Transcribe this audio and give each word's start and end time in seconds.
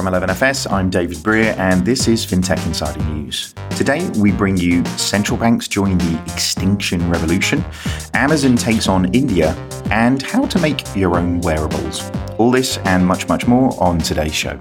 From 0.00 0.14
11FS, 0.14 0.72
I'm 0.72 0.88
David 0.88 1.22
Brear, 1.22 1.54
and 1.58 1.84
this 1.84 2.08
is 2.08 2.24
FinTech 2.24 2.64
Insider 2.66 3.02
News. 3.04 3.54
Today, 3.76 4.08
we 4.16 4.32
bring 4.32 4.56
you 4.56 4.82
central 4.96 5.36
banks 5.36 5.68
join 5.68 5.98
the 5.98 6.22
extinction 6.32 7.10
revolution, 7.10 7.62
Amazon 8.14 8.56
takes 8.56 8.88
on 8.88 9.14
India, 9.14 9.50
and 9.90 10.22
how 10.22 10.46
to 10.46 10.58
make 10.58 10.96
your 10.96 11.18
own 11.18 11.42
wearables. 11.42 12.10
All 12.38 12.50
this 12.50 12.78
and 12.78 13.06
much, 13.06 13.28
much 13.28 13.46
more 13.46 13.78
on 13.78 13.98
today's 13.98 14.34
show. 14.34 14.58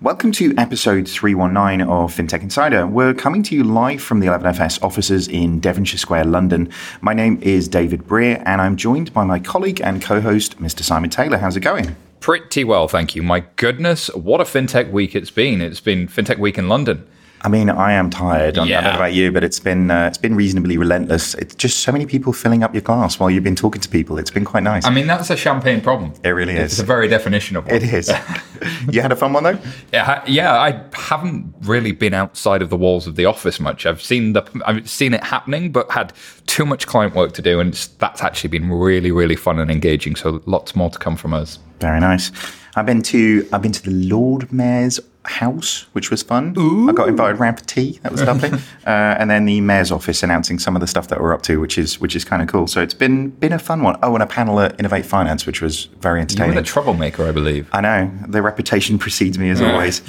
Welcome 0.00 0.32
to 0.32 0.54
episode 0.56 1.06
319 1.06 1.86
of 1.86 2.16
FinTech 2.16 2.40
Insider. 2.40 2.86
We're 2.86 3.12
coming 3.12 3.42
to 3.42 3.54
you 3.54 3.62
live 3.62 4.02
from 4.02 4.20
the 4.20 4.26
11FS 4.28 4.82
offices 4.82 5.28
in 5.28 5.60
Devonshire 5.60 5.98
Square, 5.98 6.24
London. 6.24 6.70
My 7.02 7.12
name 7.12 7.38
is 7.42 7.68
David 7.68 8.06
Brear, 8.06 8.42
and 8.46 8.62
I'm 8.62 8.76
joined 8.76 9.12
by 9.12 9.24
my 9.24 9.38
colleague 9.38 9.82
and 9.82 10.00
co 10.00 10.22
host, 10.22 10.58
Mr. 10.58 10.82
Simon 10.82 11.10
Taylor. 11.10 11.36
How's 11.36 11.54
it 11.54 11.60
going? 11.60 11.94
Pretty 12.20 12.64
well, 12.64 12.88
thank 12.88 13.14
you. 13.14 13.22
My 13.22 13.44
goodness, 13.56 14.08
what 14.14 14.40
a 14.40 14.44
FinTech 14.44 14.90
week 14.90 15.14
it's 15.14 15.30
been. 15.30 15.60
It's 15.60 15.80
been 15.80 16.08
FinTech 16.08 16.38
Week 16.38 16.58
in 16.58 16.68
London. 16.68 17.06
I 17.42 17.48
mean, 17.48 17.70
I 17.70 17.92
am 17.92 18.10
tired. 18.10 18.58
I 18.58 18.66
don't 18.66 18.68
know 18.68 18.94
about 18.94 19.12
you, 19.12 19.30
but 19.30 19.44
it's 19.44 19.60
been 19.60 19.90
uh, 19.90 20.06
it's 20.06 20.18
been 20.18 20.34
reasonably 20.34 20.76
relentless. 20.76 21.34
It's 21.34 21.54
just 21.54 21.80
so 21.80 21.92
many 21.92 22.04
people 22.04 22.32
filling 22.32 22.62
up 22.62 22.74
your 22.74 22.82
glass 22.82 23.20
while 23.20 23.30
you've 23.30 23.44
been 23.44 23.56
talking 23.56 23.80
to 23.80 23.88
people. 23.88 24.18
It's 24.18 24.30
been 24.30 24.44
quite 24.44 24.64
nice. 24.64 24.84
I 24.84 24.90
mean, 24.90 25.06
that's 25.06 25.30
a 25.30 25.36
champagne 25.36 25.80
problem. 25.80 26.12
It 26.24 26.30
really 26.30 26.54
is. 26.54 26.72
It's 26.72 26.76
the 26.78 26.86
very 26.86 27.06
definition 27.06 27.56
of 27.56 27.66
one. 27.66 27.76
It 27.76 27.84
is. 27.84 28.12
you 28.90 29.00
had 29.02 29.12
a 29.12 29.16
fun 29.16 29.32
one 29.32 29.44
though. 29.44 29.58
Yeah, 29.92 30.24
yeah. 30.26 30.58
I 30.58 30.84
haven't 30.94 31.54
really 31.62 31.92
been 31.92 32.14
outside 32.14 32.60
of 32.60 32.70
the 32.70 32.76
walls 32.76 33.06
of 33.06 33.14
the 33.16 33.24
office 33.24 33.60
much. 33.60 33.86
I've 33.86 34.02
seen 34.02 34.32
the 34.32 34.44
I've 34.66 34.88
seen 34.88 35.14
it 35.14 35.22
happening, 35.22 35.70
but 35.70 35.90
had 35.90 36.12
too 36.46 36.66
much 36.66 36.86
client 36.86 37.14
work 37.14 37.32
to 37.34 37.42
do, 37.42 37.60
and 37.60 37.72
that's 37.98 38.22
actually 38.22 38.50
been 38.50 38.70
really, 38.70 39.12
really 39.12 39.36
fun 39.36 39.60
and 39.60 39.70
engaging. 39.70 40.16
So 40.16 40.42
lots 40.46 40.74
more 40.74 40.90
to 40.90 40.98
come 40.98 41.16
from 41.16 41.34
us. 41.34 41.58
Very 41.78 42.00
nice. 42.00 42.32
I've 42.74 42.86
been 42.86 43.02
to 43.02 43.48
I've 43.52 43.62
been 43.62 43.72
to 43.72 43.82
the 43.82 44.08
Lord 44.08 44.52
Mayor's 44.52 45.00
house, 45.28 45.86
which 45.92 46.10
was 46.10 46.22
fun. 46.22 46.54
Ooh. 46.58 46.88
I 46.88 46.92
got 46.92 47.08
invited 47.08 47.38
round 47.38 47.58
for 47.58 47.64
tea. 47.64 47.98
That 48.02 48.12
was 48.12 48.22
lovely. 48.22 48.50
uh, 48.86 49.16
and 49.18 49.30
then 49.30 49.44
the 49.44 49.60
mayor's 49.60 49.92
office 49.92 50.22
announcing 50.22 50.58
some 50.58 50.74
of 50.76 50.80
the 50.80 50.86
stuff 50.86 51.08
that 51.08 51.20
we're 51.20 51.32
up 51.32 51.42
to, 51.42 51.60
which 51.60 51.78
is 51.78 52.00
which 52.00 52.16
is 52.16 52.24
kind 52.24 52.42
of 52.42 52.48
cool. 52.48 52.66
So 52.66 52.82
it's 52.82 52.94
been 52.94 53.30
been 53.30 53.52
a 53.52 53.58
fun 53.58 53.82
one. 53.82 53.96
Oh, 54.02 54.14
and 54.14 54.22
a 54.22 54.26
panel 54.26 54.60
at 54.60 54.78
Innovate 54.78 55.06
Finance, 55.06 55.46
which 55.46 55.60
was 55.60 55.86
very 56.00 56.20
entertaining. 56.20 56.54
You're 56.54 56.62
the 56.62 56.66
troublemaker, 56.66 57.24
I 57.24 57.32
believe. 57.32 57.68
I 57.72 57.80
know. 57.80 58.10
The 58.26 58.42
reputation 58.42 58.98
precedes 59.08 59.38
me 59.38 59.50
as 59.50 59.60
yeah. 59.60 59.72
always. 59.72 60.02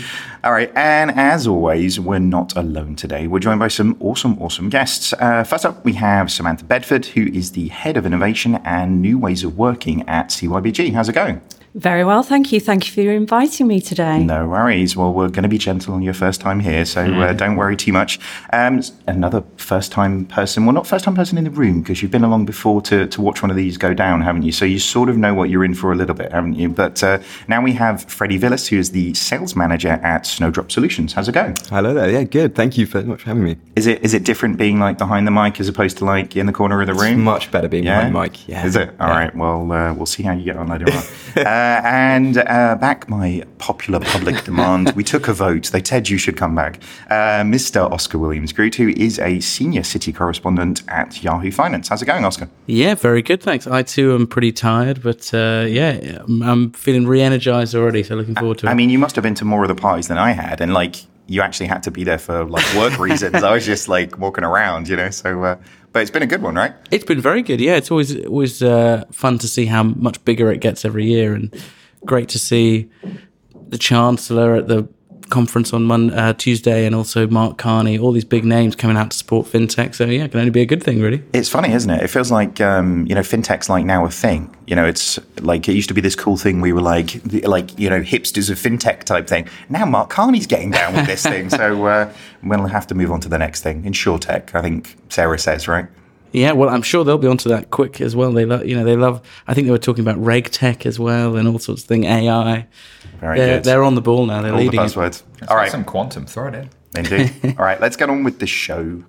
All 0.44 0.53
right, 0.53 0.72
and 0.76 1.11
as 1.11 1.48
always, 1.48 2.00
we're 2.00 2.20
not 2.20 2.56
alone 2.56 2.95
today. 2.95 3.28
We're 3.28 3.39
joined 3.39 3.59
by 3.59 3.67
some 3.67 3.98
awesome, 4.00 4.42
awesome 4.42 4.70
guests. 4.70 5.14
Uh, 5.14 5.44
first 5.44 5.66
up, 5.66 5.83
we 5.83 5.94
have 5.94 6.31
Samantha 6.31 6.64
Bedford, 6.64 7.08
who 7.08 7.28
is 7.28 7.52
the 7.52 7.67
head 7.67 7.98
of 7.98 8.06
innovation 8.06 8.56
and 8.64 9.02
new 9.02 9.17
ways 9.17 9.44
of 9.44 9.58
working 9.58 10.08
at 10.08 10.30
CYBG. 10.30 10.94
How's 10.94 11.09
it 11.09 11.14
going? 11.14 11.42
Very 11.75 12.03
well, 12.03 12.23
thank 12.23 12.52
you. 12.52 12.59
Thank 12.59 12.88
you 12.88 13.03
for 13.03 13.12
inviting 13.12 13.67
me 13.67 13.80
today. 13.80 14.23
No 14.23 14.48
worries. 14.48 14.95
Well, 14.95 15.14
we're 15.14 15.30
going 15.30 15.44
to 15.44 15.50
be 15.50 15.59
gentle 15.59 15.94
on 15.94 16.02
your 16.02 16.16
first 16.16 16.42
time 16.42 16.59
here, 16.59 16.84
so 16.84 17.06
mm. 17.06 17.22
uh, 17.22 17.34
don't 17.34 17.58
worry 17.58 17.76
too 17.76 17.94
much. 17.94 18.20
Um, 18.52 18.81
another 19.06 19.44
first 19.58 19.92
time 19.92 20.26
person, 20.26 20.66
well, 20.66 20.73
not 20.73 20.88
first 20.88 21.06
time 21.06 21.14
person 21.14 21.38
in 21.38 21.44
the 21.44 21.52
room, 21.52 21.81
because 21.81 22.02
you've 22.02 22.11
been 22.11 22.23
along 22.23 22.45
before 22.45 22.81
to, 22.84 23.06
to 23.08 23.22
watch 23.22 23.44
one 23.44 23.52
of 23.52 23.58
these 23.58 23.78
go 23.78 23.94
down, 23.94 24.22
haven't 24.22 24.42
you? 24.42 24.52
So 24.52 24.66
you 24.66 24.80
sort 24.80 25.09
of 25.09 25.17
know 25.17 25.36
what 25.36 25.52
you're 25.52 25.64
in 25.64 25.76
for 25.76 25.92
a 25.92 25.95
little 25.95 26.16
bit, 26.16 26.31
haven't 26.31 26.56
you? 26.56 26.70
But 26.70 27.03
uh, 27.03 27.20
now 27.48 27.61
we 27.61 27.73
have 27.73 28.04
Freddie 28.06 28.39
Villis, 28.39 28.67
who 28.67 28.78
is 28.78 28.89
the 28.89 29.14
sales 29.14 29.56
manager 29.56 29.89
at 29.89 30.26
Snowdrop 30.26 30.72
Solutions. 30.72 31.14
How's 31.14 31.30
it 31.30 31.33
going? 31.33 31.56
Hello 31.70 31.94
there. 31.94 32.09
Yeah, 32.09 32.23
good. 32.23 32.56
Thank 32.56 32.80
you 32.80 32.88
very 32.88 33.06
much 33.06 33.22
for 33.22 33.28
having 33.28 33.44
me. 33.44 33.58
Is 33.76 33.86
it 33.86 34.04
is 34.04 34.16
it 34.16 34.23
different 34.23 34.58
being 34.58 34.80
like 34.80 34.98
behind 34.98 35.28
the 35.28 35.31
mic 35.31 35.59
as 35.59 35.67
opposed 35.67 35.98
to 36.00 36.06
like 36.06 36.36
in 36.36 36.48
the 36.48 36.54
corner 36.54 36.81
of 36.81 36.88
the 36.88 36.95
room? 36.95 37.14
It's 37.14 37.17
much 37.20 37.52
better 37.52 37.67
being 37.67 37.83
yeah? 37.83 37.98
behind 37.98 38.16
the 38.16 38.20
mic. 38.20 38.48
Yeah. 38.48 38.66
Is 38.66 38.76
it? 38.76 38.89
All 39.00 39.08
yeah. 39.08 39.17
right. 39.17 39.36
Well, 39.36 39.72
uh, 39.72 39.94
we'll 39.94 40.08
see 40.08 40.23
how 40.23 40.33
you 40.33 40.43
get 40.43 40.58
on 40.58 40.67
later 40.67 40.86
on. 40.92 41.04
uh, 41.59 41.81
and 41.83 42.37
uh, 42.37 42.77
back 42.80 43.09
my 43.09 43.43
popular 43.58 43.99
public 43.99 44.43
demand, 44.45 44.93
we 44.95 45.03
took 45.03 45.27
a 45.27 45.33
vote. 45.33 45.65
They 45.65 45.83
said 45.83 46.08
you 46.08 46.17
should 46.17 46.37
come 46.37 46.55
back. 46.55 46.81
Uh, 47.09 47.43
Mr. 47.43 47.92
Oscar 47.92 48.17
Williams 48.17 48.53
Grut, 48.53 48.75
who 48.75 48.89
is 48.89 49.20
a 49.20 49.42
senior 49.42 49.83
city 49.83 50.14
correspondent 50.14 50.83
at 50.87 51.21
Yahoo 51.21 51.52
Finance. 51.52 51.89
How's 51.89 52.02
it 52.02 52.05
going, 52.05 52.23
Oscar? 52.23 52.48
Yeah, 52.67 52.95
very 52.95 53.21
good, 53.21 53.43
thanks. 53.43 53.67
I 53.67 53.83
too 53.83 54.15
am 54.15 54.25
pretty 54.25 54.53
tired, 54.53 55.03
but 55.03 55.33
uh, 55.33 55.65
yeah, 55.67 56.23
I'm 56.27 56.71
feeling 56.71 57.05
re-energized 57.05 57.75
already. 57.75 58.03
So 58.03 58.15
looking 58.15 58.36
forward 58.36 58.59
to 58.59 58.67
it. 58.67 58.69
I 58.69 58.73
mean, 58.73 58.89
you 58.89 58.99
must 58.99 59.15
have 59.15 59.23
been 59.23 59.36
to 59.36 59.45
more 59.45 59.64
of 59.64 59.67
the 59.67 59.75
parties 59.75 60.08
than 60.08 60.17
I 60.17 60.31
had, 60.31 60.61
and 60.61 60.73
like 60.73 60.95
you 61.30 61.42
actually 61.42 61.67
had 61.67 61.84
to 61.84 61.92
be 61.92 62.04
there 62.04 62.17
for 62.17 62.44
like 62.44 62.66
work 62.76 62.98
reasons. 63.00 63.44
I 63.44 63.54
was 63.54 63.66
just 63.66 63.88
like 63.88 64.17
walking 64.17 64.44
around, 64.44 64.88
you 64.90 64.95
know. 64.95 65.10
So, 65.12 65.44
uh, 65.44 65.56
but 65.92 66.02
it's 66.02 66.12
been 66.12 66.23
a 66.23 66.28
good 66.28 66.42
one, 66.42 66.56
right? 66.56 66.73
It's 66.92 67.06
been 67.06 67.22
very 67.22 67.42
good. 67.42 67.62
Yeah, 67.62 67.76
it's 67.76 67.92
always 67.92 68.26
always 68.26 68.62
uh, 68.62 69.06
fun 69.12 69.38
to 69.40 69.48
see 69.48 69.66
how 69.66 69.84
much 69.84 70.23
bigger 70.26 70.52
it 70.52 70.60
gets 70.60 70.86
every 70.86 71.06
year, 71.06 71.34
and 71.34 71.54
great 72.06 72.30
to 72.30 72.40
see 72.40 72.90
the 73.67 73.78
Chancellor 73.78 74.56
at 74.56 74.67
the 74.67 74.88
conference 75.30 75.73
on 75.73 75.84
Monday, 75.84 76.16
uh, 76.16 76.34
Tuesday, 76.34 76.86
and 76.86 76.95
also 76.95 77.28
Mark 77.28 77.58
Carney, 77.58 77.98
all 77.98 78.12
these 78.12 78.26
big 78.26 78.45
names 78.45 78.76
coming 78.76 78.98
out 78.98 79.12
to 79.12 79.17
support 79.17 79.48
fintech. 79.48 79.95
So 79.95 80.06
yeah, 80.06 80.26
it 80.26 80.32
can 80.32 80.40
only 80.40 80.52
be 80.52 80.62
a 80.62 80.66
good 80.66 80.84
thing, 80.84 81.02
really. 81.02 81.23
It's 81.34 81.50
funny, 81.50 81.72
isn't 81.73 81.90
it? 81.90 82.04
It 82.04 82.08
feels 82.10 82.32
like 82.32 82.60
um, 82.62 83.06
you 83.08 83.16
know 83.16 83.22
fintech's 83.22 83.70
like 83.70 83.86
now 83.86 84.06
a 84.06 84.10
thing. 84.10 84.56
You 84.67 84.76
know, 84.76 84.86
it's 84.86 85.20
like 85.42 85.67
it 85.67 85.73
used 85.73 85.90
to 85.90 85.94
be 85.94 86.02
this 86.02 86.16
cool 86.16 86.38
thing. 86.38 86.62
We 86.62 86.73
were 86.73 86.82
like 86.82 87.22
like 87.44 87.78
you 87.80 87.90
know 87.90 88.02
hipsters 88.02 88.50
of 88.50 88.58
fintech 88.58 89.04
type 89.04 89.28
thing. 89.28 89.48
Now 89.70 89.86
Mark 89.86 90.10
Carney's 90.10 90.48
getting 90.48 90.72
down 90.72 90.94
with 90.94 91.06
this 91.06 91.23
thing, 91.23 91.50
so 91.50 91.86
uh, 91.86 92.14
we'll 92.44 92.67
have 92.67 92.88
to 92.88 92.96
move 92.96 93.11
on 93.11 93.22
to 93.22 93.30
the 93.30 93.38
next 93.38 93.61
thing. 93.61 93.84
Insurtech, 93.84 94.56
I 94.56 94.61
think 94.61 94.98
Sarah 95.10 95.40
says, 95.40 95.67
right? 95.67 95.88
Yeah, 96.32 96.52
well, 96.52 96.70
I'm 96.70 96.84
sure 96.84 97.04
they'll 97.04 97.17
be 97.17 97.28
onto 97.28 97.50
that 97.50 97.72
quick 97.72 98.02
as 98.02 98.16
well. 98.16 98.32
They 98.32 98.46
love, 98.46 98.66
you 98.66 98.76
know, 98.76 98.84
they 98.84 98.96
love. 98.96 99.22
I 99.48 99.54
think 99.54 99.66
they 99.66 99.72
were 99.72 99.80
talking 99.80 100.04
about 100.04 100.23
reg 100.23 100.52
tech 100.52 100.86
as 100.86 101.00
well 101.00 101.36
and 101.36 101.48
all 101.48 101.58
sorts 101.58 101.82
of 101.82 101.88
thing, 101.88 102.04
AI. 102.04 102.67
Very 103.19 103.37
they're, 103.37 103.57
good. 103.57 103.63
They're 103.65 103.83
on 103.83 103.95
the 103.95 104.02
ball 104.02 104.25
now. 104.25 104.41
They're 104.41 104.53
all 104.53 104.59
leading. 104.59 104.80
The 104.80 104.85
buzzwords. 104.85 105.23
All 105.47 105.57
right, 105.57 105.71
some 105.71 105.83
quantum. 105.83 106.25
Throw 106.25 106.47
it 106.47 106.55
in. 106.55 106.69
Indeed. 106.95 107.31
all 107.57 107.65
right, 107.65 107.80
let's 107.80 107.95
get 107.95 108.09
on 108.09 108.23
with 108.23 108.39
the 108.39 108.47
show. 108.47 109.03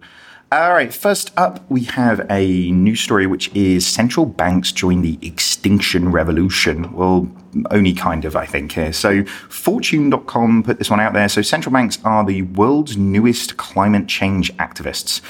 All 0.53 0.73
right, 0.73 0.93
first 0.93 1.31
up, 1.37 1.65
we 1.71 1.85
have 1.85 2.27
a 2.29 2.73
news 2.73 3.01
story 3.01 3.29
which 3.29 3.55
is 3.55 3.87
central 3.87 4.27
banks 4.27 4.73
join 4.73 5.01
the 5.01 5.17
extinction 5.23 6.11
revolution. 6.11 6.93
Well, 6.93 7.31
only 7.71 7.93
kind 7.93 8.25
of, 8.25 8.35
I 8.35 8.47
think, 8.47 8.73
here. 8.73 8.93
So, 8.93 9.25
Fortune.com 9.25 10.65
put 10.65 10.79
this 10.79 10.91
one 10.91 10.99
out 10.99 11.13
there. 11.13 11.29
So, 11.29 11.41
central 11.41 11.73
banks 11.73 12.01
are 12.05 12.25
the 12.25 12.43
world's 12.43 12.97
newest 12.97 13.59
climate 13.59 14.09
change 14.09 14.53
activists. 14.57 15.21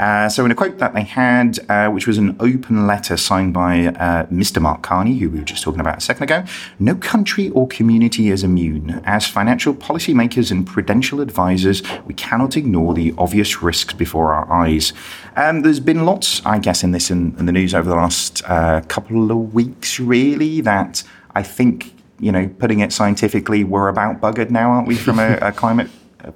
Uh, 0.00 0.30
so, 0.30 0.46
in 0.46 0.50
a 0.50 0.54
quote 0.54 0.78
that 0.78 0.94
they 0.94 1.02
had, 1.02 1.58
uh, 1.68 1.90
which 1.90 2.06
was 2.06 2.16
an 2.16 2.34
open 2.40 2.86
letter 2.86 3.18
signed 3.18 3.52
by 3.52 3.88
uh, 3.88 4.24
Mr. 4.26 4.60
Mark 4.60 4.80
Carney, 4.80 5.18
who 5.18 5.28
we 5.28 5.38
were 5.38 5.44
just 5.44 5.62
talking 5.62 5.78
about 5.78 5.98
a 5.98 6.00
second 6.00 6.22
ago, 6.22 6.42
no 6.78 6.94
country 6.94 7.50
or 7.50 7.68
community 7.68 8.30
is 8.30 8.42
immune. 8.42 9.02
As 9.04 9.26
financial 9.26 9.74
policymakers 9.74 10.50
and 10.50 10.66
prudential 10.66 11.20
advisors, 11.20 11.82
we 12.06 12.14
cannot 12.14 12.56
ignore 12.56 12.94
the 12.94 13.12
obvious 13.18 13.62
risks 13.62 13.92
before 13.92 14.32
our 14.32 14.50
eyes. 14.50 14.94
Um, 15.36 15.60
there's 15.60 15.80
been 15.80 16.06
lots, 16.06 16.40
I 16.46 16.58
guess, 16.58 16.82
in 16.82 16.92
this 16.92 17.10
in, 17.10 17.36
in 17.38 17.44
the 17.44 17.52
news 17.52 17.74
over 17.74 17.90
the 17.90 17.96
last 17.96 18.42
uh, 18.46 18.80
couple 18.88 19.30
of 19.30 19.52
weeks, 19.52 20.00
really, 20.00 20.62
that 20.62 21.02
I 21.34 21.42
think 21.42 21.94
you 22.18 22.32
know, 22.32 22.48
putting 22.58 22.80
it 22.80 22.92
scientifically, 22.92 23.64
we're 23.64 23.88
about 23.88 24.20
buggered 24.20 24.50
now, 24.50 24.70
aren't 24.70 24.86
we, 24.86 24.94
from 24.94 25.18
a, 25.18 25.38
a 25.40 25.52
climate 25.62 25.88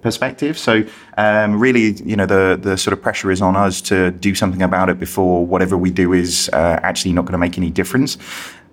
perspective. 0.02 0.58
So 0.58 0.84
um, 1.16 1.58
really, 1.58 1.92
you 2.04 2.16
know, 2.16 2.26
the 2.26 2.58
the 2.60 2.76
sort 2.76 2.92
of 2.92 3.02
pressure 3.02 3.30
is 3.30 3.40
on 3.42 3.56
us 3.56 3.80
to 3.82 4.10
do 4.10 4.34
something 4.34 4.62
about 4.62 4.88
it 4.88 4.98
before 4.98 5.46
whatever 5.46 5.76
we 5.76 5.90
do 5.90 6.12
is 6.12 6.50
uh, 6.52 6.80
actually 6.82 7.12
not 7.12 7.22
going 7.22 7.32
to 7.32 7.38
make 7.38 7.58
any 7.58 7.70
difference. 7.70 8.16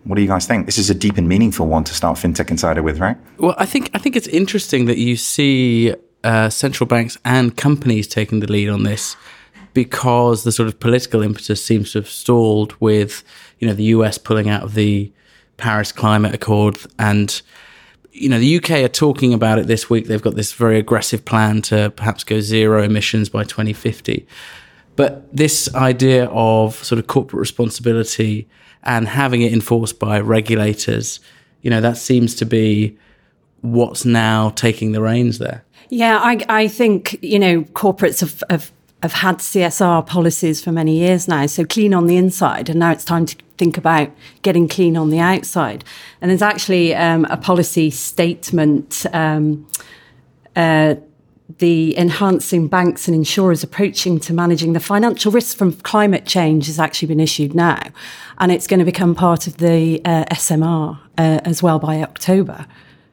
What 0.04 0.16
do 0.16 0.22
you 0.22 0.28
guys 0.28 0.48
think? 0.48 0.66
This 0.66 0.78
is 0.78 0.90
a 0.90 0.96
deep 0.96 1.18
and 1.18 1.28
meaningful 1.28 1.68
one 1.68 1.84
to 1.84 1.94
start 1.94 2.18
FinTech 2.18 2.50
Insider 2.50 2.82
with, 2.82 3.00
right? 3.00 3.18
Well, 3.38 3.56
I 3.58 3.66
think 3.66 3.92
I 3.94 4.00
think 4.00 4.16
it's 4.16 4.28
interesting 4.28 4.86
that 4.86 4.98
you 4.98 5.16
see 5.16 5.94
uh, 6.24 6.50
central 6.50 6.88
banks 6.88 7.18
and 7.24 7.56
companies 7.56 8.08
taking 8.08 8.40
the 8.40 8.52
lead 8.52 8.70
on 8.70 8.84
this 8.84 9.16
because 9.74 10.44
the 10.44 10.52
sort 10.52 10.68
of 10.68 10.80
political 10.80 11.22
impetus 11.22 11.64
seems 11.64 11.92
to 11.94 12.00
have 12.00 12.10
stalled 12.10 12.76
with, 12.80 13.24
you 13.60 13.68
know, 13.68 13.74
the 13.74 13.86
US 13.86 14.18
pulling 14.18 14.50
out 14.50 14.64
of 14.64 14.74
the 14.74 15.12
Paris 15.58 15.92
Climate 15.92 16.34
Accord 16.34 16.78
and 16.98 17.42
you 18.12 18.30
know, 18.30 18.40
the 18.40 18.58
UK 18.58 18.72
are 18.72 18.88
talking 18.88 19.34
about 19.34 19.60
it 19.60 19.68
this 19.68 19.90
week. 19.90 20.08
They've 20.08 20.22
got 20.22 20.36
this 20.36 20.54
very 20.54 20.78
aggressive 20.78 21.24
plan 21.26 21.62
to 21.64 21.92
perhaps 21.92 22.24
go 22.24 22.42
zero 22.42 22.84
emissions 22.84 23.30
by 23.30 23.44
2050. 23.44 24.28
But 24.96 25.36
this 25.36 25.74
idea 25.74 26.26
of 26.26 26.76
sort 26.84 27.00
of 27.00 27.08
corporate 27.08 27.40
responsibility 27.40 28.48
and 28.84 29.08
having 29.08 29.42
it 29.42 29.54
enforced 29.54 30.00
by 30.00 30.20
regulators, 30.20 31.20
you 31.62 31.70
know, 31.70 31.82
that 31.82 31.98
seems 31.98 32.36
to 32.36 32.46
be 32.46 32.98
what's 33.62 34.06
now 34.06 34.50
taking 34.50 34.92
the 34.92 35.02
reins 35.02 35.38
there. 35.38 35.64
Yeah, 35.90 36.20
I, 36.20 36.44
I 36.50 36.68
think, 36.68 37.18
you 37.22 37.40
know, 37.40 37.64
corporates 37.64 38.22
have, 38.22 38.44
have 38.50 38.72
have 39.02 39.14
had 39.14 39.38
CSR 39.38 40.06
policies 40.06 40.64
for 40.64 40.72
many 40.72 40.98
years 40.98 41.28
now, 41.28 41.46
so 41.48 41.66
clean 41.66 41.94
on 41.94 42.06
the 42.08 42.18
inside, 42.18 42.70
and 42.70 42.80
now 42.80 42.92
it's 42.92 43.06
time 43.06 43.26
to 43.26 43.36
think 43.58 43.78
about 43.78 44.12
getting 44.42 44.68
clean 44.68 44.96
on 44.96 45.10
the 45.10 45.20
outside. 45.20 45.84
And 46.22 46.30
there's 46.30 46.42
actually 46.42 46.94
um, 46.96 47.26
a 47.26 47.38
policy 47.38 47.90
statement 47.90 49.06
um, 49.14 49.68
uh, 50.56 50.96
the 51.58 51.98
enhancing 51.98 52.68
banks 52.68 53.08
and 53.08 53.16
insurers 53.16 53.64
approaching 53.64 54.20
to 54.22 54.34
managing 54.34 54.74
the 54.74 54.80
financial 54.80 55.32
risks 55.32 55.54
from 55.54 55.74
climate 55.74 56.26
change 56.26 56.68
has 56.68 56.80
actually 56.80 57.08
been 57.08 57.20
issued 57.20 57.54
now, 57.54 57.82
and 58.38 58.52
it's 58.52 58.68
going 58.68 58.80
to 58.80 58.86
become 58.86 59.16
part 59.16 59.48
of 59.48 59.58
the 59.58 60.02
uh, 60.06 60.26
SMR 60.32 60.98
uh, 61.18 61.42
as 61.44 61.62
well 61.62 61.80
by 61.80 62.02
October 62.02 62.66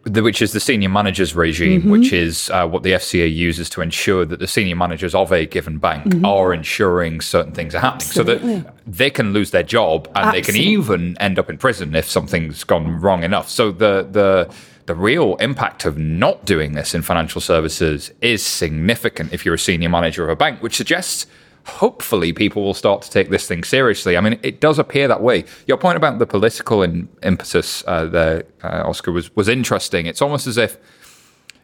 which 0.08 0.42
is 0.42 0.52
the 0.52 0.60
senior 0.60 0.88
managers 0.88 1.34
regime, 1.34 1.80
mm-hmm. 1.80 1.90
which 1.90 2.12
is 2.12 2.50
uh, 2.50 2.66
what 2.66 2.82
the 2.82 2.92
FCA 2.92 3.32
uses 3.32 3.68
to 3.70 3.80
ensure 3.80 4.24
that 4.24 4.38
the 4.38 4.46
senior 4.46 4.76
managers 4.76 5.14
of 5.14 5.32
a 5.32 5.46
given 5.46 5.78
bank 5.78 6.04
mm-hmm. 6.04 6.24
are 6.24 6.52
ensuring 6.52 7.20
certain 7.20 7.52
things 7.52 7.74
are 7.74 7.80
happening 7.80 8.08
Absolutely. 8.08 8.56
so 8.56 8.60
that 8.62 8.74
they 8.86 9.10
can 9.10 9.32
lose 9.32 9.50
their 9.50 9.62
job 9.62 10.06
and 10.08 10.16
Absolutely. 10.16 10.40
they 10.40 10.46
can 10.46 10.56
even 10.56 11.18
end 11.18 11.38
up 11.38 11.50
in 11.50 11.58
prison 11.58 11.94
if 11.94 12.08
something's 12.08 12.64
gone 12.64 13.00
wrong 13.00 13.22
enough. 13.22 13.48
So 13.48 13.70
the 13.70 14.06
the 14.10 14.52
the 14.86 14.94
real 14.94 15.36
impact 15.36 15.84
of 15.84 15.98
not 15.98 16.46
doing 16.46 16.72
this 16.72 16.94
in 16.94 17.02
financial 17.02 17.42
services 17.42 18.10
is 18.22 18.42
significant 18.44 19.34
if 19.34 19.44
you're 19.44 19.56
a 19.56 19.58
senior 19.58 19.90
manager 19.90 20.24
of 20.24 20.30
a 20.30 20.36
bank, 20.36 20.62
which 20.62 20.76
suggests 20.76 21.26
hopefully 21.68 22.32
people 22.32 22.64
will 22.64 22.74
start 22.74 23.02
to 23.02 23.10
take 23.10 23.30
this 23.30 23.46
thing 23.46 23.62
seriously. 23.62 24.16
I 24.16 24.20
mean, 24.20 24.38
it 24.42 24.60
does 24.60 24.78
appear 24.78 25.06
that 25.08 25.22
way. 25.22 25.44
Your 25.66 25.76
point 25.76 25.96
about 25.96 26.18
the 26.18 26.26
political 26.26 26.82
in, 26.82 27.08
impetus 27.22 27.84
uh, 27.86 28.06
there, 28.06 28.44
uh, 28.62 28.82
Oscar, 28.86 29.12
was, 29.12 29.34
was 29.36 29.48
interesting. 29.48 30.06
It's 30.06 30.22
almost 30.22 30.46
as 30.46 30.56
if 30.56 30.78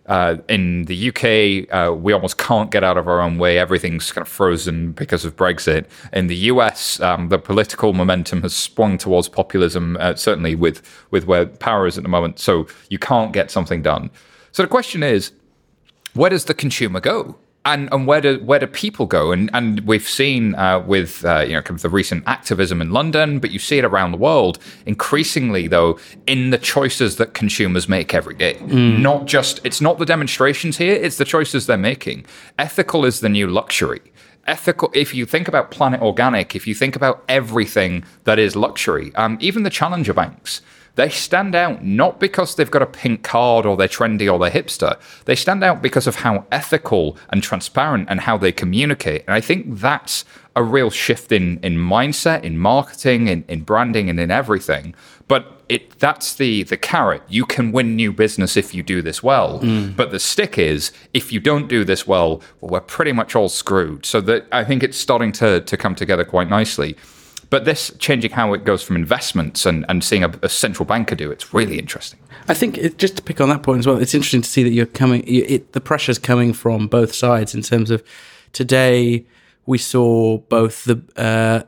uh, 0.06 0.36
in 0.48 0.84
the 0.84 1.08
UK, 1.08 1.74
uh, 1.74 1.92
we 1.94 2.12
almost 2.12 2.36
can't 2.36 2.70
get 2.70 2.84
out 2.84 2.98
of 2.98 3.08
our 3.08 3.20
own 3.20 3.38
way. 3.38 3.58
Everything's 3.58 4.12
kind 4.12 4.22
of 4.22 4.28
frozen 4.28 4.92
because 4.92 5.24
of 5.24 5.34
Brexit. 5.36 5.86
In 6.12 6.26
the 6.26 6.36
US, 6.52 7.00
um, 7.00 7.30
the 7.30 7.38
political 7.38 7.94
momentum 7.94 8.42
has 8.42 8.54
swung 8.54 8.98
towards 8.98 9.28
populism, 9.28 9.96
uh, 9.98 10.14
certainly 10.14 10.54
with, 10.54 10.82
with 11.10 11.26
where 11.26 11.46
power 11.46 11.86
is 11.86 11.96
at 11.96 12.02
the 12.02 12.10
moment. 12.10 12.38
So 12.38 12.66
you 12.90 12.98
can't 12.98 13.32
get 13.32 13.50
something 13.50 13.80
done. 13.80 14.10
So 14.52 14.62
the 14.62 14.68
question 14.68 15.02
is, 15.02 15.32
where 16.12 16.30
does 16.30 16.44
the 16.44 16.54
consumer 16.54 17.00
go? 17.00 17.36
And 17.64 17.88
and 17.93 18.06
where 18.06 18.20
do 18.20 18.38
where 18.40 18.58
do 18.58 18.66
people 18.66 19.06
go? 19.06 19.32
And 19.32 19.50
and 19.52 19.81
we've 19.81 20.08
seen 20.08 20.55
uh, 20.55 20.81
with 20.81 21.25
uh, 21.25 21.40
you 21.40 21.55
know 21.55 21.62
kind 21.62 21.78
of 21.78 21.82
the 21.82 21.88
recent 21.88 22.25
activism 22.26 22.82
in 22.82 22.90
London, 22.90 23.38
but 23.38 23.50
you 23.50 23.58
see 23.58 23.78
it 23.78 23.84
around 23.84 24.12
the 24.12 24.19
world 24.19 24.58
increasingly 24.87 25.66
though 25.66 25.99
in 26.26 26.50
the 26.50 26.58
choices 26.58 27.16
that 27.16 27.34
consumers 27.34 27.88
make 27.88 28.14
every 28.14 28.34
day. 28.34 28.55
Mm. 28.55 29.00
Not 29.00 29.26
just 29.26 29.61
it's 29.64 29.81
not 29.81 29.99
the 29.99 30.06
demonstrations 30.06 30.76
here; 30.76 30.94
it's 30.94 31.16
the 31.16 31.25
choices 31.25 31.66
they're 31.66 31.76
making. 31.76 32.26
Ethical 32.58 33.05
is 33.05 33.20
the 33.20 33.28
new 33.28 33.46
luxury. 33.46 34.00
Ethical. 34.46 34.90
If 34.93 35.14
you 35.14 35.25
think 35.25 35.49
about 35.49 35.70
Planet 35.70 36.02
Organic, 36.02 36.55
if 36.55 36.67
you 36.67 36.75
think 36.75 36.96
about 36.96 37.25
everything 37.31 38.05
that 38.25 38.38
is 38.38 38.55
luxury, 38.55 39.14
um, 39.14 39.38
even 39.40 39.62
the 39.62 39.70
challenger 39.70 40.12
banks 40.12 40.60
they 40.96 41.08
stand 41.08 41.55
out 41.55 41.85
not 41.85 42.20
because 42.20 42.55
they've 42.55 42.70
got 42.70 42.82
a 42.82 42.87
pink 42.87 43.23
card 43.23 43.67
or 43.67 43.76
they're 43.76 43.88
trendy 43.88 44.32
or 44.32 44.38
they're 44.38 44.62
hipster. 44.62 44.99
They 45.25 45.35
stand 45.35 45.64
out 45.64 45.82
because 45.82 46.06
of 46.06 46.17
how 46.17 46.46
ethical 46.52 47.17
and 47.31 47.43
transparent 47.43 48.08
and 48.11 48.20
how 48.20 48.38
they 48.38 48.52
communicate. 48.52 49.25
And 49.26 49.35
I 49.35 49.41
think 49.41 49.79
that's 49.79 50.25
a 50.56 50.62
real 50.62 50.91
shift 50.91 51.32
in, 51.32 51.58
in 51.64 51.76
mindset, 51.76 52.44
in 52.44 52.58
marketing, 52.58 53.26
in, 53.26 53.44
in 53.49 53.62
branding, 53.62 54.08
and 54.08 54.20
in 54.20 54.31
everything. 54.31 54.94
But 55.26 55.62
it 55.69 55.99
that's 55.99 56.35
the 56.35 56.62
the 56.64 56.76
carrot. 56.76 57.23
You 57.29 57.46
can 57.46 57.73
win 57.73 57.96
new 57.96 58.12
business 58.12 58.56
if 58.56 58.75
you 58.75 58.82
do 58.82 59.00
this 59.02 59.23
well. 59.23 59.61
Mm. 59.61 59.96
But 59.96 60.11
the 60.11 60.20
stick 60.20 60.58
is 60.58 60.93
if 61.14 61.32
you 61.32 61.41
don't 61.41 61.69
do 61.69 61.85
this 61.85 62.06
well, 62.06 62.43
well, 62.61 62.70
we're 62.70 62.81
pretty 62.81 63.12
much 63.12 63.35
all 63.35 63.49
screwed. 63.49 64.05
So 64.06 64.20
that 64.23 64.46
I 64.52 64.64
think 64.64 64.82
it's 64.82 64.99
starting 64.99 65.32
to 65.32 65.61
to 65.61 65.76
come 65.76 65.94
together 65.94 66.25
quite 66.25 66.49
nicely. 66.49 66.96
But 67.50 67.64
this 67.64 67.93
changing 67.99 68.32
how 68.32 68.52
it 68.55 68.64
goes 68.64 68.82
from 68.82 68.96
investments 68.96 69.67
and, 69.67 69.85
and 69.88 70.02
seeing 70.02 70.25
a, 70.25 70.32
a 70.43 70.49
central 70.49 70.87
banker 70.87 71.14
do 71.14 71.31
it's 71.31 71.55
really 71.55 71.79
interesting. 71.79 72.19
I 72.49 72.55
think 72.55 72.79
it, 72.79 72.99
just 72.99 73.17
to 73.17 73.23
pick 73.23 73.41
on 73.41 73.49
that 73.49 73.62
point 73.62 73.81
as 73.81 73.87
well, 73.87 73.99
it's 73.99 74.14
interesting 74.14 74.43
to 74.43 74.49
see 74.49 74.62
that 74.62 74.70
you're 74.70 74.87
coming. 74.87 75.23
It, 75.26 75.73
the 75.73 75.81
pressure's 75.81 76.19
coming 76.19 76.52
from 76.52 76.88
both 76.88 77.14
sides 77.14 77.55
in 77.55 77.62
terms 77.62 77.91
of 77.91 78.02
today 78.52 79.26
we 79.67 79.79
saw 79.79 80.38
both 80.38 80.85
the 80.85 81.02
uh, 81.17 81.62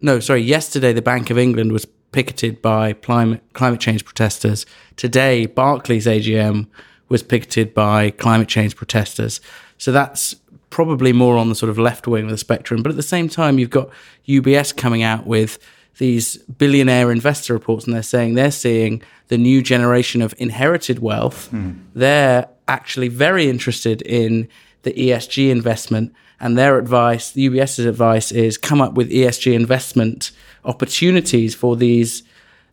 no, 0.00 0.20
sorry, 0.20 0.42
yesterday 0.42 0.92
the 0.92 1.02
Bank 1.02 1.30
of 1.30 1.38
England 1.38 1.72
was 1.72 1.86
picketed 2.12 2.62
by 2.62 2.92
climate 2.92 3.42
climate 3.54 3.80
change 3.80 4.04
protesters. 4.04 4.66
Today, 4.96 5.46
Barclays 5.46 6.06
AGM 6.06 6.68
was 7.08 7.22
picketed 7.22 7.74
by 7.74 8.10
climate 8.10 8.48
change 8.48 8.76
protesters. 8.76 9.40
So 9.78 9.92
that's 9.92 10.36
probably 10.74 11.12
more 11.12 11.36
on 11.36 11.48
the 11.48 11.54
sort 11.54 11.70
of 11.70 11.78
left 11.78 12.08
wing 12.08 12.24
of 12.24 12.30
the 12.30 12.36
spectrum. 12.36 12.82
But 12.82 12.90
at 12.90 12.96
the 12.96 13.02
same 13.02 13.28
time, 13.28 13.60
you've 13.60 13.70
got 13.70 13.90
UBS 14.26 14.76
coming 14.76 15.04
out 15.04 15.24
with 15.24 15.56
these 15.98 16.36
billionaire 16.38 17.12
investor 17.12 17.52
reports, 17.54 17.84
and 17.84 17.94
they're 17.94 18.02
saying 18.02 18.34
they're 18.34 18.50
seeing 18.50 19.00
the 19.28 19.38
new 19.38 19.62
generation 19.62 20.20
of 20.20 20.34
inherited 20.36 20.98
wealth. 20.98 21.48
Mm. 21.52 21.78
They're 21.94 22.48
actually 22.66 23.06
very 23.06 23.48
interested 23.48 24.02
in 24.02 24.48
the 24.82 24.92
ESG 24.92 25.48
investment, 25.48 26.12
and 26.40 26.58
their 26.58 26.76
advice, 26.76 27.30
the 27.30 27.48
UBS's 27.48 27.86
advice, 27.86 28.32
is 28.32 28.58
come 28.58 28.80
up 28.80 28.94
with 28.94 29.12
ESG 29.12 29.54
investment 29.54 30.32
opportunities 30.64 31.54
for 31.54 31.76
these 31.76 32.24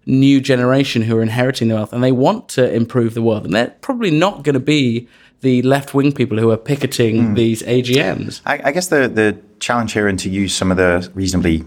new 0.07 0.41
generation 0.41 1.03
who 1.03 1.15
are 1.19 1.21
inheriting 1.21 1.67
the 1.67 1.75
wealth, 1.75 1.93
and 1.93 2.03
they 2.03 2.11
want 2.11 2.49
to 2.49 2.73
improve 2.73 3.13
the 3.13 3.21
world, 3.21 3.45
and 3.45 3.53
they're 3.53 3.75
probably 3.81 4.09
not 4.09 4.41
going 4.41 4.55
to 4.55 4.59
be 4.59 5.07
the 5.41 5.61
left 5.63 5.93
wing 5.93 6.11
people 6.11 6.37
who 6.37 6.51
are 6.51 6.57
picketing 6.57 7.29
mm. 7.29 7.35
these 7.35 7.61
AGMs. 7.63 8.41
I, 8.45 8.61
I, 8.65 8.71
guess 8.71 8.87
the, 8.87 9.07
the 9.07 9.37
challenge 9.59 9.93
here, 9.93 10.07
and 10.07 10.17
to 10.19 10.29
use 10.29 10.53
some 10.53 10.71
of 10.71 10.77
the 10.77 11.09
reasonably 11.13 11.65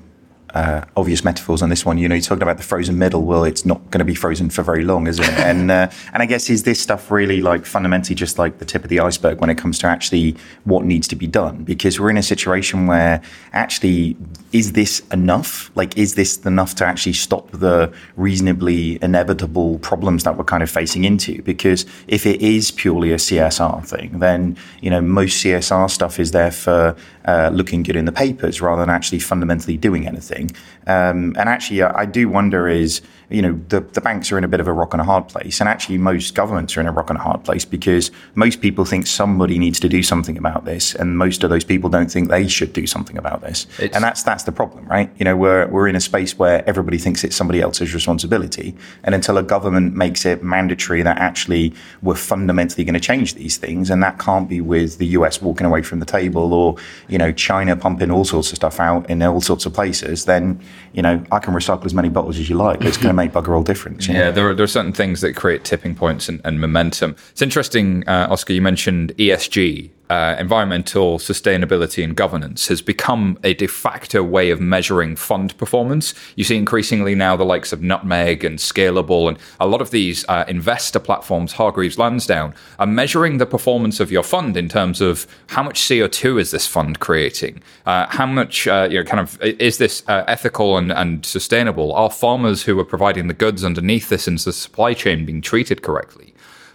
uh, 0.54 0.84
obvious 0.96 1.24
metaphors 1.24 1.62
on 1.62 1.68
this 1.68 1.84
one. 1.84 1.98
You 1.98 2.08
know, 2.08 2.14
you're 2.14 2.22
talking 2.22 2.42
about 2.42 2.56
the 2.56 2.62
frozen 2.62 2.96
middle. 2.96 3.24
Well, 3.24 3.44
it's 3.44 3.64
not 3.64 3.90
going 3.90 3.98
to 3.98 4.04
be 4.04 4.14
frozen 4.14 4.50
for 4.50 4.62
very 4.62 4.84
long, 4.84 5.06
is 5.06 5.18
it? 5.18 5.28
and 5.40 5.70
uh, 5.70 5.90
and 6.12 6.22
I 6.22 6.26
guess 6.26 6.48
is 6.48 6.62
this 6.62 6.80
stuff 6.80 7.10
really 7.10 7.40
like 7.40 7.66
fundamentally 7.66 8.14
just 8.14 8.38
like 8.38 8.58
the 8.58 8.64
tip 8.64 8.84
of 8.84 8.88
the 8.88 9.00
iceberg 9.00 9.40
when 9.40 9.50
it 9.50 9.58
comes 9.58 9.78
to 9.80 9.86
actually 9.88 10.36
what 10.64 10.84
needs 10.84 11.08
to 11.08 11.16
be 11.16 11.26
done? 11.26 11.64
Because 11.64 11.98
we're 11.98 12.10
in 12.10 12.16
a 12.16 12.22
situation 12.22 12.86
where 12.86 13.20
actually 13.52 14.16
is 14.52 14.72
this 14.72 15.00
enough? 15.12 15.72
Like, 15.74 15.98
is 15.98 16.14
this 16.14 16.38
enough 16.46 16.76
to 16.76 16.86
actually 16.86 17.14
stop 17.14 17.50
the 17.50 17.92
reasonably 18.16 19.02
inevitable 19.02 19.80
problems 19.80 20.22
that 20.22 20.36
we're 20.36 20.44
kind 20.44 20.62
of 20.62 20.70
facing 20.70 21.02
into? 21.02 21.42
Because 21.42 21.84
if 22.06 22.24
it 22.24 22.40
is 22.40 22.70
purely 22.70 23.12
a 23.12 23.16
CSR 23.16 23.84
thing, 23.84 24.20
then 24.20 24.56
you 24.80 24.90
know 24.90 25.00
most 25.00 25.44
CSR 25.44 25.90
stuff 25.90 26.20
is 26.20 26.30
there 26.30 26.52
for 26.52 26.96
uh, 27.24 27.50
looking 27.52 27.82
good 27.82 27.96
in 27.96 28.04
the 28.04 28.12
papers 28.12 28.60
rather 28.60 28.82
than 28.82 28.90
actually 28.90 29.18
fundamentally 29.18 29.76
doing 29.76 30.06
anything. 30.06 30.50
Um, 30.86 31.34
and 31.38 31.48
actually, 31.48 31.82
I 31.82 32.04
do 32.04 32.28
wonder 32.28 32.68
is 32.68 33.00
you 33.30 33.42
know, 33.42 33.60
the, 33.68 33.80
the 33.80 34.00
banks 34.00 34.30
are 34.32 34.38
in 34.38 34.44
a 34.44 34.48
bit 34.48 34.60
of 34.60 34.68
a 34.68 34.72
rock 34.72 34.94
and 34.94 35.00
a 35.00 35.04
hard 35.04 35.28
place. 35.28 35.60
And 35.60 35.68
actually, 35.68 35.98
most 35.98 36.34
governments 36.34 36.76
are 36.76 36.80
in 36.80 36.86
a 36.86 36.92
rock 36.92 37.10
and 37.10 37.18
a 37.18 37.22
hard 37.22 37.44
place 37.44 37.64
because 37.64 38.10
most 38.34 38.60
people 38.60 38.84
think 38.84 39.06
somebody 39.06 39.58
needs 39.58 39.80
to 39.80 39.88
do 39.88 40.02
something 40.02 40.36
about 40.36 40.64
this. 40.64 40.94
And 40.94 41.16
most 41.16 41.42
of 41.42 41.50
those 41.50 41.64
people 41.64 41.88
don't 41.90 42.10
think 42.10 42.28
they 42.28 42.48
should 42.48 42.72
do 42.72 42.86
something 42.86 43.16
about 43.16 43.40
this. 43.40 43.66
It's, 43.78 43.94
and 43.94 44.04
that's, 44.04 44.22
that's 44.22 44.44
the 44.44 44.52
problem, 44.52 44.86
right? 44.86 45.10
You 45.18 45.24
know, 45.24 45.36
we're, 45.36 45.66
we're 45.68 45.88
in 45.88 45.96
a 45.96 46.00
space 46.00 46.38
where 46.38 46.66
everybody 46.68 46.98
thinks 46.98 47.24
it's 47.24 47.36
somebody 47.36 47.60
else's 47.60 47.94
responsibility. 47.94 48.76
And 49.02 49.14
until 49.14 49.38
a 49.38 49.42
government 49.42 49.94
makes 49.94 50.26
it 50.26 50.42
mandatory 50.42 51.02
that 51.02 51.18
actually 51.18 51.72
we're 52.02 52.14
fundamentally 52.14 52.84
going 52.84 52.94
to 52.94 53.00
change 53.00 53.34
these 53.34 53.56
things, 53.56 53.90
and 53.90 54.02
that 54.02 54.18
can't 54.18 54.48
be 54.48 54.60
with 54.60 54.98
the 54.98 55.06
US 55.06 55.40
walking 55.40 55.66
away 55.66 55.82
from 55.82 56.00
the 56.00 56.06
table 56.06 56.52
or, 56.52 56.76
you 57.08 57.18
know, 57.18 57.32
China 57.32 57.76
pumping 57.76 58.10
all 58.10 58.24
sorts 58.24 58.50
of 58.50 58.56
stuff 58.56 58.80
out 58.80 59.08
in 59.08 59.22
all 59.22 59.40
sorts 59.40 59.66
of 59.66 59.72
places, 59.72 60.24
then, 60.24 60.60
you 60.92 61.02
know, 61.02 61.24
I 61.32 61.38
can 61.38 61.54
recycle 61.54 61.84
as 61.86 61.94
many 61.94 62.08
bottles 62.08 62.38
as 62.38 62.48
you 62.48 62.56
like. 62.56 62.82
It's 62.82 62.96
going 62.96 63.13
to 63.16 63.22
make 63.22 63.32
bugger 63.32 63.56
all 63.56 63.62
difference. 63.62 64.08
Yeah, 64.08 64.30
there 64.30 64.48
are, 64.48 64.54
there 64.54 64.64
are 64.64 64.68
certain 64.68 64.92
things 64.92 65.20
that 65.20 65.34
create 65.34 65.64
tipping 65.64 65.94
points 65.94 66.28
and, 66.28 66.40
and 66.44 66.60
momentum. 66.60 67.16
It's 67.30 67.42
interesting, 67.42 68.06
uh, 68.08 68.28
Oscar, 68.30 68.52
you 68.52 68.62
mentioned 68.62 69.14
ESG 69.16 69.90
uh, 70.10 70.36
environmental 70.38 71.18
sustainability 71.18 72.04
and 72.04 72.14
governance 72.14 72.68
has 72.68 72.82
become 72.82 73.38
a 73.42 73.54
de 73.54 73.66
facto 73.66 74.22
way 74.22 74.50
of 74.50 74.60
measuring 74.60 75.16
fund 75.16 75.56
performance. 75.56 76.14
You 76.36 76.44
see 76.44 76.56
increasingly 76.56 77.14
now 77.14 77.36
the 77.36 77.44
likes 77.44 77.72
of 77.72 77.82
Nutmeg 77.82 78.44
and 78.44 78.58
Scalable 78.58 79.28
and 79.28 79.38
a 79.60 79.66
lot 79.66 79.80
of 79.80 79.90
these 79.90 80.24
uh, 80.28 80.44
investor 80.46 80.98
platforms, 80.98 81.52
Hargreaves 81.52 81.98
Lansdown, 81.98 82.54
are 82.78 82.86
measuring 82.86 83.38
the 83.38 83.46
performance 83.46 84.00
of 84.00 84.12
your 84.12 84.22
fund 84.22 84.56
in 84.56 84.68
terms 84.68 85.00
of 85.00 85.26
how 85.48 85.62
much 85.62 85.80
CO2 85.80 86.40
is 86.40 86.50
this 86.50 86.66
fund 86.66 87.00
creating? 87.00 87.62
Uh, 87.86 88.06
how 88.10 88.26
much, 88.26 88.66
uh, 88.66 88.86
you 88.90 88.98
know, 88.98 89.04
kind 89.04 89.20
of, 89.20 89.40
is 89.42 89.78
this 89.78 90.02
uh, 90.08 90.24
ethical 90.28 90.76
and, 90.76 90.92
and 90.92 91.24
sustainable? 91.24 91.92
Are 91.94 92.10
farmers 92.10 92.64
who 92.64 92.78
are 92.78 92.84
providing 92.84 93.28
the 93.28 93.34
goods 93.34 93.64
underneath 93.64 94.08
this 94.08 94.28
into 94.28 94.44
the 94.44 94.52
supply 94.52 94.94
chain 94.94 95.24
being 95.24 95.40
treated 95.40 95.82
correctly? 95.82 96.34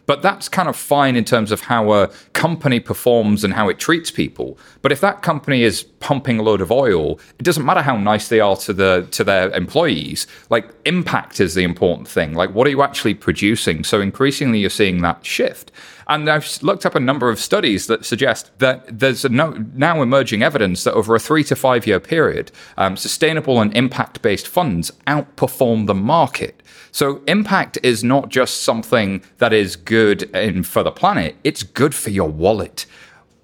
But 0.10 0.24
that's 0.24 0.50
kind 0.50 0.68
of 0.68 0.76
fine 0.76 1.16
in 1.16 1.24
terms 1.24 1.52
of 1.52 1.62
how 1.62 1.94
a 1.94 2.08
company 2.34 2.80
performs 2.80 3.44
and 3.44 3.54
how 3.54 3.70
it 3.70 3.78
treats 3.78 4.10
people. 4.10 4.58
But 4.82 4.92
if 4.92 5.02
that 5.02 5.22
company 5.22 5.62
is 5.62 5.84
pumping 5.84 6.40
a 6.40 6.42
load 6.42 6.62
of 6.62 6.72
oil, 6.72 7.20
it 7.38 7.44
doesn't 7.44 7.64
matter 7.64 7.84
how 7.84 7.96
nice 7.96 8.28
they 8.28 8.40
are 8.40 8.56
to 8.56 8.74
the 8.74 9.08
to 9.12 9.24
their 9.24 9.52
employees. 9.52 10.26
Like 10.50 10.68
impact 10.86 11.40
is 11.40 11.54
the 11.54 11.64
important 11.64 12.08
thing. 12.08 12.34
Like 12.34 12.56
what 12.56 12.66
are 12.66 12.72
you 12.72 12.82
actually 12.82 13.14
producing? 13.14 13.84
So 13.84 14.02
increasingly 14.02 14.58
you're 14.58 14.72
seeing 14.72 15.04
that 15.04 15.28
shift. 15.28 15.72
And 16.08 16.28
I've 16.28 16.58
looked 16.64 16.88
up 16.88 16.96
a 16.96 17.00
number 17.00 17.30
of 17.30 17.40
studies 17.40 17.86
that 17.86 18.04
suggest 18.04 18.50
that 18.58 19.00
there's 19.00 19.26
no, 19.26 19.64
now 19.76 20.02
emerging 20.02 20.42
evidence 20.42 20.86
that 20.86 20.96
over 20.96 21.14
a 21.14 21.20
three 21.20 21.44
to 21.44 21.56
five 21.56 21.86
year 21.86 22.00
period, 22.00 22.52
um, 22.78 22.98
sustainable 22.98 23.62
and 23.62 23.72
impact 23.78 24.24
based 24.24 24.48
funds 24.48 24.92
outperform 25.06 25.86
the 25.86 25.94
market. 25.94 26.64
So 26.92 27.22
impact 27.28 27.78
is 27.84 28.04
not 28.04 28.30
just 28.30 28.64
something 28.64 29.24
that 29.38 29.54
is 29.54 29.76
good 29.76 30.24
in, 30.36 30.64
for 30.64 30.84
the 30.84 30.92
planet, 30.92 31.36
it's 31.44 31.64
good 31.64 31.94
for 31.94 32.10
your 32.10 32.30
wallet. 32.30 32.86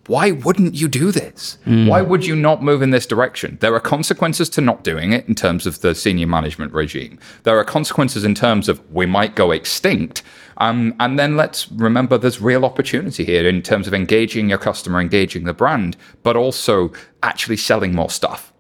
why 0.07 0.31
wouldn't 0.31 0.75
you 0.75 0.87
do 0.87 1.11
this? 1.11 1.57
Mm. 1.65 1.87
Why 1.87 2.01
would 2.01 2.25
you 2.25 2.35
not 2.35 2.61
move 2.61 2.81
in 2.81 2.91
this 2.91 3.07
direction? 3.07 3.57
There 3.59 3.73
are 3.73 3.79
consequences 3.79 4.49
to 4.49 4.61
not 4.61 4.83
doing 4.83 5.13
it 5.13 5.27
in 5.27 5.35
terms 5.35 5.65
of 5.65 5.81
the 5.81 5.95
senior 5.95 6.27
management 6.27 6.73
regime. 6.73 7.17
There 7.43 7.57
are 7.57 7.63
consequences 7.63 8.23
in 8.23 8.35
terms 8.35 8.69
of 8.69 8.79
we 8.91 9.05
might 9.05 9.35
go 9.35 9.51
extinct. 9.51 10.21
Um, 10.57 10.93
and 10.99 11.17
then 11.17 11.35
let's 11.35 11.71
remember 11.71 12.17
there's 12.17 12.39
real 12.39 12.65
opportunity 12.65 13.25
here 13.25 13.47
in 13.47 13.61
terms 13.61 13.87
of 13.87 13.93
engaging 13.93 14.49
your 14.49 14.59
customer, 14.59 15.01
engaging 15.01 15.45
the 15.45 15.53
brand, 15.53 15.97
but 16.23 16.35
also 16.35 16.91
actually 17.23 17.57
selling 17.57 17.93
more 17.93 18.09
stuff. 18.09 18.53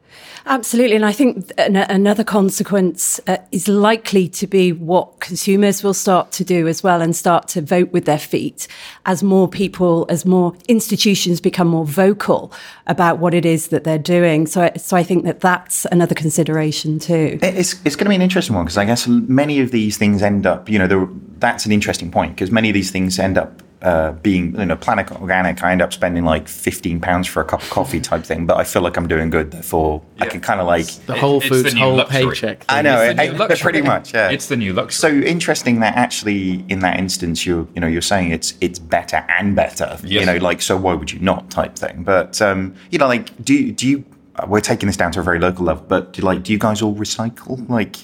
Absolutely. 0.47 0.95
And 0.95 1.05
I 1.05 1.11
think 1.11 1.51
an- 1.57 1.75
another 1.75 2.23
consequence 2.23 3.19
uh, 3.27 3.37
is 3.51 3.67
likely 3.67 4.27
to 4.29 4.45
be 4.45 4.71
what 4.71 5.19
consumers 5.19 5.83
will 5.83 5.93
start 5.93 6.31
to 6.33 6.43
do 6.43 6.67
as 6.67 6.83
well 6.83 7.01
and 7.01 7.15
start 7.15 7.47
to 7.49 7.61
vote 7.61 7.91
with 7.91 8.05
their 8.05 8.19
feet 8.19 8.67
as 9.05 9.23
more 9.23 9.47
people, 9.47 10.05
as 10.09 10.25
more 10.25 10.55
institutions 10.67 11.41
become 11.41 11.67
more 11.67 11.85
vocal 11.85 12.53
about 12.85 13.17
what 13.17 13.33
it 13.33 13.45
is 13.45 13.67
that 13.67 13.83
they're 13.83 13.97
doing. 13.97 14.45
So, 14.45 14.71
so 14.77 14.95
I 14.95 15.03
think 15.03 15.25
that 15.25 15.39
that's 15.39 15.85
another 15.85 16.13
consideration 16.13 16.99
too. 16.99 17.39
It's, 17.41 17.73
it's 17.83 17.95
going 17.95 18.05
to 18.05 18.09
be 18.09 18.15
an 18.15 18.21
interesting 18.21 18.55
one 18.55 18.65
because 18.65 18.77
I 18.77 18.85
guess 18.85 19.07
many 19.07 19.59
of 19.59 19.71
these 19.71 19.97
things 19.97 20.21
end 20.21 20.45
up, 20.45 20.69
you 20.69 20.77
know, 20.77 21.09
that's 21.39 21.65
an 21.65 21.71
interesting 21.71 22.11
point 22.11 22.35
because 22.35 22.51
many 22.51 22.69
of 22.69 22.73
these 22.73 22.91
things 22.91 23.17
end 23.17 23.37
up 23.37 23.63
uh, 23.85 24.13
being 24.13 24.57
you 24.59 24.65
know 24.65 24.75
Planet 24.75 25.11
Organic, 25.11 25.63
I 25.63 25.71
end 25.71 25.79
up 25.79 25.93
spending 25.93 26.25
like 26.25 26.47
fifteen 26.47 26.99
pounds 26.99 27.27
for 27.27 27.39
a 27.41 27.45
cup 27.45 27.61
of 27.61 27.69
coffee 27.69 27.99
type 27.99 28.23
thing, 28.23 28.47
but 28.47 28.57
I 28.57 28.63
feel 28.63 28.81
like 28.81 28.97
I'm 28.97 29.07
doing 29.07 29.29
good. 29.29 29.51
Therefore, 29.51 30.01
yeah. 30.17 30.23
I 30.23 30.27
can 30.27 30.41
kind 30.41 30.59
of 30.59 30.65
like 30.65 30.87
the 31.05 31.15
Whole 31.15 31.39
Foods 31.39 31.71
the 31.71 31.79
whole 31.79 31.97
luxury. 31.97 32.25
paycheck. 32.25 32.63
Thing. 32.63 32.77
I 32.77 32.81
know, 32.81 32.99
it, 32.99 33.59
pretty 33.59 33.83
much. 33.83 34.11
Yeah, 34.11 34.31
it's 34.31 34.47
the 34.47 34.57
new 34.57 34.73
luxury. 34.73 34.95
So 34.95 35.27
interesting 35.27 35.81
that 35.81 35.95
actually 35.95 36.65
in 36.67 36.79
that 36.79 36.97
instance, 36.97 37.45
you're 37.45 37.67
you 37.75 37.79
know 37.79 37.85
you're 37.85 38.01
saying 38.01 38.31
it's 38.31 38.55
it's 38.59 38.79
better 38.79 39.23
and 39.29 39.55
better. 39.55 39.99
Yes. 40.03 40.21
You 40.21 40.25
know, 40.25 40.37
like 40.37 40.63
so 40.63 40.75
why 40.75 40.95
would 40.95 41.11
you 41.11 41.19
not 41.19 41.51
type 41.51 41.75
thing? 41.75 42.03
But 42.03 42.41
um, 42.41 42.73
you 42.89 42.97
know, 42.97 43.07
like 43.07 43.43
do 43.43 43.71
do 43.71 43.87
you? 43.87 44.03
We're 44.47 44.61
taking 44.61 44.87
this 44.87 44.97
down 44.97 45.11
to 45.11 45.19
a 45.19 45.23
very 45.23 45.39
local 45.39 45.63
level, 45.63 45.85
but 45.87 46.13
do, 46.13 46.23
like 46.23 46.41
do 46.41 46.51
you 46.51 46.57
guys 46.57 46.81
all 46.81 46.95
recycle? 46.95 47.69
Like, 47.69 47.97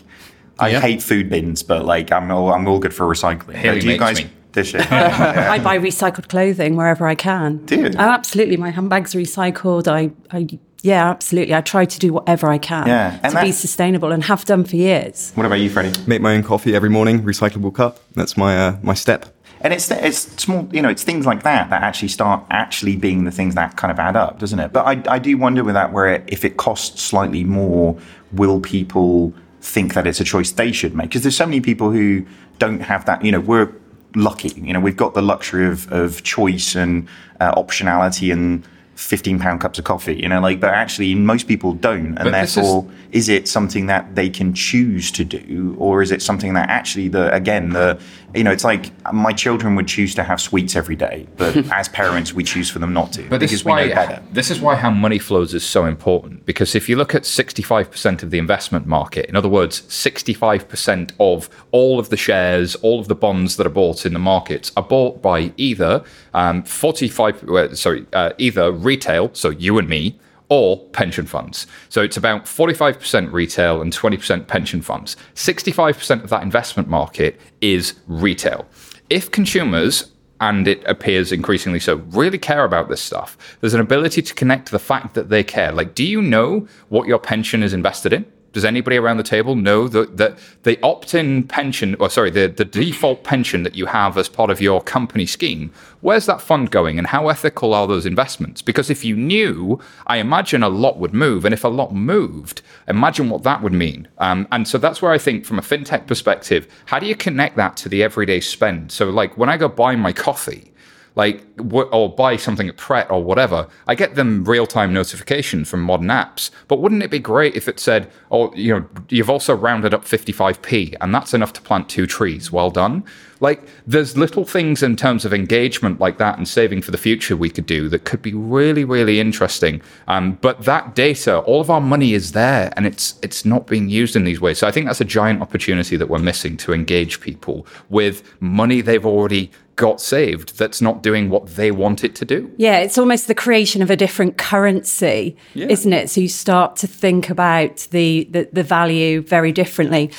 I 0.60 0.70
yeah. 0.70 0.80
hate 0.80 1.02
food 1.02 1.28
bins, 1.28 1.64
but 1.64 1.86
like 1.86 2.12
I'm 2.12 2.30
all 2.30 2.54
I'm 2.54 2.68
all 2.68 2.78
good 2.78 2.94
for 2.94 3.08
recycling. 3.08 3.56
Haley 3.56 3.80
do 3.80 3.90
you 3.90 3.98
guys? 3.98 4.24
Me 4.24 4.30
Dish 4.52 4.76
I 4.92 5.60
buy 5.64 5.78
recycled 5.78 6.28
clothing 6.28 6.76
wherever 6.76 7.08
I 7.08 7.16
can. 7.16 7.58
Do 7.66 7.76
you? 7.76 7.86
Oh, 7.88 8.00
absolutely. 8.00 8.58
My 8.58 8.72
handbag's 8.72 9.14
recycled. 9.14 9.88
I, 9.88 10.12
I 10.36 10.48
yeah, 10.84 11.10
absolutely. 11.10 11.54
I 11.54 11.62
try 11.62 11.86
to 11.86 12.00
do 12.00 12.12
whatever 12.12 12.50
I 12.50 12.58
can 12.58 12.88
yeah. 12.88 13.18
to 13.18 13.42
be 13.42 13.52
sustainable 13.52 14.12
and 14.12 14.24
have 14.24 14.46
done 14.46 14.64
for 14.64 14.76
years. 14.76 15.32
What 15.36 15.46
about 15.46 15.60
you, 15.60 15.70
Freddie? 15.70 15.94
Make 16.08 16.22
my 16.22 16.36
own 16.36 16.44
coffee 16.44 16.76
every 16.76 16.90
morning, 16.90 17.22
recyclable 17.22 17.74
cup. 17.74 18.00
That's 18.16 18.36
my 18.36 18.58
uh, 18.58 18.78
my 18.82 18.94
step. 18.94 19.26
And 19.64 19.74
it's 19.74 19.92
it's 19.92 20.20
small, 20.42 20.68
you 20.72 20.82
know, 20.82 20.90
it's 20.90 21.04
things 21.04 21.28
like 21.28 21.44
that 21.44 21.70
that 21.70 21.84
actually 21.84 22.08
start 22.08 22.44
actually 22.50 22.96
being 22.96 23.26
the 23.26 23.32
things 23.32 23.54
that 23.56 23.78
kind 23.78 23.92
of 23.92 24.00
add 24.00 24.16
up, 24.16 24.40
doesn't 24.40 24.60
it? 24.60 24.74
But 24.74 24.88
I, 24.88 25.14
I 25.16 25.20
do 25.20 25.38
wonder 25.38 25.64
with 25.64 25.76
that 25.76 25.94
where 25.94 26.08
it, 26.08 26.24
if 26.28 26.44
it 26.44 26.58
costs 26.58 27.02
slightly 27.02 27.44
more, 27.44 27.96
will 28.32 28.60
people 28.60 29.34
think 29.62 29.94
that 29.94 30.08
it's 30.08 30.20
a 30.20 30.24
choice 30.24 30.52
they 30.52 30.72
should 30.72 30.96
make? 30.96 31.10
Because 31.10 31.22
there's 31.22 31.38
so 31.38 31.46
many 31.46 31.62
people 31.62 31.92
who 31.92 32.26
don't 32.58 32.82
have 32.82 33.06
that. 33.06 33.24
You 33.24 33.32
know, 33.32 33.40
we're 33.40 33.72
lucky. 34.16 34.50
You 34.50 34.74
know, 34.74 34.80
we've 34.80 34.98
got 34.98 35.14
the 35.14 35.22
luxury 35.22 35.68
of, 35.68 35.92
of 35.92 36.24
choice 36.24 36.76
and 36.76 37.08
uh, 37.40 37.54
optionality 37.56 38.32
and 38.32 38.66
15 38.96 39.40
pound 39.40 39.62
cups 39.62 39.80
of 39.80 39.86
coffee, 39.86 40.16
you 40.16 40.30
know, 40.30 40.40
like, 40.40 40.60
but 40.60 40.74
actually 40.74 41.16
most 41.16 41.48
people 41.48 41.74
don't. 41.74 42.18
And 42.18 42.26
but 42.26 42.32
therefore, 42.32 42.88
is, 43.12 43.28
is, 43.28 43.30
it 43.30 43.48
something 43.48 43.88
that 43.88 44.16
they 44.16 44.30
can 44.30 44.54
choose 44.54 45.12
to 45.12 45.24
do? 45.24 45.76
Or 45.80 46.02
is 46.02 46.12
it 46.12 46.22
something 46.22 46.54
that 46.54 46.70
actually 46.70 47.08
the, 47.08 47.34
again, 47.34 47.70
the, 47.70 48.00
you 48.34 48.44
know, 48.44 48.52
it's 48.52 48.64
like 48.64 48.92
my 49.14 49.34
children 49.34 49.76
would 49.76 49.88
choose 49.88 50.16
to 50.16 50.24
have 50.24 50.40
sweets 50.40 50.76
every 50.76 50.96
day, 50.96 51.28
but 51.38 51.56
as 51.72 51.90
parents, 51.90 52.34
we 52.34 52.44
choose 52.44 52.70
for 52.70 52.80
them 52.80 52.94
not 52.94 53.12
to. 53.14 53.28
But 53.30 53.40
this 53.40 53.54
is 53.54 53.66
why, 53.66 53.88
This 54.32 54.50
is 54.50 54.62
why 54.62 54.76
how 54.76 54.90
money 54.90 55.20
flows 55.20 55.54
is 55.54 55.64
so 55.64 55.86
important. 55.86 56.46
Because 56.46 56.76
if 56.76 56.88
you 56.88 56.96
look 56.96 57.14
at 57.14 57.24
65% 57.24 58.24
of 58.24 58.32
the 58.32 58.38
investment 58.38 58.86
market, 58.86 59.26
in 59.28 59.36
other 59.36 59.50
words, 59.50 59.82
65% 59.82 61.12
of 61.20 61.50
all 61.72 62.00
of 62.00 62.10
the 62.10 62.18
shares, 62.18 62.76
all 62.76 63.00
of 63.00 63.08
the 63.08 63.16
bonds 63.16 63.58
that 63.58 63.68
are 63.68 63.72
bought 63.72 64.06
in 64.06 64.14
the 64.14 64.20
markets 64.20 64.72
are 64.78 64.84
bought 64.84 65.22
by 65.22 65.52
either 65.58 66.04
um, 66.34 66.64
45, 66.64 67.50
uh, 67.50 67.76
sorry, 67.76 68.06
uh, 68.14 68.32
either 68.38 68.72
retail, 68.72 69.30
so 69.34 69.50
you 69.50 69.78
and 69.78 69.90
me, 69.90 70.18
or 70.52 70.78
pension 70.90 71.26
funds. 71.26 71.66
So 71.88 72.02
it's 72.02 72.18
about 72.18 72.44
45% 72.44 73.32
retail 73.32 73.82
and 73.82 73.94
20% 73.94 74.48
pension 74.48 74.82
funds. 74.82 75.16
65% 75.34 76.24
of 76.26 76.30
that 76.30 76.44
investment 76.44 76.90
market 76.90 77.40
is 77.62 77.94
retail. 78.06 78.68
If 79.10 79.32
consumers 79.32 80.12
and 80.42 80.68
it 80.68 80.84
appears 80.88 81.32
increasingly 81.32 81.80
so, 81.80 81.98
really 82.10 82.40
care 82.40 82.66
about 82.66 82.90
this 82.90 83.00
stuff. 83.00 83.38
There's 83.62 83.76
an 83.76 83.80
ability 83.80 84.24
to 84.24 84.34
connect 84.34 84.66
to 84.66 84.72
the 84.72 84.80
fact 84.80 85.14
that 85.14 85.30
they 85.30 85.44
care. 85.44 85.72
Like, 85.72 85.94
do 85.94 86.04
you 86.04 86.20
know 86.20 86.68
what 86.90 87.08
your 87.08 87.20
pension 87.20 87.62
is 87.62 87.74
invested 87.74 88.12
in? 88.12 88.26
Does 88.54 88.66
anybody 88.66 88.98
around 88.98 89.18
the 89.18 89.24
table 89.24 89.56
know 89.56 89.88
that, 89.88 90.18
that 90.18 90.38
the 90.64 90.78
opt-in 90.84 91.44
pension, 91.44 91.96
or 92.00 92.10
sorry, 92.10 92.30
the, 92.30 92.48
the 92.48 92.66
default 92.66 93.24
pension 93.24 93.64
that 93.64 93.76
you 93.76 93.86
have 93.86 94.18
as 94.18 94.28
part 94.28 94.50
of 94.50 94.60
your 94.60 94.82
company 94.82 95.26
scheme, 95.26 95.72
where's 96.02 96.26
that 96.26 96.42
fund 96.42 96.70
going 96.70 96.98
and 96.98 97.08
how 97.08 97.30
ethical 97.30 97.74
are 97.74 97.88
those 97.88 98.06
investments? 98.06 98.62
Because 98.62 98.90
if 98.90 99.06
you 99.06 99.16
knew, 99.16 99.80
I 100.08 100.18
imagine 100.18 100.64
a 100.64 100.70
lot 100.70 100.98
would 100.98 101.14
move. 101.14 101.46
And 101.46 101.54
if 101.54 101.64
a 101.64 101.70
lot 101.70 101.94
moved, 101.94 102.62
imagine 102.88 103.30
what 103.30 103.44
that 103.44 103.62
would 103.62 103.74
mean. 103.74 104.08
Um, 104.18 104.48
and 104.52 104.68
so 104.68 104.78
that's 104.78 105.02
where 105.02 105.12
I 105.12 105.18
think 105.18 105.46
from 105.46 105.60
a 105.60 105.62
fintech 105.62 106.08
perspective, 106.08 106.68
how 106.86 107.00
do 107.00 107.06
you 107.06 107.16
connect 107.16 107.56
that 107.56 107.78
to 107.78 107.90
the 107.90 108.04
everyday 108.04 108.42
spend? 108.42 108.92
So 108.92 109.10
like 109.10 109.38
when 109.38 109.50
I 109.50 109.58
go 109.58 109.70
buy 109.70 109.96
my 109.96 110.12
coffee, 110.12 110.71
like 111.16 111.46
or 111.92 112.14
buy 112.14 112.38
something 112.38 112.70
at 112.70 112.78
Pret 112.78 113.10
or 113.12 113.24
whatever, 113.24 113.68
I 113.88 113.96
get 113.96 114.16
them 114.16 114.46
real 114.46 114.66
time 114.66 114.94
notifications 114.94 115.70
from 115.70 115.82
modern 115.82 116.08
apps. 116.08 116.52
But 116.68 116.80
wouldn't 116.80 117.04
it 117.04 117.12
be 117.12 117.20
great 117.20 117.56
if 117.56 117.68
it 117.68 117.80
said, 117.80 118.10
"Oh, 118.32 118.54
you 118.56 118.74
know, 118.74 118.86
you've 119.10 119.30
also 119.30 119.56
rounded 119.56 119.94
up 119.94 120.06
55p, 120.06 120.96
and 121.02 121.14
that's 121.14 121.34
enough 121.34 121.54
to 121.54 121.62
plant 121.62 121.90
two 121.90 122.08
trees. 122.08 122.52
Well 122.52 122.70
done." 122.70 123.04
Like, 123.42 123.64
there's 123.88 124.16
little 124.16 124.46
things 124.46 124.84
in 124.84 124.96
terms 124.96 125.26
of 125.26 125.34
engagement 125.34 126.00
like 126.00 126.20
that 126.20 126.38
and 126.38 126.48
saving 126.48 126.84
for 126.84 126.92
the 126.92 126.98
future 126.98 127.36
we 127.36 127.50
could 127.50 127.66
do 127.66 127.90
that 127.90 128.06
could 128.06 128.22
be 128.22 128.36
really, 128.36 128.86
really 128.86 129.20
interesting. 129.20 129.82
Um, 130.08 130.38
but 130.42 130.66
that 130.66 130.94
data, 130.94 131.40
all 131.40 131.60
of 131.60 131.72
our 131.72 131.82
money 131.82 132.14
is 132.14 132.34
there, 132.34 132.72
and 132.78 132.86
it's 132.86 133.20
it's 133.22 133.44
not 133.44 133.68
being 133.68 133.90
used 133.90 134.16
in 134.16 134.24
these 134.24 134.40
ways. 134.40 134.60
So 134.60 134.68
I 134.68 134.72
think 134.72 134.86
that's 134.86 135.02
a 135.02 135.06
giant 135.06 135.42
opportunity 135.42 135.98
that 135.98 136.08
we're 136.08 136.20
missing 136.20 136.56
to 136.58 136.74
engage 136.74 137.20
people 137.20 137.66
with 137.90 138.24
money 138.40 138.80
they've 138.82 139.06
already 139.06 139.52
got 139.82 140.00
saved 140.00 140.60
that's 140.60 140.80
not 140.80 141.02
doing 141.02 141.32
what 141.32 141.48
they 141.56 141.72
want 141.72 142.04
it 142.04 142.14
to 142.14 142.24
do. 142.24 142.52
Yeah, 142.58 142.78
it's 142.78 143.00
almost 143.00 143.28
the 143.28 143.34
creation 143.34 143.82
of 143.82 143.90
a 143.90 143.96
different 143.96 144.38
currency, 144.38 145.36
yeah. 145.56 145.66
isn't 145.70 145.92
it? 145.92 146.08
So 146.12 146.22
you 146.22 146.30
start 146.30 146.76
to 146.78 146.88
think 146.88 147.32
about 147.32 147.88
the, 147.90 148.28
the, 148.30 148.48
the 148.54 148.62
value 148.62 149.24
very 149.24 149.52
differently 149.52 150.12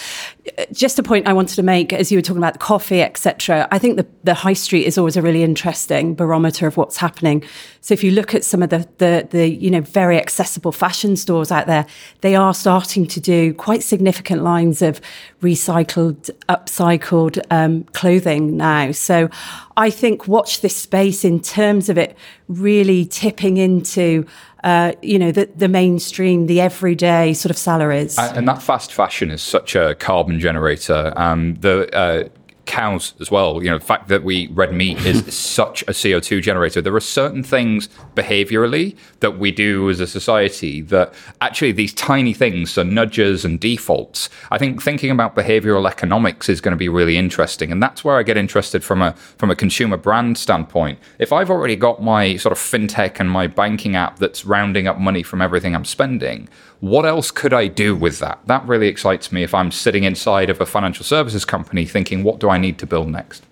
just 0.73 0.99
a 0.99 1.03
point 1.03 1.29
I 1.29 1.33
wanted 1.33 1.55
to 1.55 1.63
make 1.63 1.93
as 1.93 2.11
you 2.11 2.19
were 2.19 2.23
talking 2.23 2.39
about 2.43 2.59
coffee, 2.59 3.01
etc. 3.01 3.69
I 3.71 3.79
think 3.79 3.97
the, 3.97 4.07
the 4.25 4.35
high 4.35 4.55
street 4.55 4.87
is 4.87 4.99
always 4.99 5.17
a 5.17 5.23
really 5.23 5.45
interesting 5.45 6.15
barometer 6.15 6.67
of 6.67 6.77
what's 6.77 6.97
happening. 6.97 7.45
So 7.81 7.95
if 7.95 8.03
you 8.03 8.11
look 8.11 8.35
at 8.35 8.45
some 8.45 8.63
of 8.63 8.71
the, 8.71 8.89
the, 8.99 9.29
the 9.31 9.49
you 9.49 9.71
know 9.71 9.83
very 9.83 10.19
accessible 10.19 10.73
fashion 10.73 11.17
stores 11.17 11.53
out 11.53 11.67
there, 11.67 11.87
they 12.23 12.35
are 12.35 12.55
starting 12.55 13.07
to 13.07 13.21
do 13.21 13.55
quite 13.55 13.85
significant 13.85 14.43
lines 14.43 14.83
of 14.83 15.01
recycled, 15.43 16.31
upcycled 16.49 17.41
um, 17.51 17.85
clothing 17.93 18.57
now. 18.57 18.91
So 18.91 19.31
I 19.77 19.91
think 19.91 20.27
watch 20.27 20.61
this 20.61 20.77
space 20.77 21.25
in 21.25 21.41
terms 21.41 21.89
of 21.89 21.97
it 21.97 22.17
really 22.49 23.05
tipping 23.05 23.59
into 23.59 24.27
uh, 24.64 24.92
you 25.02 25.19
know, 25.19 25.33
the, 25.33 25.47
the 25.57 25.69
mainstream, 25.69 26.47
the 26.47 26.61
everyday 26.61 27.35
sort 27.35 27.50
of 27.50 27.59
salaries. 27.59 28.19
And 28.19 28.47
that 28.49 28.62
fast 28.62 28.92
fashion 28.92 29.31
is 29.31 29.42
such 29.42 29.75
a 29.75 29.95
carbon 29.97 30.38
generator. 30.38 31.12
Um, 31.16 31.57
the 31.57 31.95
uh, 31.95 32.28
cows 32.66 33.14
as 33.21 33.31
well. 33.31 33.62
You 33.62 33.71
know, 33.71 33.78
the 33.78 33.85
fact 33.85 34.09
that 34.09 34.25
we 34.25 34.49
red 34.49 34.73
meat 34.73 34.99
is 35.04 35.35
such 35.35 35.83
a 35.83 35.92
CO2 35.92 36.42
generator. 36.42 36.81
There 36.81 36.95
are 36.95 37.00
certain 37.00 37.42
things 37.42 37.88
behaviorally 38.14 38.97
that 39.21 39.38
we 39.38 39.50
do 39.50 39.90
as 39.90 40.00
a 40.00 40.07
society 40.07 40.81
that 40.83 41.12
actually 41.40 41.73
these 41.73 41.92
tiny 41.92 42.33
things, 42.33 42.73
so 42.73 42.83
nudges 42.83 43.45
and 43.45 43.59
defaults. 43.59 44.28
I 44.50 44.59
think 44.59 44.83
thinking 44.83 45.11
about 45.11 45.35
behavioral 45.35 45.88
economics 45.88 46.49
is 46.49 46.61
going 46.61 46.73
to 46.73 46.78
be 46.78 46.88
really 46.88 47.16
interesting, 47.16 47.73
and 47.73 47.83
that's 47.83 48.04
where 48.04 48.16
I 48.16 48.23
get 48.23 48.37
interested 48.37 48.85
from 48.85 49.02
a 49.02 49.12
from 49.12 49.50
a 49.50 49.57
consumer 49.57 49.97
brand 49.97 50.38
standpoint. 50.38 50.99
If 51.19 51.33
I've 51.33 51.50
already 51.50 51.76
got 51.76 52.02
my 52.02 52.37
sort 52.37 52.52
of 52.52 52.59
fintech 52.59 53.21
and 53.21 53.31
my 53.31 53.47
banking 53.47 53.97
app 53.97 54.19
that's 54.19 54.45
rounding 54.45 54.87
up 54.87 54.99
money 54.99 55.23
from 55.23 55.42
everything 55.42 55.75
I'm 55.75 55.85
spending 55.85 56.49
what 56.83 57.07
else 57.07 57.31
could 57.31 57.53
I 57.53 57.69
do 57.69 57.95
with 57.95 58.19
that? 58.19 58.41
That 58.47 58.67
really 58.67 58.89
excites 58.89 59.31
me 59.31 59.45
if 59.45 59.55
I'm 59.55 59.71
sitting 59.71 60.03
inside 60.03 60.51
of 60.51 60.61
a 60.61 60.67
financial 60.67 61.05
services 61.05 61.45
company 61.45 61.87
thinking, 61.87 62.25
what 62.25 62.41
do 62.41 62.51
I 62.51 62.59
need 62.59 62.77
to 62.81 62.87
build 62.87 63.09
next? 63.09 63.45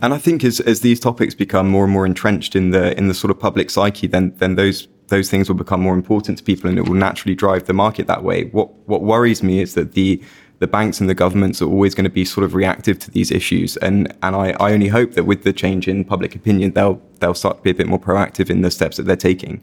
And 0.00 0.14
I 0.14 0.18
think 0.18 0.42
as, 0.42 0.58
as 0.60 0.80
these 0.80 0.98
topics 0.98 1.34
become 1.34 1.68
more 1.68 1.84
and 1.84 1.92
more 1.92 2.06
entrenched 2.06 2.56
in 2.56 2.70
the 2.70 2.96
in 2.96 3.08
the 3.08 3.12
sort 3.12 3.30
of 3.30 3.38
public 3.38 3.68
psyche, 3.68 4.06
then 4.06 4.32
then 4.38 4.54
those 4.54 4.88
those 5.08 5.28
things 5.28 5.50
will 5.50 5.56
become 5.56 5.82
more 5.82 5.92
important 5.92 6.38
to 6.38 6.44
people 6.44 6.70
and 6.70 6.78
it 6.78 6.88
will 6.88 6.94
naturally 6.94 7.34
drive 7.34 7.66
the 7.66 7.74
market 7.74 8.06
that 8.06 8.24
way. 8.24 8.44
What 8.44 8.72
what 8.88 9.02
worries 9.02 9.42
me 9.42 9.60
is 9.60 9.74
that 9.74 9.92
the 9.92 10.22
the 10.58 10.66
banks 10.66 10.98
and 10.98 11.10
the 11.10 11.14
governments 11.14 11.60
are 11.60 11.68
always 11.68 11.94
going 11.94 12.04
to 12.04 12.10
be 12.10 12.24
sort 12.24 12.42
of 12.42 12.54
reactive 12.54 12.98
to 13.00 13.10
these 13.10 13.30
issues. 13.30 13.76
And 13.76 14.16
and 14.22 14.34
I, 14.34 14.56
I 14.58 14.72
only 14.72 14.88
hope 14.88 15.12
that 15.12 15.24
with 15.24 15.44
the 15.44 15.52
change 15.52 15.88
in 15.88 16.06
public 16.06 16.34
opinion, 16.34 16.72
they'll 16.72 17.02
they'll 17.20 17.34
start 17.34 17.58
to 17.58 17.62
be 17.62 17.70
a 17.70 17.74
bit 17.74 17.86
more 17.86 18.00
proactive 18.00 18.48
in 18.48 18.62
the 18.62 18.70
steps 18.70 18.96
that 18.96 19.02
they're 19.02 19.14
taking. 19.14 19.62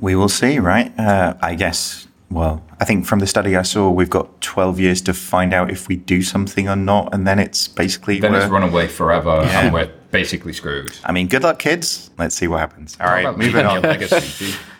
We 0.00 0.14
will 0.14 0.28
see, 0.28 0.60
right? 0.60 0.96
Uh, 0.96 1.34
I 1.42 1.56
guess. 1.56 2.06
Well, 2.34 2.64
I 2.80 2.84
think 2.84 3.06
from 3.06 3.20
the 3.20 3.28
study 3.28 3.54
I 3.54 3.62
saw, 3.62 3.88
we've 3.88 4.10
got 4.10 4.40
12 4.40 4.80
years 4.80 5.00
to 5.02 5.14
find 5.14 5.54
out 5.54 5.70
if 5.70 5.86
we 5.86 5.94
do 5.94 6.20
something 6.20 6.68
or 6.68 6.74
not, 6.74 7.14
and 7.14 7.28
then 7.28 7.38
it's 7.38 7.68
basically 7.68 8.18
Then 8.18 8.34
it's 8.34 8.50
run 8.50 8.64
away 8.64 8.88
forever, 8.88 9.30
and 9.30 9.72
we're 9.72 9.90
basically 10.10 10.52
screwed. 10.52 10.98
I 11.04 11.12
mean, 11.12 11.28
good 11.28 11.44
luck, 11.44 11.60
kids. 11.60 12.10
Let's 12.18 12.34
see 12.34 12.48
what 12.48 12.58
happens. 12.58 12.96
All 13.00 13.06
right, 13.06 13.38
moving 13.38 13.64
on. 13.64 13.82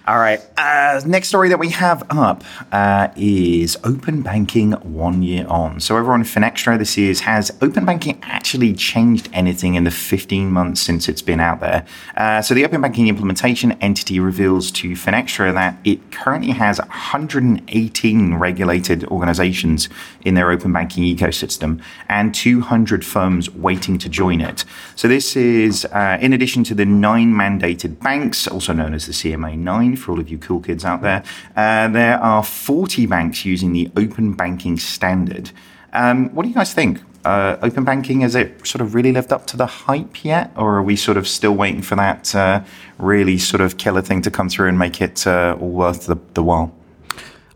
All 0.07 0.19
right. 0.19 0.39
Uh, 0.59 1.01
next 1.07 1.29
story 1.29 1.49
that 1.49 1.59
we 1.59 1.71
have 1.71 2.03
up 2.11 2.45
uh, 2.73 3.09
is 3.17 3.79
open 3.85 4.21
banking 4.21 4.73
one 4.73 5.23
year 5.23 5.47
on. 5.49 5.81
So 5.81 5.97
over 5.97 6.13
on 6.13 6.25
Finextra 6.25 6.77
this 6.79 6.99
is 6.99 7.21
has 7.21 7.51
open 7.63 7.87
banking 7.87 8.19
actually 8.23 8.75
changed 8.75 9.31
anything 9.33 9.77
in 9.77 9.85
the 9.85 9.91
15 9.91 10.51
months 10.51 10.83
since 10.83 11.09
it's 11.09 11.23
been 11.23 11.41
out 11.41 11.61
there? 11.61 11.87
Uh, 12.19 12.43
so 12.43 12.53
the 12.53 12.67
open 12.67 12.83
banking 12.83 13.09
implementation 13.09 13.73
entity 13.81 14.21
reveals 14.21 14.71
to 14.73 14.91
Finextra 14.91 15.55
that 15.55 15.79
it 15.85 16.13
currently 16.13 16.53
has 16.53 16.79
118 16.81 18.35
regulated 18.35 19.05
organizations 19.05 19.89
in 20.23 20.35
their 20.35 20.51
open 20.51 20.71
banking 20.71 21.05
ecosystem 21.05 21.81
and 22.11 22.35
200 22.35 23.07
firms 23.07 23.49
waiting 23.49 23.97
to 23.97 24.11
join 24.11 24.43
it. 24.43 24.67
So 24.97 25.09
this 25.09 25.35
is 25.35 25.87
uh, 25.87 26.19
in 26.21 26.35
addition 26.35 26.63
to 26.65 26.75
the 26.75 26.85
nine 26.85 27.33
mandated 27.33 28.01
banks, 28.01 28.47
also 28.47 28.75
known 28.75 28.93
as 28.93 29.07
the 29.07 29.13
CMA 29.13 29.57
9 29.57 29.94
for 29.97 30.13
all 30.13 30.21
of 30.21 30.29
you 30.29 30.39
cool 30.39 30.61
kids 30.61 30.85
out 30.85 31.03
there. 31.03 31.23
Uh, 31.57 31.89
there 31.89 32.19
are 32.19 32.43
40 32.43 33.07
banks 33.07 33.45
using 33.45 33.73
the 33.73 33.91
open 33.97 34.33
banking 34.33 34.79
standard. 34.79 35.51
Um, 35.93 36.35
what 36.35 36.43
do 36.43 36.49
you 36.49 36.55
guys 36.55 36.75
think? 36.75 37.01
Uh, 37.25 37.57
open 37.63 37.85
banking, 37.85 38.21
has 38.21 38.35
it 38.35 38.67
sort 38.67 38.83
of 38.83 38.95
really 38.95 39.11
lived 39.11 39.33
up 39.33 39.47
to 39.47 39.57
the 39.57 39.67
hype 39.67 40.25
yet? 40.25 40.53
Or 40.57 40.77
are 40.77 40.83
we 40.83 40.97
sort 40.97 41.17
of 41.17 41.27
still 41.27 41.55
waiting 41.55 41.81
for 41.81 41.97
that 41.97 42.35
uh, 42.35 42.63
really 42.99 43.39
sort 43.39 43.63
of 43.63 43.79
killer 43.79 44.03
thing 44.03 44.21
to 44.23 44.31
come 44.31 44.49
through 44.49 44.69
and 44.69 44.79
make 44.79 45.01
it 45.01 45.27
uh, 45.27 45.57
all 45.59 45.71
worth 45.71 46.07
the, 46.07 46.19
the 46.35 46.43
while? 46.43 46.75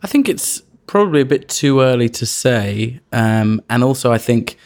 I 0.03 0.07
think 0.07 0.29
it's 0.29 0.63
probably 0.87 1.21
a 1.21 1.27
bit 1.27 1.49
too 1.49 1.81
early 1.81 2.09
to 2.09 2.25
say. 2.25 3.01
Um, 3.13 3.61
and 3.69 3.85
also, 3.85 4.11
I 4.11 4.19
think 4.19 4.57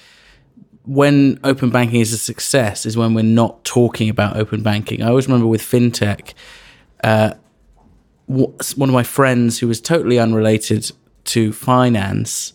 when 0.85 1.39
open 1.45 1.71
banking 1.71 2.01
is 2.01 2.13
a 2.13 2.19
success 2.19 2.87
is 2.87 2.97
when 2.97 3.15
we're 3.15 3.23
not 3.23 3.65
talking 3.65 4.09
about 4.09 4.37
open 4.37 4.63
banking. 4.63 5.03
I 5.03 5.09
always 5.09 5.27
remember 5.27 5.47
with 5.47 5.63
fintech, 5.63 6.35
uh, 7.05 7.35
one 8.27 8.89
of 8.89 8.95
my 8.95 9.03
friends 9.03 9.59
who 9.59 9.69
was 9.69 9.81
totally 9.81 10.19
unrelated 10.19 10.91
to 11.25 11.53
finance 11.53 12.53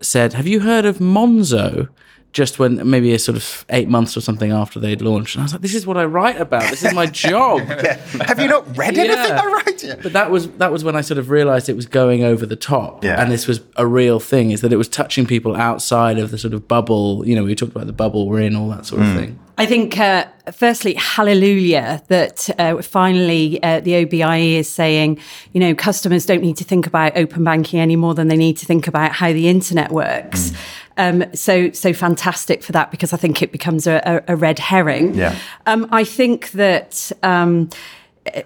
said, 0.00 0.32
Have 0.32 0.46
you 0.46 0.60
heard 0.60 0.84
of 0.84 0.98
Monzo? 0.98 1.88
Just 2.32 2.60
when 2.60 2.88
maybe 2.88 3.12
a 3.12 3.18
sort 3.18 3.36
of 3.36 3.64
eight 3.70 3.88
months 3.88 4.16
or 4.16 4.20
something 4.20 4.52
after 4.52 4.78
they'd 4.78 5.02
launched. 5.02 5.34
And 5.34 5.42
I 5.42 5.44
was 5.46 5.52
like, 5.52 5.62
This 5.62 5.74
is 5.74 5.84
what 5.84 5.96
I 5.96 6.04
write 6.04 6.40
about. 6.40 6.62
This 6.70 6.84
is 6.84 6.94
my 6.94 7.06
job. 7.26 7.60
Have 7.62 8.38
you 8.38 8.46
not 8.46 8.76
read 8.76 8.96
anything 8.96 9.16
Yeah. 9.16 9.40
I 9.42 9.46
write? 9.46 9.82
Yeah. 9.82 9.96
But 10.00 10.12
that 10.12 10.30
was 10.30 10.48
that 10.52 10.70
was 10.70 10.84
when 10.84 10.94
I 10.94 11.00
sort 11.00 11.18
of 11.18 11.28
realized 11.30 11.68
it 11.68 11.74
was 11.76 11.86
going 11.86 12.22
over 12.22 12.46
the 12.46 12.54
top, 12.56 13.02
Yeah. 13.02 13.20
and 13.20 13.32
this 13.32 13.48
was 13.48 13.60
a 13.76 13.86
real 13.86 14.20
thing. 14.20 14.52
Is 14.52 14.60
that 14.60 14.72
it 14.72 14.76
was 14.76 14.88
touching 14.88 15.26
people 15.26 15.56
outside 15.56 16.18
of 16.18 16.30
the 16.30 16.38
sort 16.38 16.54
of 16.54 16.68
bubble? 16.68 17.26
You 17.26 17.34
know, 17.34 17.42
we 17.44 17.54
talked 17.56 17.72
about 17.72 17.86
the 17.88 17.92
bubble 17.92 18.28
we're 18.28 18.40
in, 18.42 18.54
all 18.54 18.68
that 18.70 18.86
sort 18.86 19.02
of 19.02 19.08
thing. 19.16 19.38
I 19.58 19.66
think, 19.66 19.98
uh, 19.98 20.24
firstly, 20.52 20.94
hallelujah 20.94 22.02
that 22.08 22.48
uh, 22.58 22.80
finally 22.82 23.62
uh, 23.62 23.80
the 23.80 23.92
OBIE 24.04 24.56
is 24.56 24.70
saying, 24.70 25.18
you 25.52 25.60
know, 25.60 25.74
customers 25.74 26.24
don't 26.26 26.40
need 26.42 26.56
to 26.58 26.64
think 26.64 26.86
about 26.86 27.16
open 27.16 27.44
banking 27.44 27.78
any 27.80 27.96
more 27.96 28.14
than 28.14 28.28
they 28.28 28.36
need 28.36 28.56
to 28.58 28.66
think 28.66 28.86
about 28.88 29.12
how 29.12 29.32
the 29.32 29.48
internet 29.48 29.92
works. 29.92 30.52
Um, 31.00 31.24
so, 31.34 31.70
so 31.72 31.94
fantastic 31.94 32.62
for 32.62 32.72
that 32.72 32.90
because 32.90 33.14
I 33.14 33.16
think 33.16 33.40
it 33.40 33.52
becomes 33.52 33.86
a, 33.86 34.02
a, 34.04 34.34
a 34.34 34.36
red 34.36 34.58
herring. 34.58 35.14
Yeah. 35.14 35.38
Um, 35.66 35.88
I 35.90 36.04
think 36.04 36.50
that. 36.52 37.10
Um, 37.22 37.70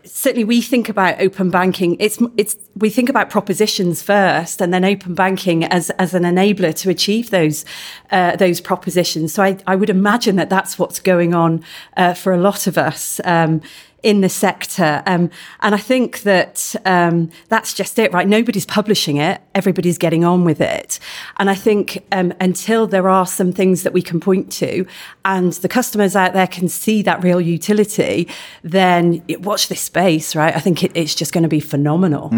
certainly 0.05 0.45
we 0.45 0.63
think 0.63 0.89
about 0.89 1.21
open 1.21 1.51
banking 1.51 1.97
it's 1.99 2.23
it's 2.37 2.57
we 2.77 2.89
think 2.89 3.09
about 3.09 3.29
propositions 3.29 4.03
first 4.03 4.63
and 4.63 4.73
then 4.73 4.85
open 4.85 5.15
banking 5.15 5.65
as 5.65 5.91
as 5.91 6.15
an 6.15 6.23
enabler 6.23 6.73
to 6.73 6.89
achieve 6.89 7.31
those 7.31 7.65
uh, 8.13 8.37
those 8.37 8.61
propositions 8.61 9.35
so 9.35 9.43
I, 9.43 9.59
I 9.67 9.75
would 9.75 9.91
imagine 9.91 10.37
that 10.37 10.49
that's 10.49 10.79
what's 10.79 11.01
going 11.01 11.35
on 11.35 11.63
uh, 11.97 12.15
for 12.15 12.33
a 12.33 12.39
lot 12.39 12.69
of 12.69 12.79
us 12.79 13.21
um, 13.25 13.61
in 14.05 14.21
the 14.21 14.29
sector 14.29 15.03
um, 15.07 15.31
and 15.61 15.75
I 15.75 15.79
think 15.79 16.23
that 16.23 16.77
um, 16.85 17.31
that's 17.49 17.75
just 17.75 17.99
it 17.99 18.13
right? 18.13 18.29
Nobody's 18.29 18.67
publishing 18.67 19.17
it. 19.17 19.41
Everybody's 19.55 19.99
getting 19.99 20.25
on 20.25 20.45
with 20.45 20.61
it. 20.61 21.01
And 21.39 21.49
I 21.49 21.55
think 21.55 22.05
um, 22.13 22.33
until 22.39 22.87
there 22.87 23.09
are 23.09 23.27
some 23.27 23.51
things 23.51 23.83
that 23.83 23.93
we 23.93 24.03
can 24.03 24.21
point 24.21 24.53
to 24.53 24.87
and 25.25 25.55
the 25.55 25.69
customers 25.69 26.15
out 26.15 26.35
there 26.35 26.47
can 26.47 26.69
see 26.69 27.03
that 27.03 27.25
real 27.25 27.41
utility 27.41 28.29
then 28.63 29.23
it- 29.27 29.43
watch 29.43 29.69
this 29.69 29.81
space 29.81 30.37
right? 30.37 30.55
I 30.55 30.61
think 30.61 30.85
it, 30.85 30.93
it's 30.95 31.15
just 31.15 31.33
going 31.33 31.43
to 31.43 31.49
be 31.49 31.61
phenomenal. 31.61 32.29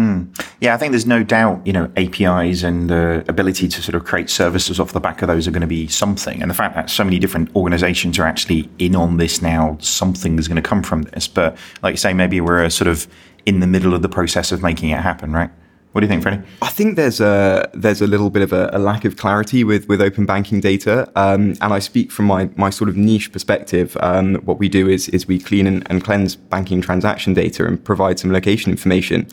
Yeah, 0.61 0.73
I 0.73 0.77
think 0.77 0.91
there's 0.91 1.05
no 1.05 1.21
doubt, 1.23 1.65
you 1.67 1.73
know, 1.73 1.91
APIs 1.97 2.63
and 2.63 2.89
the 2.89 3.25
ability 3.27 3.67
to 3.67 3.81
sort 3.81 3.95
of 3.95 4.05
create 4.05 4.29
services 4.29 4.79
off 4.79 4.93
the 4.93 4.99
back 5.01 5.21
of 5.21 5.27
those 5.27 5.47
are 5.47 5.51
going 5.51 5.61
to 5.61 5.67
be 5.67 5.87
something. 5.87 6.41
And 6.41 6.49
the 6.49 6.55
fact 6.55 6.75
that 6.75 6.89
so 6.89 7.03
many 7.03 7.19
different 7.19 7.53
organizations 7.55 8.17
are 8.17 8.25
actually 8.25 8.69
in 8.79 8.95
on 8.95 9.17
this 9.17 9.41
now, 9.41 9.77
something 9.81 10.39
is 10.39 10.47
going 10.47 10.61
to 10.61 10.67
come 10.67 10.81
from 10.81 11.03
this. 11.03 11.27
But 11.27 11.56
like 11.83 11.93
you 11.93 11.97
say, 11.97 12.13
maybe 12.13 12.41
we're 12.41 12.65
uh, 12.65 12.69
sort 12.69 12.87
of 12.87 13.07
in 13.45 13.59
the 13.59 13.67
middle 13.67 13.93
of 13.93 14.01
the 14.01 14.09
process 14.09 14.51
of 14.51 14.61
making 14.61 14.89
it 14.89 14.99
happen, 14.99 15.31
right? 15.31 15.49
What 15.97 16.01
do 16.01 16.05
you 16.05 16.09
think, 16.09 16.21
Freddie? 16.21 16.43
I 16.61 16.67
think 16.67 16.95
there's 16.95 17.19
a 17.19 17.71
there's 17.73 18.01
a 18.01 18.07
little 18.07 18.29
bit 18.29 18.43
of 18.43 18.53
a, 18.53 18.69
a 18.71 18.77
lack 18.77 19.03
of 19.03 19.17
clarity 19.17 19.63
with 19.63 19.87
with 19.87 19.99
open 19.99 20.27
banking 20.27 20.59
data, 20.59 21.09
um, 21.15 21.55
and 21.59 21.73
I 21.73 21.79
speak 21.79 22.11
from 22.11 22.25
my 22.25 22.49
my 22.55 22.69
sort 22.69 22.87
of 22.87 22.95
niche 22.97 23.31
perspective. 23.31 23.97
Um, 24.01 24.35
what 24.45 24.59
we 24.59 24.69
do 24.69 24.87
is 24.87 25.09
is 25.09 25.27
we 25.27 25.39
clean 25.39 25.65
and, 25.65 25.89
and 25.89 26.03
cleanse 26.03 26.35
banking 26.35 26.81
transaction 26.81 27.33
data 27.33 27.65
and 27.65 27.83
provide 27.83 28.19
some 28.19 28.31
location 28.31 28.71
information. 28.71 29.27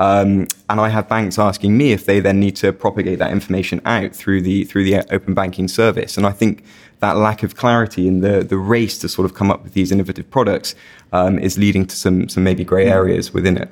Um, 0.00 0.48
and 0.70 0.80
I 0.80 0.88
have 0.88 1.10
banks 1.10 1.38
asking 1.38 1.76
me 1.76 1.92
if 1.92 2.06
they 2.06 2.20
then 2.20 2.40
need 2.40 2.56
to 2.56 2.72
propagate 2.72 3.18
that 3.18 3.32
information 3.32 3.82
out 3.84 4.16
through 4.16 4.40
the 4.40 4.64
through 4.64 4.84
the 4.84 5.04
open 5.12 5.34
banking 5.34 5.68
service. 5.68 6.16
And 6.16 6.26
I 6.26 6.32
think 6.32 6.64
that 7.00 7.18
lack 7.18 7.42
of 7.42 7.54
clarity 7.54 8.08
in 8.08 8.22
the 8.22 8.42
the 8.42 8.56
race 8.56 8.96
to 9.00 9.10
sort 9.10 9.26
of 9.26 9.34
come 9.34 9.50
up 9.50 9.62
with 9.62 9.74
these 9.74 9.92
innovative 9.92 10.30
products 10.30 10.74
um, 11.12 11.38
is 11.38 11.58
leading 11.58 11.84
to 11.84 11.94
some 11.94 12.30
some 12.30 12.42
maybe 12.42 12.64
grey 12.64 12.86
areas 12.86 13.34
within 13.34 13.58
it. 13.58 13.68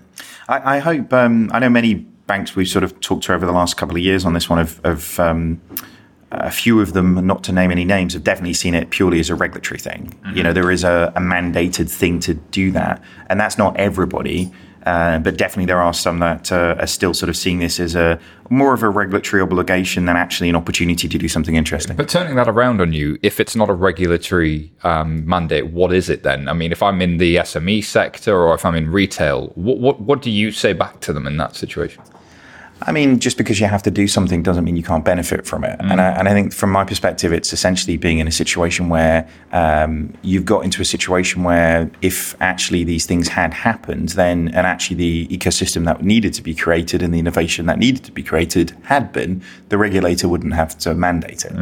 I, 0.49 0.77
I 0.77 0.79
hope. 0.81 1.14
Um, 1.14 1.51
I 1.55 1.61
know 1.61 1.71
many 1.71 1.95
banks 1.95 2.55
we've 2.55 2.69
sort 2.69 2.85
of 2.85 3.01
talked 3.01 3.25
to 3.25 3.33
over 3.33 3.47
the 3.47 3.53
last 3.53 3.79
couple 3.79 3.97
of 3.97 4.03
years 4.03 4.27
on 4.27 4.35
this 4.35 4.51
one 4.51 4.59
of. 4.59 4.81
have 4.85 5.19
um, 5.19 5.62
a 6.31 6.51
few 6.51 6.79
of 6.79 6.93
them, 6.93 7.27
not 7.27 7.43
to 7.45 7.53
name 7.53 7.71
any 7.71 7.87
names, 7.87 8.12
have 8.12 8.23
definitely 8.23 8.53
seen 8.53 8.75
it 8.75 8.91
purely 8.91 9.19
as 9.19 9.31
a 9.31 9.35
regulatory 9.35 9.79
thing. 9.79 10.14
You 10.35 10.43
know, 10.43 10.53
there 10.53 10.71
is 10.71 10.85
a, 10.85 11.11
a 11.17 11.21
mandated 11.21 11.91
thing 11.91 12.21
to 12.21 12.35
do 12.35 12.71
that, 12.73 13.03
and 13.31 13.41
that's 13.41 13.57
not 13.57 13.75
everybody. 13.79 14.53
Uh, 14.88 15.18
but 15.18 15.37
definitely, 15.37 15.66
there 15.66 15.83
are 15.83 15.92
some 15.92 16.18
that 16.18 16.51
uh, 16.51 16.74
are 16.79 16.87
still 16.87 17.12
sort 17.12 17.29
of 17.29 17.37
seeing 17.37 17.59
this 17.59 17.79
as 17.79 17.94
a 17.94 18.18
more 18.48 18.72
of 18.72 18.83
a 18.83 18.88
regulatory 18.88 19.42
obligation 19.42 20.07
than 20.07 20.16
actually 20.16 20.48
an 20.48 20.57
opportunity 20.57 21.07
to 21.07 21.18
do 21.18 21.29
something 21.29 21.57
interesting. 21.57 21.94
But 21.94 22.09
turning 22.09 22.37
that 22.37 22.48
around 22.48 22.81
on 22.81 22.94
you, 22.94 23.18
if 23.22 23.38
it's 23.38 23.55
not 23.55 23.68
a 23.68 23.74
regulatory 23.74 24.72
um, 24.85 25.27
mandate, 25.27 25.66
what 25.66 25.92
is 25.92 26.09
it 26.09 26.22
then? 26.22 26.48
I 26.48 26.55
mean, 26.55 26.72
if 26.72 26.83
I'm 26.83 27.03
in 27.03 27.18
the 27.18 27.37
SME 27.37 27.85
sector 27.85 28.35
or 28.35 28.55
if 28.55 28.64
I'm 28.64 28.74
in 28.77 28.90
retail, 28.90 29.48
what, 29.57 29.77
what, 29.77 30.01
what 30.01 30.22
do 30.22 30.31
you 30.31 30.51
say 30.53 30.72
back 30.72 31.01
to 31.01 31.12
them 31.12 31.27
in 31.27 31.37
that 31.37 31.55
situation? 31.55 32.03
I 32.83 32.93
mean, 32.93 33.19
just 33.19 33.37
because 33.37 33.61
you 33.61 33.67
have 33.67 33.83
to 33.83 33.91
do 33.91 34.07
something 34.07 34.43
doesn't 34.43 34.64
mean 34.64 34.77
you 34.77 34.83
can't 34.83 35.05
benefit 35.05 35.47
from 35.47 35.64
it. 35.64 35.77
And, 35.81 36.01
I, 36.01 36.11
and 36.11 36.29
I 36.29 36.33
think 36.33 36.53
from 36.53 36.71
my 36.71 36.85
perspective, 36.85 37.33
it's 37.33 37.53
essentially 37.53 37.97
being 37.97 38.19
in 38.19 38.29
a 38.29 38.33
situation 38.33 38.88
where 38.88 39.29
um, 39.53 40.14
you've 40.23 40.45
got 40.45 40.64
into 40.64 40.81
a 40.81 40.85
situation 40.85 41.43
where 41.43 41.91
if 42.03 42.41
actually 42.41 42.85
these 42.85 43.05
things 43.05 43.29
had 43.29 43.53
happened, 43.53 44.11
then 44.11 44.49
and 44.49 44.67
actually 44.67 44.97
the 44.97 45.27
ecosystem 45.29 45.85
that 45.87 46.03
needed 46.03 46.33
to 46.35 46.43
be 46.43 46.55
created 46.55 47.03
and 47.03 47.12
the 47.12 47.19
innovation 47.19 47.67
that 47.67 47.79
needed 47.79 48.05
to 48.05 48.12
be 48.12 48.23
created 48.23 48.77
had 48.85 49.12
been, 49.12 49.43
the 49.71 49.79
regulator 49.79 50.29
wouldn't 50.29 50.55
have 50.55 50.79
to 50.79 50.95
mandate 50.95 51.45
it. 51.45 51.53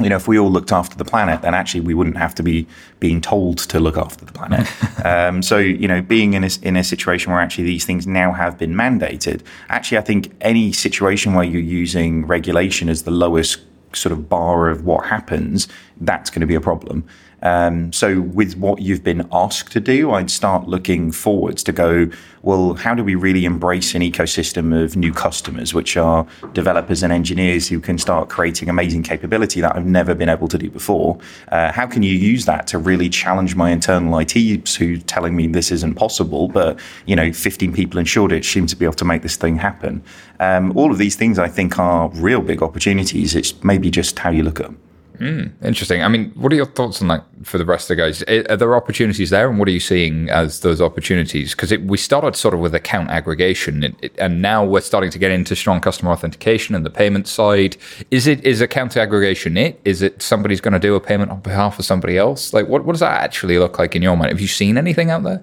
You 0.00 0.08
know, 0.08 0.16
if 0.16 0.26
we 0.26 0.38
all 0.38 0.50
looked 0.50 0.72
after 0.72 0.96
the 0.96 1.04
planet, 1.04 1.42
then 1.42 1.54
actually 1.54 1.80
we 1.80 1.94
wouldn't 1.94 2.16
have 2.16 2.34
to 2.36 2.42
be 2.42 2.66
being 2.98 3.20
told 3.20 3.58
to 3.58 3.78
look 3.78 3.96
after 3.96 4.24
the 4.24 4.32
planet. 4.32 4.68
um, 5.04 5.40
so, 5.40 5.58
you 5.58 5.86
know, 5.86 6.02
being 6.02 6.34
in 6.34 6.42
a, 6.42 6.50
in 6.62 6.76
a 6.76 6.82
situation 6.82 7.30
where 7.32 7.40
actually 7.40 7.64
these 7.64 7.84
things 7.84 8.06
now 8.06 8.32
have 8.32 8.58
been 8.58 8.74
mandated, 8.74 9.42
actually, 9.68 9.98
I 9.98 10.02
think 10.02 10.32
any 10.40 10.72
situation 10.72 11.34
where 11.34 11.44
you're 11.44 11.62
using 11.62 12.26
regulation 12.26 12.88
as 12.88 13.04
the 13.04 13.12
lowest 13.12 13.60
sort 13.92 14.12
of 14.12 14.28
bar 14.28 14.68
of 14.68 14.84
what 14.84 15.06
happens, 15.06 15.68
that's 16.00 16.30
going 16.30 16.40
to 16.40 16.46
be 16.46 16.56
a 16.56 16.60
problem. 16.60 17.04
Um, 17.44 17.92
so, 17.92 18.22
with 18.22 18.56
what 18.56 18.80
you've 18.80 19.04
been 19.04 19.28
asked 19.30 19.70
to 19.72 19.80
do, 19.80 20.10
I'd 20.12 20.30
start 20.30 20.66
looking 20.66 21.12
forwards 21.12 21.62
to 21.64 21.72
go, 21.72 22.08
well, 22.42 22.74
how 22.74 22.94
do 22.94 23.04
we 23.04 23.14
really 23.14 23.44
embrace 23.44 23.94
an 23.94 24.02
ecosystem 24.02 24.82
of 24.82 24.96
new 24.96 25.12
customers, 25.12 25.72
which 25.72 25.96
are 25.96 26.26
developers 26.52 27.02
and 27.02 27.12
engineers 27.12 27.68
who 27.68 27.80
can 27.80 27.98
start 27.98 28.28
creating 28.28 28.68
amazing 28.68 29.02
capability 29.02 29.60
that 29.60 29.76
I've 29.76 29.86
never 29.86 30.14
been 30.14 30.28
able 30.28 30.48
to 30.48 30.58
do 30.58 30.70
before? 30.70 31.18
Uh, 31.52 31.70
how 31.70 31.86
can 31.86 32.02
you 32.02 32.14
use 32.14 32.46
that 32.46 32.66
to 32.68 32.78
really 32.78 33.08
challenge 33.08 33.54
my 33.56 33.70
internal 33.70 34.18
ITs 34.18 34.74
who 34.74 34.96
telling 34.96 35.36
me 35.36 35.46
this 35.46 35.70
isn't 35.70 35.94
possible, 35.94 36.48
but 36.48 36.78
you 37.06 37.14
know, 37.16 37.32
15 37.32 37.72
people 37.72 37.98
in 37.98 38.06
Shoreditch 38.06 38.52
seem 38.52 38.66
to 38.66 38.76
be 38.76 38.84
able 38.84 38.94
to 38.94 39.04
make 39.04 39.22
this 39.22 39.36
thing 39.36 39.56
happen. 39.56 40.02
Um, 40.40 40.76
all 40.76 40.90
of 40.90 40.98
these 40.98 41.16
things, 41.16 41.38
I 41.38 41.48
think, 41.48 41.78
are 41.78 42.08
real 42.08 42.40
big 42.40 42.62
opportunities. 42.62 43.34
It's 43.34 43.62
maybe 43.62 43.90
just 43.90 44.18
how 44.18 44.30
you 44.30 44.42
look 44.42 44.60
at 44.60 44.66
them. 44.66 44.83
Mm, 45.18 45.52
interesting. 45.62 46.02
I 46.02 46.08
mean, 46.08 46.32
what 46.34 46.52
are 46.52 46.56
your 46.56 46.66
thoughts 46.66 47.00
on 47.00 47.06
that 47.08 47.24
for 47.44 47.56
the 47.56 47.64
rest 47.64 47.88
of 47.88 47.96
the 47.96 48.02
guys? 48.02 48.22
Are 48.24 48.56
there 48.56 48.74
opportunities 48.74 49.30
there, 49.30 49.48
and 49.48 49.60
what 49.60 49.68
are 49.68 49.72
you 49.72 49.80
seeing 49.80 50.28
as 50.28 50.60
those 50.60 50.80
opportunities? 50.80 51.54
Because 51.54 51.76
we 51.78 51.96
started 51.96 52.34
sort 52.34 52.52
of 52.52 52.58
with 52.58 52.74
account 52.74 53.10
aggregation, 53.10 53.94
and 54.18 54.42
now 54.42 54.64
we're 54.64 54.80
starting 54.80 55.10
to 55.10 55.18
get 55.18 55.30
into 55.30 55.54
strong 55.54 55.80
customer 55.80 56.10
authentication 56.10 56.74
and 56.74 56.84
the 56.84 56.90
payment 56.90 57.28
side. 57.28 57.76
Is 58.10 58.26
it 58.26 58.44
is 58.44 58.60
account 58.60 58.96
aggregation 58.96 59.56
it? 59.56 59.80
Is 59.84 60.02
it 60.02 60.20
somebody's 60.20 60.60
going 60.60 60.74
to 60.74 60.80
do 60.80 60.96
a 60.96 61.00
payment 61.00 61.30
on 61.30 61.40
behalf 61.40 61.78
of 61.78 61.84
somebody 61.84 62.18
else? 62.18 62.52
Like, 62.52 62.66
what 62.66 62.84
what 62.84 62.94
does 62.94 63.00
that 63.00 63.22
actually 63.22 63.58
look 63.58 63.78
like 63.78 63.94
in 63.94 64.02
your 64.02 64.16
mind? 64.16 64.30
Have 64.30 64.40
you 64.40 64.48
seen 64.48 64.76
anything 64.76 65.10
out 65.10 65.22
there? 65.22 65.40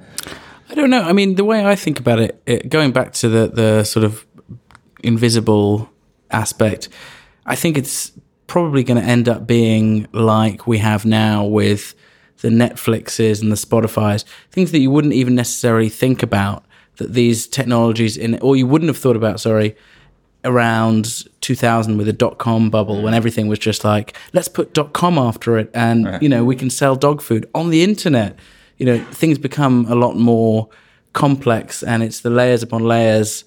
I 0.69 0.75
don't 0.75 0.89
know. 0.89 1.01
I 1.01 1.13
mean, 1.13 1.35
the 1.35 1.45
way 1.45 1.65
I 1.65 1.75
think 1.75 1.97
about 1.97 2.19
it, 2.19 2.41
it 2.45 2.67
going 2.67 2.91
back 2.91 3.13
to 3.13 3.29
the 3.29 3.47
the 3.47 3.83
sort 3.85 4.03
of 4.03 4.25
invisible 5.01 5.89
aspect, 6.29 6.89
I 7.45 7.55
think 7.55 7.77
it's 7.77 8.11
probably 8.51 8.83
going 8.83 9.01
to 9.01 9.07
end 9.07 9.29
up 9.29 9.47
being 9.47 10.05
like 10.11 10.67
we 10.67 10.77
have 10.77 11.05
now 11.05 11.45
with 11.45 11.95
the 12.41 12.49
Netflixes 12.49 13.41
and 13.41 13.49
the 13.49 13.55
Spotify's, 13.55 14.25
things 14.51 14.73
that 14.73 14.79
you 14.79 14.91
wouldn't 14.91 15.13
even 15.13 15.35
necessarily 15.35 15.87
think 15.87 16.21
about 16.21 16.65
that 16.97 17.13
these 17.13 17.47
technologies 17.47 18.17
in, 18.17 18.37
or 18.39 18.57
you 18.57 18.67
wouldn't 18.67 18.89
have 18.89 18.97
thought 18.97 19.15
about, 19.15 19.39
sorry, 19.39 19.77
around 20.43 21.23
2000 21.39 21.95
with 21.95 22.07
the 22.07 22.11
dot 22.11 22.39
com 22.39 22.69
bubble 22.69 23.01
when 23.01 23.13
mm. 23.13 23.15
everything 23.15 23.47
was 23.47 23.57
just 23.57 23.85
like, 23.85 24.17
let's 24.33 24.49
put 24.49 24.73
dot 24.73 24.91
com 24.91 25.17
after 25.17 25.57
it 25.57 25.71
and, 25.73 26.05
right. 26.05 26.21
you 26.21 26.27
know, 26.27 26.43
we 26.43 26.57
can 26.57 26.69
sell 26.69 26.97
dog 26.97 27.21
food 27.21 27.49
on 27.55 27.69
the 27.69 27.81
internet. 27.85 28.37
You 28.77 28.85
know, 28.85 29.01
things 29.13 29.37
become 29.37 29.85
a 29.87 29.95
lot 29.95 30.17
more 30.17 30.67
complex 31.13 31.83
and 31.83 32.03
it's 32.03 32.19
the 32.19 32.29
layers 32.29 32.63
upon 32.63 32.83
layers 32.83 33.45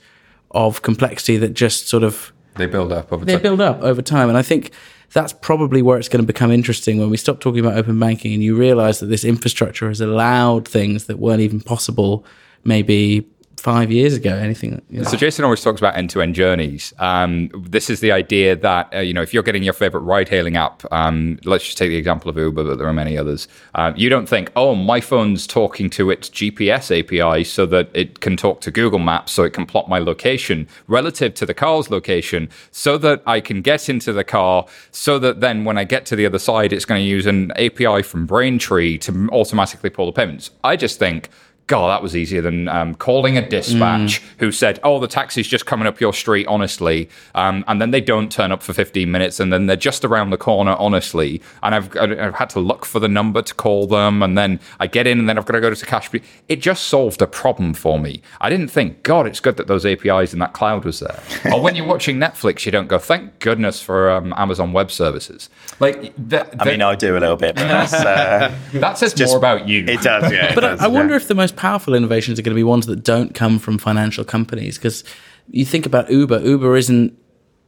of 0.53 0.81
complexity 0.81 1.37
that 1.37 1.53
just 1.53 1.89
sort 1.89 2.05
of 2.05 2.33
they 2.57 2.67
build 2.67 2.91
up 2.91 3.13
over 3.13 3.27
they 3.27 3.35
time. 3.35 3.43
build 3.43 3.61
up 3.61 3.83
over 3.83 4.01
time 4.01 4.29
and 4.29 4.39
i 4.39 4.43
think 4.43 4.71
that's 5.15 5.33
probably 5.33 5.81
where 5.81 5.97
it's 5.97 6.09
going 6.09 6.23
to 6.23 6.27
become 6.27 6.51
interesting. 6.51 6.99
When 6.99 7.09
we 7.09 7.17
stop 7.17 7.41
talking 7.41 7.61
about 7.61 7.79
open 7.79 7.99
banking 7.99 8.35
and 8.35 8.43
you 8.43 8.55
realize 8.57 9.01
that 9.01 9.07
this 9.07 9.25
infrastructure 9.25 9.89
has 9.89 10.01
allowed 10.01 10.69
things 10.69 11.07
that 11.07 11.19
weren't 11.19 11.41
even 11.41 11.61
possible 11.61 12.27
maybe 12.65 13.27
five 13.65 13.91
years 13.91 14.13
ago. 14.13 14.37
Anything. 14.37 14.83
You 14.91 15.01
know. 15.01 15.09
So 15.09 15.17
Jason 15.17 15.43
always 15.43 15.63
talks 15.63 15.81
about 15.81 15.97
end-to-end 15.97 16.35
journeys. 16.35 16.93
Um, 16.99 17.49
this 17.55 17.89
is 17.89 18.01
the 18.01 18.13
idea 18.13 18.55
that 18.57 18.95
uh, 18.95 18.99
you 18.99 19.15
know 19.15 19.23
if 19.23 19.33
you're 19.33 19.43
getting 19.43 19.63
your 19.63 19.73
favorite 19.73 20.03
ride-hailing 20.03 20.57
app, 20.57 20.83
um, 20.93 21.39
let's 21.45 21.65
just 21.65 21.79
take 21.79 21.89
the 21.89 21.97
example 21.97 22.31
of 22.31 22.37
Uber, 22.37 22.63
but 22.63 22.77
there 22.77 22.87
are 22.87 22.93
many 22.93 23.17
others. 23.17 23.49
Uh, 23.75 23.93
you 23.97 24.11
don't 24.11 24.29
think, 24.29 24.53
oh, 24.55 24.75
my 24.75 25.01
phone's 25.01 25.47
talking 25.47 25.89
to 25.91 26.11
its 26.11 26.29
GPS 26.29 26.93
API 26.93 27.43
so 27.43 27.65
that 27.65 27.89
it 27.95 28.21
can 28.21 28.37
talk 28.37 28.61
to 28.61 28.71
Google 28.71 28.99
Maps, 28.99 29.33
so 29.33 29.43
it 29.45 29.55
can 29.55 29.65
plot 29.65 29.89
my 29.89 29.99
location 29.99 30.69
relative 30.87 31.33
to 31.35 31.47
the 31.47 31.55
car's 31.55 31.91
location, 31.91 32.51
so 32.71 32.99
that 32.99 33.23
I 33.27 33.41
can 33.41 33.63
get 33.63 33.89
into 33.89 34.13
the 34.13 34.25
car, 34.25 34.67
so 34.91 35.19
that 35.21 35.41
then 35.41 35.65
when 35.65 35.79
I 35.79 35.85
get 35.85 36.05
to 36.07 36.17
the 36.17 36.27
other 36.27 36.39
side, 36.39 36.75
it's 36.75 36.85
going 36.85 37.01
to 37.01 37.09
use 37.09 37.25
an 37.25 37.51
API 37.53 38.03
from 38.03 38.27
Braintree 38.27 38.99
to 38.99 39.31
automatically 39.33 39.89
pull 39.89 40.07
the 40.07 40.13
payments. 40.13 40.51
I 40.63 40.77
just 40.77 40.99
think 40.99 41.31
God, 41.67 41.89
that 41.89 42.03
was 42.03 42.15
easier 42.15 42.43
than 42.43 42.69
um, 42.69 42.95
calling 42.95 43.39
a 43.39 43.49
dispatch 43.49 44.21
mm. 44.21 44.25
who 44.39 44.53
said, 44.53 44.79
"Oh, 44.83 45.01
the 45.01 45.09
taxi's 45.09 45.49
just 45.49 45.65
coming 45.65 45.87
up 45.87 45.99
your 45.99 46.13
street." 46.13 46.47
Honestly, 46.47 47.09
um, 47.35 47.65
and 47.67 47.81
then 47.81 47.91
they 47.91 48.03
don't 48.03 48.31
turn 48.31 48.53
up 48.53 48.63
for 48.63 48.75
15 48.75 49.11
minutes, 49.11 49.41
and 49.41 49.51
then 49.51 49.67
they're 49.67 49.77
just 49.77 50.05
around 50.05 50.29
the 50.29 50.37
corner. 50.37 50.77
Honestly, 50.79 51.41
and 51.63 51.75
I've, 51.75 51.97
I've 51.97 52.35
had 52.35 52.51
to 52.51 52.61
look 52.61 52.85
for 52.85 53.01
the 53.01 53.09
number 53.09 53.41
to 53.41 53.55
call 53.55 53.87
them, 53.87 54.23
and 54.23 54.37
then 54.37 54.61
I 54.79 54.87
get 54.87 55.07
in, 55.07 55.19
and 55.19 55.27
then 55.27 55.39
I've 55.39 55.47
got 55.47 55.55
to 55.55 55.61
go 55.61 55.73
to 55.73 55.87
cash. 55.87 56.11
It 56.49 56.57
just 56.57 56.85
solved 56.85 57.23
a 57.23 57.27
problem 57.27 57.73
for 57.73 57.99
me. 57.99 58.21
I 58.43 58.51
didn't 58.51 58.69
think, 58.69 59.03
God, 59.03 59.27
it's 59.27 59.41
good 59.41 59.57
that 59.57 59.67
those 59.67 59.87
APIs 59.87 60.35
in 60.35 60.41
that 60.41 60.53
cloud 60.53 60.85
was 60.85 61.01
there. 61.01 61.19
or 61.53 61.63
when 61.63 61.77
you're 61.77 61.87
watching 61.87 62.19
Netflix, 62.19 62.67
you 62.67 62.73
don't 62.73 62.89
go, 62.89 62.99
"Thank 62.99 63.39
goodness 63.39 63.81
for 63.81 64.11
um, 64.11 64.35
Amazon 64.37 64.75
Web 64.75 64.91
Services." 64.91 65.49
Like, 65.81 66.15
the, 66.17 66.45
the, 66.45 66.63
I 66.63 66.65
mean, 66.67 66.83
I 66.83 66.95
do 66.95 67.17
a 67.17 67.21
little 67.21 67.37
bit, 67.37 67.55
but 67.55 67.69
that's, 67.69 67.95
uh, 67.95 68.55
that 68.75 68.99
says 68.99 69.15
just, 69.15 69.31
more 69.31 69.39
about 69.39 69.67
you. 69.67 69.87
It 69.87 70.03
does, 70.03 70.31
yeah. 70.31 70.51
It 70.51 70.55
but 70.55 70.61
does, 70.61 70.81
I, 70.81 70.85
I 70.85 70.89
wonder 70.89 71.15
if 71.15 71.27
the 71.27 71.35
most 71.35 71.54
powerful 71.57 71.95
innovations 71.95 72.39
are 72.39 72.43
going 72.43 72.55
to 72.55 72.59
be 72.59 72.65
ones 72.65 72.87
that 72.87 73.03
don't 73.03 73.35
come 73.35 73.59
from 73.59 73.79
financial 73.79 74.25
companies. 74.25 74.79
Because 74.79 75.05
you 75.51 75.65
think 75.65 75.87
about 75.87 76.11
Uber, 76.11 76.41
Uber 76.41 76.77
isn't, 76.77 77.17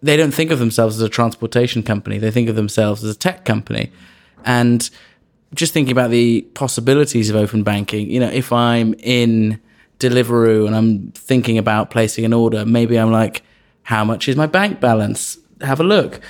they 0.02 0.16
don't 0.16 0.32
think 0.32 0.50
of 0.50 0.58
themselves 0.58 0.96
as 0.96 1.02
a 1.02 1.08
transportation 1.08 1.82
company, 1.82 2.18
they 2.18 2.30
think 2.30 2.48
of 2.48 2.56
themselves 2.56 3.02
as 3.04 3.14
a 3.14 3.18
tech 3.18 3.44
company. 3.44 3.92
And 4.44 4.88
just 5.54 5.72
thinking 5.72 5.92
about 5.92 6.10
the 6.10 6.42
possibilities 6.54 7.30
of 7.30 7.36
open 7.36 7.62
banking, 7.62 8.10
you 8.10 8.20
know, 8.20 8.28
if 8.28 8.52
I'm 8.52 8.94
in 8.94 9.60
Deliveroo 9.98 10.66
and 10.66 10.76
I'm 10.76 11.12
thinking 11.12 11.58
about 11.58 11.90
placing 11.90 12.24
an 12.24 12.32
order, 12.32 12.64
maybe 12.64 12.98
I'm 12.98 13.12
like, 13.12 13.42
how 13.82 14.04
much 14.04 14.28
is 14.28 14.36
my 14.36 14.46
bank 14.46 14.80
balance? 14.80 15.38
Have 15.60 15.80
a 15.80 15.84
look. 15.84 16.20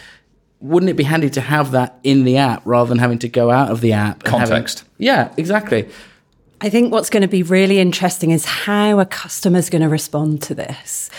Wouldn't 0.60 0.90
it 0.90 0.94
be 0.94 1.04
handy 1.04 1.30
to 1.30 1.40
have 1.40 1.72
that 1.72 1.98
in 2.02 2.24
the 2.24 2.36
app 2.38 2.62
rather 2.64 2.88
than 2.88 2.98
having 2.98 3.18
to 3.20 3.28
go 3.28 3.50
out 3.50 3.70
of 3.70 3.80
the 3.80 3.92
app? 3.92 4.24
Context. 4.24 4.80
Having, 4.80 4.92
yeah, 4.98 5.34
exactly. 5.36 5.88
I 6.60 6.70
think 6.70 6.90
what's 6.90 7.10
going 7.10 7.22
to 7.22 7.28
be 7.28 7.42
really 7.42 7.78
interesting 7.78 8.30
is 8.30 8.44
how 8.46 8.98
a 8.98 9.04
customer's 9.04 9.68
going 9.68 9.82
to 9.82 9.88
respond 9.88 10.42
to 10.44 10.54
this. 10.54 11.10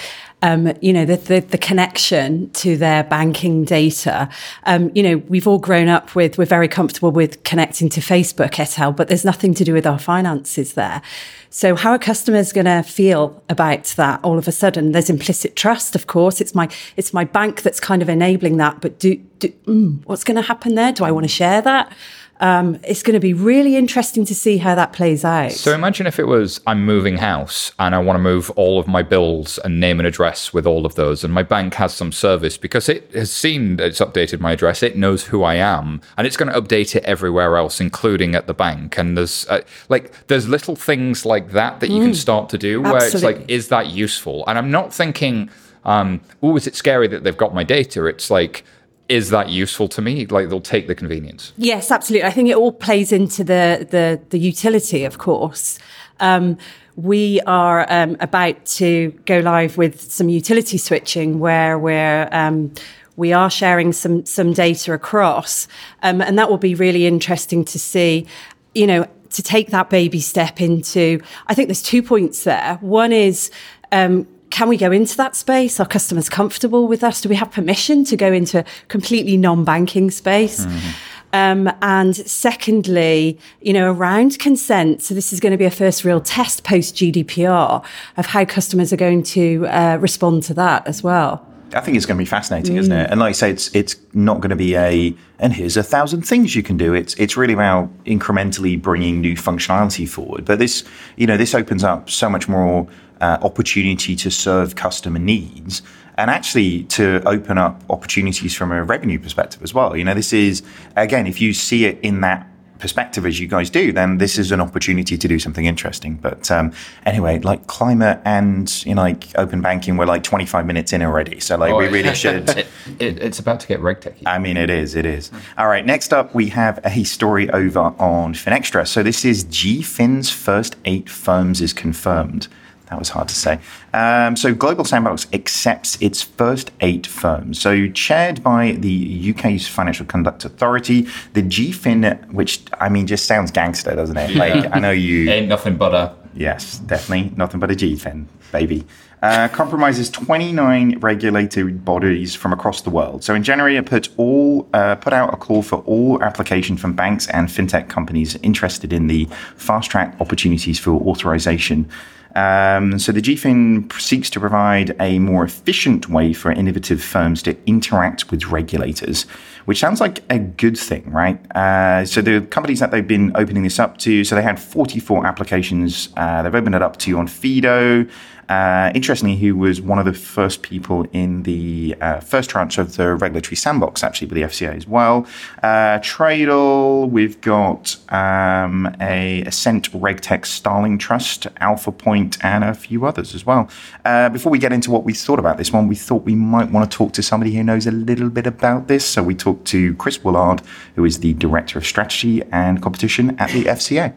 Um, 0.44 0.74
you 0.82 0.94
know, 0.94 1.04
the, 1.04 1.18
the, 1.18 1.40
the, 1.40 1.58
connection 1.58 2.52
to 2.52 2.78
their 2.78 3.04
banking 3.04 3.64
data. 3.66 4.30
Um, 4.66 4.92
you 4.94 5.02
know, 5.02 5.18
we've 5.28 5.48
all 5.48 5.58
grown 5.58 5.88
up 5.88 6.14
with, 6.14 6.38
we're 6.38 6.46
very 6.46 6.68
comfortable 6.68 7.10
with 7.10 7.44
connecting 7.44 7.90
to 7.90 8.02
Facebook 8.02 8.60
et 8.60 8.78
al., 8.78 8.92
but 8.92 9.08
there's 9.08 9.26
nothing 9.26 9.56
to 9.56 9.64
do 9.64 9.74
with 9.74 9.88
our 9.88 9.98
finances 9.98 10.74
there. 10.74 11.02
So 11.50 11.76
how 11.76 11.90
are 11.92 11.98
customers 11.98 12.54
going 12.54 12.66
to 12.66 12.84
feel 12.84 13.42
about 13.50 13.86
that 13.98 14.20
all 14.24 14.38
of 14.38 14.48
a 14.48 14.52
sudden? 14.52 14.92
There's 14.92 15.10
implicit 15.10 15.56
trust, 15.56 15.96
of 15.96 16.06
course. 16.06 16.40
It's 16.40 16.54
my, 16.54 16.70
it's 16.98 17.14
my 17.14 17.24
bank 17.24 17.64
that's 17.64 17.80
kind 17.80 18.04
of 18.04 18.10
enabling 18.10 18.58
that, 18.58 18.80
but 18.80 19.00
do, 19.00 19.16
do 19.40 19.50
mm, 19.66 20.06
what's 20.06 20.24
going 20.24 20.36
to 20.36 20.44
happen 20.44 20.76
there? 20.76 20.92
Do 20.92 21.04
I 21.04 21.10
want 21.10 21.24
to 21.24 21.30
share 21.30 21.64
that? 21.64 21.92
Um, 22.40 22.80
it's 22.84 23.04
going 23.04 23.16
to 23.16 23.20
be 23.20 23.34
really 23.34 23.76
interesting 23.76 24.26
to 24.26 24.36
see 24.36 24.58
how 24.58 24.76
that 24.76 24.94
plays 24.94 25.26
out. 25.26 25.52
So 25.52 25.74
imagine 25.74 26.08
if 26.08 26.20
it 26.20 26.26
was 26.26 26.60
I'm 26.68 26.86
moving 26.86 27.18
house 27.18 27.72
and 27.80 27.96
I 27.96 28.00
want 28.00 28.16
to 28.18 28.22
move 28.22 28.50
all 28.52 28.80
of 28.80 28.88
my 28.88 29.02
bills 29.02 29.58
and 29.60 29.80
name 29.80 30.00
and 30.00 30.08
address 30.08 30.54
with 30.54 30.68
all 30.68 30.86
of 30.86 30.96
those, 30.96 31.24
and 31.24 31.34
my 31.34 31.44
bank 31.44 31.74
has 31.76 31.94
some 31.94 32.12
service 32.12 32.58
because 32.58 32.90
it 32.90 33.12
has 33.14 33.32
seen 33.32 33.80
it's 33.80 34.00
updated 34.00 34.40
my 34.40 34.52
address, 34.52 34.84
it 34.84 34.96
knows 34.96 35.26
who 35.26 35.44
I 35.44 35.56
am, 35.56 36.02
and 36.18 36.28
it's 36.28 36.38
going 36.38 36.52
to 36.52 36.62
update 36.62 36.96
it 36.96 37.04
everywhere 37.04 37.58
else, 37.58 37.82
including 37.82 38.36
at 38.36 38.48
the 38.48 38.54
bank. 38.54 38.98
And 38.98 39.18
there's 39.18 39.48
uh, 39.48 39.62
like 39.90 40.28
there's 40.28 40.48
little 40.48 40.76
things 40.76 41.26
like 41.26 41.52
that 41.52 41.80
that 41.80 41.90
you 41.90 42.02
mm, 42.02 42.06
can 42.06 42.14
start 42.16 42.50
to 42.50 42.58
do 42.58 42.82
where 42.82 42.98
absolutely. 42.98 43.30
it's 43.30 43.40
like, 43.40 43.50
is 43.50 43.68
that 43.70 43.88
useful? 43.88 44.44
And 44.48 44.58
I'm 44.58 44.72
not 44.72 44.94
thinking, 44.94 45.50
um, 45.86 46.22
oh, 46.44 46.56
is 46.56 46.68
it 46.68 46.76
scary 46.76 47.08
that 47.08 47.24
they've 47.24 47.38
got 47.38 47.54
my 47.54 47.64
data? 47.64 48.06
It's 48.06 48.30
like 48.30 48.64
is 49.10 49.30
that 49.30 49.50
useful 49.50 49.88
to 49.90 50.02
me? 50.02 50.26
Like 50.26 50.50
they'll 50.50 50.62
take 50.62 50.88
the 50.88 50.96
convenience. 50.96 51.54
Yes, 51.58 51.92
absolutely. 51.92 52.28
I 52.28 52.32
think 52.32 52.50
it 52.50 52.56
all 52.56 52.72
plays 52.72 53.12
into 53.12 53.44
the 53.44 53.88
the, 53.90 54.22
the 54.30 54.40
utility, 54.40 55.06
of 55.06 55.18
course. 55.18 55.80
Um, 56.20 56.58
we 56.96 57.40
are 57.42 57.86
um, 57.92 58.18
about 58.20 58.66
to 58.66 59.12
go 59.26 59.40
live 59.40 59.78
with 59.78 60.02
some 60.12 60.30
utility 60.30 60.78
switching 60.78 61.40
where 61.40 61.78
we're 61.78 62.28
um, 62.32 62.74
we 63.16 63.34
are 63.34 63.50
sharing 63.50 63.94
some 63.94 64.26
some 64.26 64.54
data 64.54 64.94
across, 64.94 65.68
um, 66.04 66.22
and 66.22 66.38
that 66.38 66.50
will 66.50 66.58
be 66.58 66.76
really 66.76 67.06
interesting 67.06 67.64
to 67.66 67.80
see. 67.80 68.26
You 68.74 68.88
know, 68.88 69.08
to 69.32 69.44
take 69.44 69.70
that 69.70 69.90
baby 69.90 70.20
step 70.20 70.62
into. 70.62 71.22
I 71.48 71.54
think 71.54 71.68
there's 71.68 71.82
two 71.82 72.04
points 72.04 72.44
there. 72.44 72.76
One 72.82 73.12
is 73.12 73.52
um, 73.92 74.28
can 74.50 74.70
we 74.70 74.78
go 74.78 74.92
into 74.92 75.16
that 75.18 75.36
space? 75.36 75.80
Are 75.80 75.86
customers 75.86 76.30
comfortable 76.30 76.88
with 76.88 77.04
us? 77.04 77.22
Do 77.22 77.30
we 77.30 77.36
have 77.36 77.52
permission 77.52 78.04
to 78.06 78.18
go 78.18 78.32
into 78.32 78.60
a 78.60 78.66
completely 78.88 79.38
non-banking 79.38 80.12
space? 80.12 80.66
Mm-hmm. 80.66 80.90
Um, 81.34 81.72
and 81.82 82.16
secondly, 82.16 83.38
you 83.62 83.74
know, 83.74 83.92
around 83.92 84.40
consent. 84.40 85.02
So 85.04 85.14
this 85.14 85.34
is 85.34 85.40
going 85.40 85.52
to 85.52 85.58
be 85.58 85.66
a 85.66 85.72
first 85.72 86.04
real 86.04 86.22
test 86.22 86.64
post 86.64 86.96
GDPR 86.96 87.84
of 88.16 88.26
how 88.26 88.46
customers 88.46 88.94
are 88.94 88.98
going 88.98 89.24
to 89.24 89.68
uh, 89.68 89.98
respond 90.00 90.44
to 90.44 90.54
that 90.56 90.88
as 90.88 91.04
well. 91.04 91.47
I 91.74 91.82
think 91.82 91.98
it's 91.98 92.06
going 92.06 92.18
to 92.18 92.22
be 92.22 92.26
fascinating, 92.26 92.76
mm. 92.76 92.80
isn't 92.80 92.92
it? 92.92 93.10
And 93.10 93.20
like 93.20 93.30
I 93.30 93.34
say, 93.34 93.52
it's 93.52 93.74
it's 93.76 93.96
not 94.14 94.40
going 94.42 94.50
to 94.52 94.56
be 94.56 94.76
a 94.76 95.16
and 95.40 95.54
here's 95.54 95.78
a 95.78 95.84
thousand 95.84 96.22
things 96.22 96.56
you 96.56 96.64
can 96.64 96.78
do. 96.78 96.94
It's 96.94 97.14
it's 97.16 97.36
really 97.36 97.54
about 97.54 97.90
incrementally 98.06 98.82
bringing 98.82 99.22
new 99.22 99.36
functionality 99.36 100.08
forward. 100.08 100.46
But 100.46 100.60
this, 100.60 100.84
you 101.16 101.28
know, 101.28 101.38
this 101.38 101.54
opens 101.54 101.84
up 101.84 102.10
so 102.10 102.30
much 102.30 102.48
more 102.48 102.88
uh, 103.22 103.38
opportunity 103.42 104.16
to 104.16 104.32
serve 104.32 104.76
customer 104.76 105.20
needs 105.20 105.82
and 106.18 106.32
actually 106.32 106.84
to 106.86 107.22
open 107.28 107.58
up 107.58 107.84
opportunities 107.90 108.56
from 108.56 108.72
a 108.72 108.84
revenue 108.84 109.20
perspective 109.20 109.62
as 109.62 109.74
well. 109.74 109.96
You 109.96 110.04
know, 110.04 110.16
this 110.16 110.34
is, 110.34 110.64
again, 110.96 111.28
if 111.28 111.40
you 111.40 111.54
see 111.54 111.86
it 111.86 112.00
in 112.02 112.22
that 112.22 112.48
perspective 112.80 113.26
as 113.26 113.40
you 113.40 113.48
guys 113.48 113.70
do, 113.70 113.92
then 113.92 114.18
this 114.18 114.38
is 114.38 114.52
an 114.52 114.62
opportunity 114.62 115.18
to 115.18 115.28
do 115.28 115.40
something 115.40 115.66
interesting. 115.66 116.16
But 116.16 116.50
um, 116.52 116.74
anyway, 117.06 117.40
like 117.40 117.68
climate 117.68 118.20
and 118.26 118.86
you 118.86 118.96
know, 118.96 119.02
like 119.02 119.28
open 119.38 119.62
banking, 119.62 119.98
we're 119.98 120.06
like 120.06 120.24
25 120.24 120.66
minutes 120.66 120.94
in 120.94 121.02
already. 121.02 121.40
So 121.40 121.58
like 121.58 121.76
we 121.76 121.88
really 121.88 122.16
should. 122.24 122.50
it, 122.50 122.68
it, 123.00 123.20
it's 123.20 123.40
about 123.40 123.60
to 123.62 123.68
get 123.68 123.80
reg 123.82 124.02
techy. 124.02 124.26
I 124.26 124.40
mean, 124.40 124.58
it 124.58 124.70
is. 124.70 124.96
It 124.96 125.06
is. 125.06 125.32
All 125.58 125.68
right. 125.68 125.86
Next 125.86 126.14
up, 126.14 126.34
we 126.34 126.50
have 126.50 126.80
a 126.84 127.04
story 127.04 127.50
over 127.52 127.80
on 127.80 128.34
Finextra. 128.34 128.88
So 128.88 129.04
this 129.04 129.26
is 129.26 129.46
GFin's 129.46 130.30
first 130.30 130.76
eight 130.86 131.10
firms 131.10 131.62
is 131.62 131.74
confirmed. 131.74 132.48
That 132.90 133.00
was 133.00 133.10
hard 133.10 133.28
to 133.28 133.36
say. 133.36 133.60
Um, 133.94 134.38
so 134.38 134.54
Global 134.54 134.86
Sandbox 134.86 135.28
accepts 135.34 136.02
its 136.02 136.22
first 136.22 136.72
eight 136.80 137.06
firms. 137.06 137.60
So 137.60 137.90
chaired 137.90 138.42
by 138.42 138.72
the 138.72 139.34
UK's 139.36 139.68
Financial 139.68 140.06
Conduct 140.06 140.46
Authority, 140.46 141.08
the 141.34 141.44
GFin, 141.44 142.32
which 142.32 142.62
I 142.80 142.90
mean 142.90 143.06
just 143.06 143.26
sounds 143.26 143.52
gangster, 143.52 143.96
doesn't 143.96 144.18
it? 144.18 144.36
Like 144.36 144.74
I 144.74 144.80
know 144.80 144.92
you. 144.92 145.30
Ain't 145.30 145.48
nothing 145.48 145.76
but 145.76 145.94
a. 145.94 146.16
Yes, 146.34 146.78
definitely. 146.80 147.34
Nothing 147.36 147.60
but 147.60 147.72
a 147.72 147.74
GFin, 147.74 148.26
baby. 148.52 148.86
Uh, 149.24 149.48
compromises 149.48 150.12
29 150.12 151.00
regulated 151.00 151.84
bodies 151.84 152.36
from 152.36 152.54
across 152.54 152.82
the 152.82 152.90
world. 152.92 153.24
So 153.24 153.34
in 153.34 153.42
January, 153.42 153.76
it 153.76 153.88
put 153.88 154.10
all 154.18 154.70
uh, 154.74 154.96
put 154.96 155.12
out 155.12 155.34
a 155.34 155.38
call 155.38 155.64
for 155.64 155.80
all 155.80 156.22
application 156.22 156.78
from 156.78 156.94
banks 156.94 157.28
and 157.30 157.48
fintech 157.48 157.90
companies 157.90 158.36
interested 158.44 158.94
in 158.94 159.08
the 159.08 159.26
fast 159.56 159.90
track 159.90 160.16
opportunities 160.20 160.78
for 160.78 160.92
authorization. 160.92 161.90
Um, 162.38 163.00
so 163.00 163.12
the 163.12 163.20
GFIN 163.20 163.92
seeks 164.00 164.30
to 164.30 164.40
provide 164.40 164.96
a 165.00 165.18
more 165.18 165.44
efficient 165.44 166.08
way 166.08 166.34
for 166.34 166.52
innovative 166.52 167.02
firms 167.02 167.42
to 167.44 167.58
interact 167.66 168.30
with 168.30 168.46
regulators, 168.46 169.24
which 169.66 169.80
sounds 169.80 170.00
like 170.00 170.24
a 170.30 170.38
good 170.38 170.78
thing, 170.78 171.10
right? 171.12 171.40
Uh, 171.56 172.06
so 172.06 172.22
the 172.22 172.42
companies 172.42 172.80
that 172.80 172.92
they've 172.92 173.08
been 173.08 173.32
opening 173.34 173.64
this 173.64 173.80
up 173.80 173.98
to, 174.00 174.24
so 174.24 174.36
they 174.36 174.44
had 174.44 174.60
44 174.60 175.26
applications. 175.26 176.10
Uh, 176.16 176.44
they've 176.44 176.54
opened 176.54 176.76
it 176.76 176.84
up 176.84 176.98
to 176.98 177.16
Onfido. 177.16 178.08
Uh, 178.50 178.92
interestingly, 178.96 179.36
he 179.36 179.52
was 179.52 179.82
one 179.82 180.00
of 180.00 180.06
the 180.06 180.14
first 180.14 180.62
people 180.62 181.06
in 181.12 181.44
the 181.44 181.96
uh, 182.02 182.20
first 182.20 182.50
tranche 182.50 182.78
of 182.78 182.96
the 182.96 183.14
regulatory 183.16 183.56
sandbox, 183.56 184.04
actually, 184.04 184.28
with 184.28 184.36
the 184.36 184.44
FCA 184.44 184.76
as 184.76 184.88
well. 184.88 185.26
Uh, 185.62 186.00
Tradle, 186.00 187.10
we've 187.10 187.40
got 187.42 187.98
um, 188.10 188.96
a 189.02 189.42
Ascent 189.44 189.92
RegTech 189.92 190.46
Starling 190.46 190.98
Trust, 190.98 191.48
Alpha 191.58 191.92
Point, 191.92 192.44
and 192.44 192.64
a 192.64 192.74
few 192.74 193.06
others 193.06 193.36
as 193.36 193.46
well. 193.46 193.70
Uh, 194.06 194.30
before 194.30 194.52
we 194.52 194.60
get 194.60 194.72
into 194.72 194.92
what 194.92 195.04
we 195.04 195.14
thought 195.14 195.40
about 195.40 195.58
this 195.58 195.74
one, 195.74 195.88
we 195.88 195.96
thought 195.96 196.24
we 196.24 196.36
might 196.36 196.72
want 196.72 196.90
to 196.90 196.98
talk 196.98 197.14
to 197.14 197.24
somebody 197.24 197.54
who 197.54 197.64
knows 197.64 197.86
a 197.86 197.92
little 197.92 198.30
bit 198.30 198.48
about 198.48 198.88
this. 198.88 199.06
So 199.06 199.24
we 199.24 199.36
talked 199.36 199.66
to 199.68 199.94
Chris 199.96 200.20
Woolard, 200.20 200.64
who 200.96 201.04
is 201.06 201.20
the 201.20 201.34
Director 201.34 201.80
of 201.80 201.86
Strategy 201.86 202.44
and 202.52 202.82
Competition 202.82 203.38
at 203.40 203.50
the 203.52 203.66
FCA. 203.66 204.14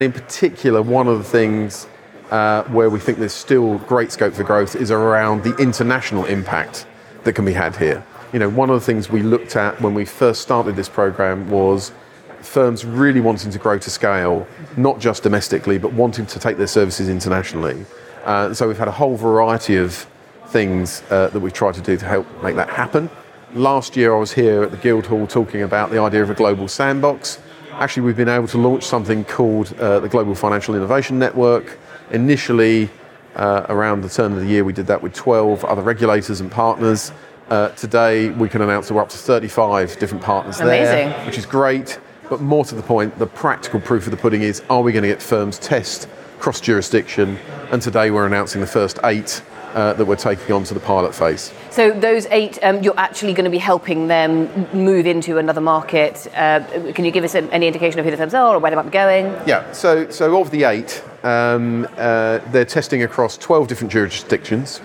In 0.00 0.12
particular, 0.12 0.80
one 0.80 1.08
of 1.08 1.18
the 1.18 1.24
things 1.24 1.86
uh, 2.30 2.62
where 2.68 2.88
we 2.88 2.98
think 2.98 3.18
there's 3.18 3.34
still 3.34 3.76
great 3.80 4.10
scope 4.10 4.32
for 4.32 4.42
growth 4.42 4.74
is 4.74 4.90
around 4.90 5.44
the 5.44 5.54
international 5.56 6.24
impact 6.24 6.86
that 7.24 7.34
can 7.34 7.44
be 7.44 7.52
had 7.52 7.76
here. 7.76 8.02
You 8.32 8.38
know, 8.38 8.48
one 8.48 8.70
of 8.70 8.80
the 8.80 8.86
things 8.86 9.10
we 9.10 9.20
looked 9.20 9.56
at 9.56 9.78
when 9.82 9.92
we 9.92 10.06
first 10.06 10.40
started 10.40 10.74
this 10.74 10.88
program 10.88 11.50
was 11.50 11.92
firms 12.40 12.86
really 12.86 13.20
wanting 13.20 13.50
to 13.50 13.58
grow 13.58 13.76
to 13.76 13.90
scale, 13.90 14.46
not 14.78 15.00
just 15.00 15.22
domestically, 15.22 15.76
but 15.76 15.92
wanting 15.92 16.24
to 16.24 16.38
take 16.38 16.56
their 16.56 16.66
services 16.66 17.10
internationally. 17.10 17.84
Uh, 18.24 18.54
so 18.54 18.68
we've 18.68 18.78
had 18.78 18.88
a 18.88 18.92
whole 18.92 19.16
variety 19.16 19.76
of 19.76 20.06
things 20.46 21.02
uh, 21.10 21.28
that 21.28 21.40
we've 21.40 21.52
tried 21.52 21.74
to 21.74 21.82
do 21.82 21.98
to 21.98 22.06
help 22.06 22.26
make 22.42 22.56
that 22.56 22.70
happen. 22.70 23.10
Last 23.52 23.98
year, 23.98 24.14
I 24.14 24.18
was 24.18 24.32
here 24.32 24.62
at 24.62 24.70
the 24.70 24.78
Guildhall 24.78 25.26
talking 25.26 25.60
about 25.60 25.90
the 25.90 26.00
idea 26.00 26.22
of 26.22 26.30
a 26.30 26.34
global 26.34 26.68
sandbox. 26.68 27.38
Actually, 27.80 28.02
we've 28.02 28.16
been 28.16 28.28
able 28.28 28.46
to 28.46 28.58
launch 28.58 28.84
something 28.84 29.24
called 29.24 29.72
uh, 29.80 30.00
the 30.00 30.08
Global 30.08 30.34
Financial 30.34 30.74
Innovation 30.74 31.18
Network. 31.18 31.78
Initially, 32.10 32.90
uh, 33.36 33.64
around 33.70 34.02
the 34.02 34.08
turn 34.10 34.32
of 34.32 34.40
the 34.40 34.46
year, 34.46 34.64
we 34.64 34.74
did 34.74 34.86
that 34.88 35.02
with 35.02 35.14
12 35.14 35.64
other 35.64 35.80
regulators 35.80 36.42
and 36.42 36.52
partners. 36.52 37.10
Uh, 37.48 37.70
today, 37.70 38.28
we 38.32 38.50
can 38.50 38.60
announce 38.60 38.88
that 38.88 38.94
we're 38.94 39.00
up 39.00 39.08
to 39.08 39.16
35 39.16 39.98
different 39.98 40.22
partners 40.22 40.60
Amazing. 40.60 41.08
there, 41.08 41.24
which 41.24 41.38
is 41.38 41.46
great. 41.46 41.98
But 42.28 42.42
more 42.42 42.66
to 42.66 42.74
the 42.74 42.82
point, 42.82 43.18
the 43.18 43.26
practical 43.26 43.80
proof 43.80 44.04
of 44.04 44.10
the 44.10 44.18
pudding 44.18 44.42
is 44.42 44.62
are 44.68 44.82
we 44.82 44.92
going 44.92 45.04
to 45.04 45.08
get 45.08 45.22
firms 45.22 45.58
test 45.58 46.06
cross 46.38 46.60
jurisdiction? 46.60 47.38
And 47.70 47.80
today, 47.80 48.10
we're 48.10 48.26
announcing 48.26 48.60
the 48.60 48.66
first 48.66 48.98
eight 49.04 49.42
uh, 49.74 49.92
that 49.94 50.04
we're 50.04 50.16
taking 50.16 50.52
on 50.52 50.64
to 50.64 50.74
the 50.74 50.80
pilot 50.80 51.14
phase. 51.14 51.52
So 51.70 51.92
those 51.92 52.26
eight, 52.26 52.58
um, 52.62 52.82
you're 52.82 52.98
actually 52.98 53.32
going 53.32 53.44
to 53.44 53.50
be 53.50 53.58
helping 53.58 54.08
them 54.08 54.68
move 54.72 55.06
into 55.06 55.38
another 55.38 55.60
market. 55.60 56.26
Uh, 56.34 56.60
can 56.94 57.04
you 57.04 57.10
give 57.10 57.24
us 57.24 57.34
any 57.34 57.66
indication 57.66 57.98
of 57.98 58.04
who 58.04 58.10
the 58.10 58.16
firms 58.16 58.34
are 58.34 58.56
or 58.56 58.58
where 58.58 58.70
they 58.70 58.76
might 58.76 58.84
be 58.84 58.90
going? 58.90 59.26
Yeah, 59.46 59.70
so, 59.72 60.10
so 60.10 60.40
of 60.40 60.50
the 60.50 60.64
eight, 60.64 61.02
um, 61.22 61.86
uh, 61.96 62.38
they're 62.50 62.64
testing 62.64 63.02
across 63.02 63.36
12 63.38 63.68
different 63.68 63.92
jurisdictions. 63.92 64.80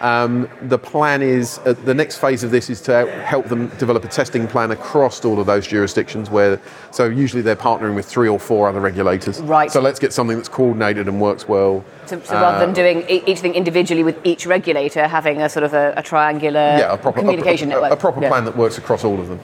Um, 0.00 0.48
the 0.62 0.78
plan 0.78 1.22
is 1.22 1.58
uh, 1.64 1.72
the 1.72 1.94
next 1.94 2.18
phase 2.18 2.44
of 2.44 2.50
this 2.52 2.70
is 2.70 2.80
to 2.82 3.06
help 3.24 3.46
them 3.48 3.68
develop 3.78 4.04
a 4.04 4.08
testing 4.08 4.46
plan 4.46 4.70
across 4.70 5.24
all 5.24 5.40
of 5.40 5.46
those 5.46 5.66
jurisdictions. 5.66 6.30
Where 6.30 6.60
so 6.92 7.06
usually 7.06 7.42
they're 7.42 7.56
partnering 7.56 7.96
with 7.96 8.06
three 8.06 8.28
or 8.28 8.38
four 8.38 8.68
other 8.68 8.80
regulators. 8.80 9.40
Right. 9.40 9.70
So 9.72 9.80
let's 9.80 9.98
get 9.98 10.12
something 10.12 10.36
that's 10.36 10.48
coordinated 10.48 11.08
and 11.08 11.20
works 11.20 11.48
well. 11.48 11.84
So, 12.06 12.20
so 12.20 12.34
rather 12.34 12.64
than 12.64 12.74
doing 12.74 13.04
each 13.08 13.40
thing 13.40 13.54
individually 13.54 14.04
with 14.04 14.24
each 14.24 14.46
regulator, 14.46 15.08
having 15.08 15.42
a 15.42 15.48
sort 15.48 15.64
of 15.64 15.74
a, 15.74 15.94
a 15.96 16.02
triangular 16.02 16.60
yeah, 16.60 16.92
a 16.92 16.96
proper 16.96 17.20
communication 17.20 17.68
a, 17.68 17.74
network. 17.74 17.92
a 17.92 17.96
proper 17.96 18.22
Yeah. 18.22 18.28
plan 18.28 18.44
that 18.44 18.56
works 18.56 18.78
across 18.78 19.04
all 19.04 19.18
of 19.18 19.28
them. 19.28 19.40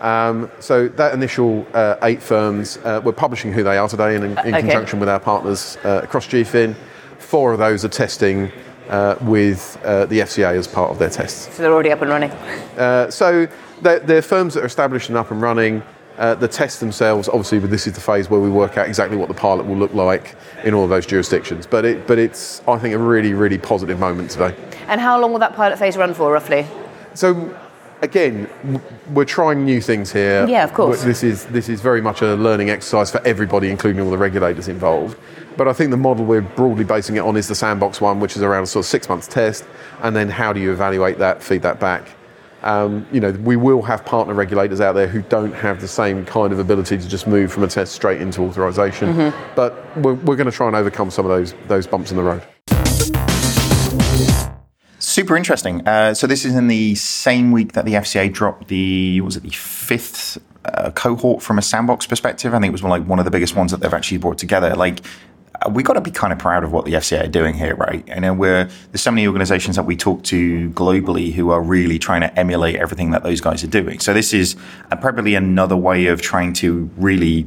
Um, 0.00 0.50
so 0.60 0.88
that 0.88 1.12
initial 1.12 1.66
uh, 1.74 1.96
eight 2.02 2.22
firms, 2.22 2.78
uh, 2.78 3.02
we're 3.04 3.12
publishing 3.12 3.52
who 3.52 3.62
they 3.62 3.76
are 3.76 3.86
today, 3.86 4.16
in, 4.16 4.22
in 4.24 4.38
okay. 4.38 4.60
conjunction 4.60 4.98
with 4.98 5.10
our 5.10 5.20
partners 5.20 5.76
uh, 5.84 6.00
across 6.02 6.26
GFIN. 6.26 6.74
Four 7.18 7.52
of 7.52 7.58
those 7.58 7.84
are 7.84 7.88
testing 7.88 8.50
uh, 8.90 9.16
with 9.22 9.80
uh, 9.84 10.04
the 10.06 10.20
FCA 10.20 10.56
as 10.56 10.68
part 10.68 10.90
of 10.90 10.98
their 10.98 11.10
tests. 11.10 11.54
So 11.54 11.62
they're 11.62 11.72
already 11.72 11.92
up 11.92 12.02
and 12.02 12.10
running. 12.10 12.30
Uh, 12.76 13.10
so 13.10 13.48
they're, 13.80 14.00
they're 14.00 14.22
firms 14.22 14.54
that 14.54 14.62
are 14.62 14.66
established 14.66 15.08
and 15.08 15.16
up 15.16 15.30
and 15.30 15.40
running. 15.40 15.82
Uh, 16.18 16.34
the 16.34 16.48
tests 16.48 16.80
themselves, 16.80 17.28
obviously, 17.28 17.58
but 17.58 17.70
this 17.70 17.86
is 17.86 17.94
the 17.94 18.00
phase 18.00 18.28
where 18.28 18.40
we 18.40 18.50
work 18.50 18.76
out 18.76 18.86
exactly 18.86 19.16
what 19.16 19.28
the 19.28 19.34
pilot 19.34 19.64
will 19.64 19.76
look 19.76 19.94
like 19.94 20.34
in 20.64 20.74
all 20.74 20.84
of 20.84 20.90
those 20.90 21.06
jurisdictions. 21.06 21.66
But 21.66 21.86
it, 21.86 22.06
but 22.06 22.18
it's, 22.18 22.60
I 22.68 22.78
think, 22.78 22.94
a 22.94 22.98
really, 22.98 23.32
really 23.32 23.56
positive 23.56 23.98
moment 23.98 24.30
today. 24.30 24.54
And 24.88 25.00
how 25.00 25.18
long 25.18 25.32
will 25.32 25.38
that 25.38 25.54
pilot 25.54 25.78
phase 25.78 25.96
run 25.96 26.12
for, 26.12 26.30
roughly? 26.32 26.66
So 27.14 27.56
again, 28.02 28.48
we're 29.12 29.24
trying 29.24 29.64
new 29.64 29.80
things 29.80 30.12
here. 30.12 30.46
Yeah, 30.46 30.64
of 30.64 30.74
course. 30.74 31.02
This 31.02 31.22
is 31.22 31.46
this 31.46 31.68
is 31.68 31.80
very 31.80 32.00
much 32.00 32.22
a 32.22 32.34
learning 32.34 32.70
exercise 32.70 33.10
for 33.10 33.26
everybody, 33.26 33.70
including 33.70 34.02
all 34.02 34.10
the 34.10 34.18
regulators 34.18 34.68
involved. 34.68 35.18
But 35.56 35.68
I 35.68 35.72
think 35.72 35.90
the 35.90 35.96
model 35.96 36.24
we're 36.24 36.40
broadly 36.40 36.84
basing 36.84 37.16
it 37.16 37.20
on 37.20 37.36
is 37.36 37.48
the 37.48 37.54
sandbox 37.54 38.00
one, 38.00 38.20
which 38.20 38.36
is 38.36 38.42
around 38.42 38.64
a 38.64 38.66
sort 38.66 38.84
of 38.84 38.88
six 38.88 39.08
months 39.08 39.26
test, 39.26 39.64
and 40.02 40.14
then 40.14 40.28
how 40.28 40.52
do 40.52 40.60
you 40.60 40.72
evaluate 40.72 41.18
that, 41.18 41.42
feed 41.42 41.62
that 41.62 41.80
back. 41.80 42.08
Um, 42.62 43.06
you 43.10 43.20
know, 43.20 43.32
we 43.32 43.56
will 43.56 43.82
have 43.82 44.04
partner 44.04 44.34
regulators 44.34 44.80
out 44.80 44.94
there 44.94 45.06
who 45.06 45.22
don't 45.22 45.52
have 45.52 45.80
the 45.80 45.88
same 45.88 46.26
kind 46.26 46.52
of 46.52 46.58
ability 46.58 46.98
to 46.98 47.08
just 47.08 47.26
move 47.26 47.50
from 47.50 47.62
a 47.62 47.68
test 47.68 47.92
straight 47.92 48.20
into 48.20 48.42
authorization. 48.42 49.14
Mm-hmm. 49.14 49.54
But 49.54 49.96
we're, 49.96 50.14
we're 50.14 50.36
going 50.36 50.50
to 50.50 50.52
try 50.52 50.66
and 50.66 50.76
overcome 50.76 51.10
some 51.10 51.24
of 51.24 51.30
those 51.30 51.54
those 51.68 51.86
bumps 51.86 52.10
in 52.10 52.18
the 52.18 52.22
road. 52.22 52.42
Super 54.98 55.36
interesting. 55.36 55.86
Uh, 55.88 56.12
so 56.12 56.26
this 56.26 56.44
is 56.44 56.54
in 56.54 56.68
the 56.68 56.94
same 56.94 57.50
week 57.50 57.72
that 57.72 57.86
the 57.86 57.94
FCA 57.94 58.30
dropped 58.32 58.68
the 58.68 59.22
was 59.22 59.36
it 59.36 59.42
the 59.42 59.50
fifth 59.50 60.38
uh, 60.64 60.90
cohort 60.90 61.42
from 61.42 61.58
a 61.58 61.62
sandbox 61.62 62.06
perspective. 62.06 62.52
I 62.52 62.60
think 62.60 62.68
it 62.68 62.72
was 62.72 62.82
like 62.82 63.04
one 63.04 63.18
of 63.18 63.24
the 63.24 63.30
biggest 63.30 63.56
ones 63.56 63.70
that 63.70 63.80
they've 63.80 63.92
actually 63.92 64.18
brought 64.18 64.38
together. 64.38 64.74
Like 64.76 65.00
we 65.68 65.82
got 65.82 65.94
to 65.94 66.00
be 66.00 66.10
kind 66.10 66.32
of 66.32 66.38
proud 66.38 66.64
of 66.64 66.72
what 66.72 66.84
the 66.84 66.94
FCA 66.94 67.24
are 67.24 67.28
doing 67.28 67.54
here, 67.54 67.74
right? 67.76 68.06
Know 68.20 68.32
we're 68.32 68.64
there's 68.64 69.02
so 69.02 69.10
many 69.10 69.26
organisations 69.26 69.76
that 69.76 69.84
we 69.84 69.96
talk 69.96 70.22
to 70.24 70.70
globally 70.70 71.32
who 71.32 71.50
are 71.50 71.60
really 71.60 71.98
trying 71.98 72.22
to 72.22 72.38
emulate 72.38 72.76
everything 72.76 73.10
that 73.10 73.22
those 73.22 73.40
guys 73.40 73.62
are 73.62 73.68
doing. 73.68 74.00
So 74.00 74.14
this 74.14 74.32
is 74.32 74.56
probably 75.00 75.34
another 75.34 75.76
way 75.76 76.06
of 76.06 76.22
trying 76.22 76.54
to 76.54 76.90
really 76.96 77.46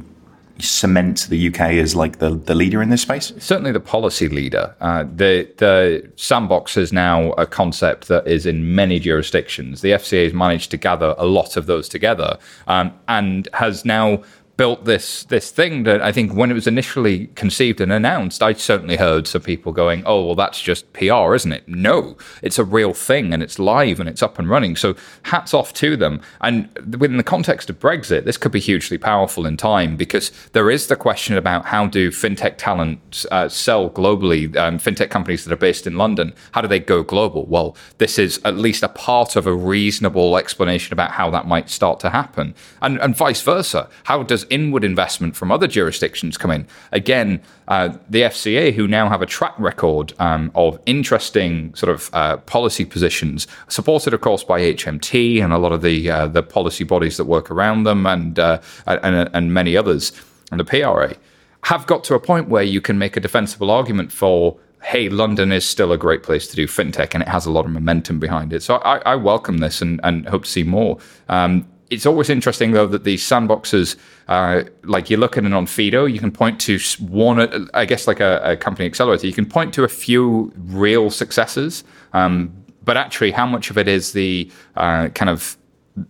cement 0.60 1.26
the 1.30 1.48
UK 1.48 1.60
as 1.72 1.96
like 1.96 2.18
the, 2.18 2.30
the 2.30 2.54
leader 2.54 2.80
in 2.80 2.88
this 2.88 3.02
space. 3.02 3.32
certainly 3.38 3.72
the 3.72 3.80
policy 3.80 4.28
leader. 4.28 4.74
Uh, 4.80 5.02
the 5.02 5.48
the 5.56 6.08
sandbox 6.16 6.76
is 6.76 6.92
now 6.92 7.32
a 7.32 7.46
concept 7.46 8.08
that 8.08 8.26
is 8.26 8.46
in 8.46 8.74
many 8.74 9.00
jurisdictions. 9.00 9.80
The 9.80 9.90
FCA 9.90 10.24
has 10.24 10.32
managed 10.32 10.70
to 10.70 10.76
gather 10.76 11.14
a 11.18 11.26
lot 11.26 11.56
of 11.56 11.66
those 11.66 11.88
together 11.88 12.38
um, 12.68 12.92
and 13.08 13.48
has 13.54 13.84
now 13.84 14.22
built 14.56 14.84
this 14.84 15.24
this 15.24 15.50
thing 15.50 15.82
that 15.84 16.00
I 16.00 16.12
think 16.12 16.32
when 16.32 16.50
it 16.50 16.54
was 16.54 16.66
initially 16.66 17.28
conceived 17.34 17.80
and 17.80 17.92
announced, 17.92 18.42
I 18.42 18.52
certainly 18.52 18.96
heard 18.96 19.26
some 19.26 19.42
people 19.42 19.72
going, 19.72 20.02
"Oh, 20.06 20.24
well, 20.26 20.34
that's 20.34 20.60
just 20.60 20.92
PR, 20.92 21.34
isn't 21.34 21.52
it?" 21.52 21.68
No, 21.68 22.16
it's 22.42 22.58
a 22.58 22.64
real 22.64 22.94
thing 22.94 23.32
and 23.32 23.42
it's 23.42 23.58
live 23.58 24.00
and 24.00 24.08
it's 24.08 24.22
up 24.22 24.38
and 24.38 24.48
running. 24.48 24.76
So 24.76 24.94
hats 25.24 25.54
off 25.54 25.72
to 25.74 25.96
them. 25.96 26.20
And 26.40 26.68
within 26.98 27.16
the 27.16 27.22
context 27.22 27.68
of 27.70 27.80
Brexit, 27.80 28.24
this 28.24 28.36
could 28.36 28.52
be 28.52 28.60
hugely 28.60 28.98
powerful 28.98 29.46
in 29.46 29.56
time 29.56 29.96
because 29.96 30.30
there 30.52 30.70
is 30.70 30.86
the 30.86 30.96
question 30.96 31.36
about 31.36 31.66
how 31.66 31.86
do 31.86 32.10
fintech 32.10 32.54
talent 32.56 33.26
uh, 33.30 33.48
sell 33.48 33.90
globally. 33.90 34.54
Um, 34.56 34.78
fintech 34.78 35.10
companies 35.10 35.44
that 35.44 35.52
are 35.52 35.56
based 35.56 35.86
in 35.86 35.96
London, 35.96 36.32
how 36.52 36.60
do 36.60 36.68
they 36.68 36.80
go 36.80 37.02
global? 37.02 37.46
Well, 37.46 37.76
this 37.98 38.18
is 38.18 38.40
at 38.44 38.56
least 38.56 38.82
a 38.82 38.88
part 38.88 39.36
of 39.36 39.46
a 39.46 39.54
reasonable 39.54 40.36
explanation 40.36 40.92
about 40.92 41.12
how 41.12 41.30
that 41.30 41.46
might 41.46 41.70
start 41.70 42.00
to 42.00 42.10
happen, 42.10 42.54
and 42.80 43.00
and 43.00 43.16
vice 43.16 43.42
versa. 43.42 43.88
How 44.04 44.22
does 44.22 44.43
inward 44.50 44.84
investment 44.84 45.36
from 45.36 45.50
other 45.50 45.66
jurisdictions 45.66 46.36
come 46.36 46.50
in? 46.50 46.66
Again, 46.92 47.40
uh, 47.68 47.96
the 48.08 48.22
FCA, 48.22 48.72
who 48.72 48.86
now 48.86 49.08
have 49.08 49.22
a 49.22 49.26
track 49.26 49.54
record 49.58 50.12
um, 50.18 50.50
of 50.54 50.78
interesting 50.86 51.74
sort 51.74 51.90
of 51.90 52.10
uh, 52.12 52.36
policy 52.38 52.84
positions, 52.84 53.46
supported, 53.68 54.14
of 54.14 54.20
course, 54.20 54.44
by 54.44 54.60
HMT 54.60 55.42
and 55.42 55.52
a 55.52 55.58
lot 55.58 55.72
of 55.72 55.82
the 55.82 56.10
uh, 56.10 56.26
the 56.26 56.42
policy 56.42 56.84
bodies 56.84 57.16
that 57.16 57.24
work 57.24 57.50
around 57.50 57.84
them, 57.84 58.06
and, 58.06 58.38
uh, 58.38 58.60
and 58.86 59.30
and 59.32 59.54
many 59.54 59.76
others, 59.76 60.12
and 60.50 60.60
the 60.60 60.64
PRA, 60.64 61.14
have 61.62 61.86
got 61.86 62.04
to 62.04 62.14
a 62.14 62.20
point 62.20 62.48
where 62.48 62.62
you 62.62 62.80
can 62.80 62.98
make 62.98 63.16
a 63.16 63.20
defensible 63.20 63.70
argument 63.70 64.12
for 64.12 64.58
hey, 64.84 65.08
London 65.08 65.50
is 65.50 65.66
still 65.66 65.92
a 65.92 65.98
great 65.98 66.22
place 66.22 66.46
to 66.46 66.56
do 66.56 66.66
fintech 66.66 67.14
and 67.14 67.22
it 67.22 67.28
has 67.28 67.46
a 67.46 67.50
lot 67.50 67.64
of 67.64 67.70
momentum 67.70 68.20
behind 68.20 68.52
it. 68.52 68.62
So 68.62 68.76
I, 68.76 68.98
I 68.98 69.14
welcome 69.14 69.58
this 69.58 69.80
and, 69.80 69.98
and, 70.04 70.28
hope 70.28 70.44
to 70.44 70.50
see 70.50 70.62
more. 70.62 70.98
Um, 71.30 71.66
it's 71.90 72.06
always 72.06 72.30
interesting 72.30 72.72
though 72.72 72.86
that 72.86 73.04
these 73.04 73.22
sandboxes, 73.22 73.96
uh, 74.28 74.64
like 74.84 75.10
you're 75.10 75.20
looking 75.20 75.44
Onfido, 75.44 76.10
you 76.10 76.18
can 76.18 76.32
point 76.32 76.60
to 76.62 76.78
one, 76.98 77.68
I 77.74 77.84
guess 77.84 78.06
like 78.06 78.20
a, 78.20 78.40
a 78.42 78.56
company 78.56 78.86
accelerator, 78.86 79.26
you 79.26 79.32
can 79.32 79.46
point 79.46 79.74
to 79.74 79.84
a 79.84 79.88
few 79.88 80.52
real 80.56 81.10
successes, 81.10 81.84
um, 82.12 82.52
but 82.84 82.96
actually, 82.96 83.30
how 83.30 83.46
much 83.46 83.70
of 83.70 83.78
it 83.78 83.88
is 83.88 84.12
the 84.12 84.50
uh, 84.76 85.08
kind 85.08 85.30
of 85.30 85.56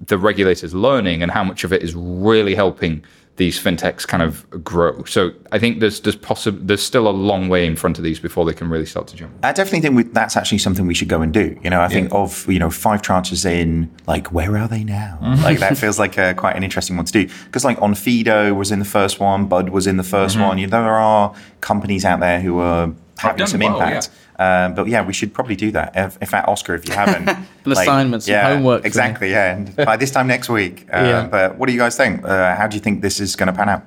the 0.06 0.18
regulators 0.18 0.74
learning, 0.74 1.22
and 1.22 1.30
how 1.30 1.44
much 1.44 1.62
of 1.64 1.72
it 1.72 1.82
is 1.82 1.94
really 1.94 2.54
helping 2.54 3.04
these 3.36 3.60
fintechs 3.60 4.06
kind 4.06 4.22
of 4.22 4.48
grow. 4.62 5.02
So 5.04 5.32
I 5.50 5.58
think 5.58 5.80
there's 5.80 6.00
there's 6.00 6.16
possible 6.16 6.58
there's 6.62 6.82
still 6.82 7.08
a 7.08 7.10
long 7.10 7.48
way 7.48 7.66
in 7.66 7.74
front 7.74 7.98
of 7.98 8.04
these 8.04 8.20
before 8.20 8.44
they 8.44 8.52
can 8.52 8.68
really 8.68 8.86
start 8.86 9.08
to 9.08 9.16
jump. 9.16 9.32
I 9.42 9.52
definitely 9.52 9.80
think 9.80 9.96
we, 9.96 10.02
that's 10.04 10.36
actually 10.36 10.58
something 10.58 10.86
we 10.86 10.94
should 10.94 11.08
go 11.08 11.20
and 11.20 11.32
do. 11.32 11.58
You 11.64 11.70
know, 11.70 11.80
I 11.80 11.88
think 11.88 12.12
of 12.12 12.48
you 12.50 12.58
know 12.58 12.70
five 12.70 13.02
tranches 13.02 13.44
in, 13.44 13.90
like 14.06 14.32
where 14.32 14.56
are 14.56 14.68
they 14.68 14.84
now? 14.84 15.18
Mm-hmm. 15.20 15.42
Like 15.42 15.58
that 15.58 15.76
feels 15.76 15.98
like 15.98 16.16
a, 16.16 16.34
quite 16.34 16.56
an 16.56 16.62
interesting 16.62 16.96
one 16.96 17.06
to 17.06 17.12
do 17.12 17.28
because 17.46 17.64
like 17.64 17.78
Onfido 17.78 18.54
was 18.54 18.70
in 18.70 18.78
the 18.78 18.84
first 18.84 19.18
one, 19.18 19.46
Bud 19.46 19.70
was 19.70 19.86
in 19.86 19.96
the 19.96 20.02
1st 20.02 20.34
mm-hmm. 20.34 20.42
one. 20.42 20.58
You 20.58 20.66
know, 20.66 20.82
there 20.82 20.94
are 20.94 21.34
companies 21.60 22.04
out 22.04 22.20
there 22.20 22.40
who 22.40 22.58
are 22.60 22.92
having 23.18 23.46
some 23.46 23.60
well, 23.60 23.74
impact. 23.74 24.10
Yeah. 24.12 24.18
Um, 24.38 24.74
but 24.74 24.88
yeah, 24.88 25.04
we 25.04 25.12
should 25.12 25.32
probably 25.32 25.56
do 25.56 25.70
that. 25.72 25.92
If, 25.94 26.16
in 26.20 26.26
fact, 26.26 26.48
Oscar, 26.48 26.74
if 26.74 26.88
you 26.88 26.94
haven't, 26.94 27.26
like, 27.64 27.78
assignment, 27.78 28.26
yeah, 28.26 28.48
homework. 28.48 28.84
Exactly, 28.84 29.30
yeah. 29.30 29.56
And 29.56 29.76
by 29.90 29.96
this 29.96 30.10
time 30.10 30.26
next 30.26 30.48
week. 30.48 30.86
Uh, 30.92 30.98
yeah. 30.98 31.26
But 31.26 31.56
what 31.56 31.66
do 31.66 31.72
you 31.72 31.78
guys 31.78 31.96
think? 31.96 32.24
Uh, 32.24 32.56
how 32.56 32.66
do 32.66 32.76
you 32.76 32.80
think 32.80 33.02
this 33.02 33.20
is 33.20 33.36
going 33.36 33.46
to 33.46 33.52
pan 33.52 33.68
out? 33.68 33.84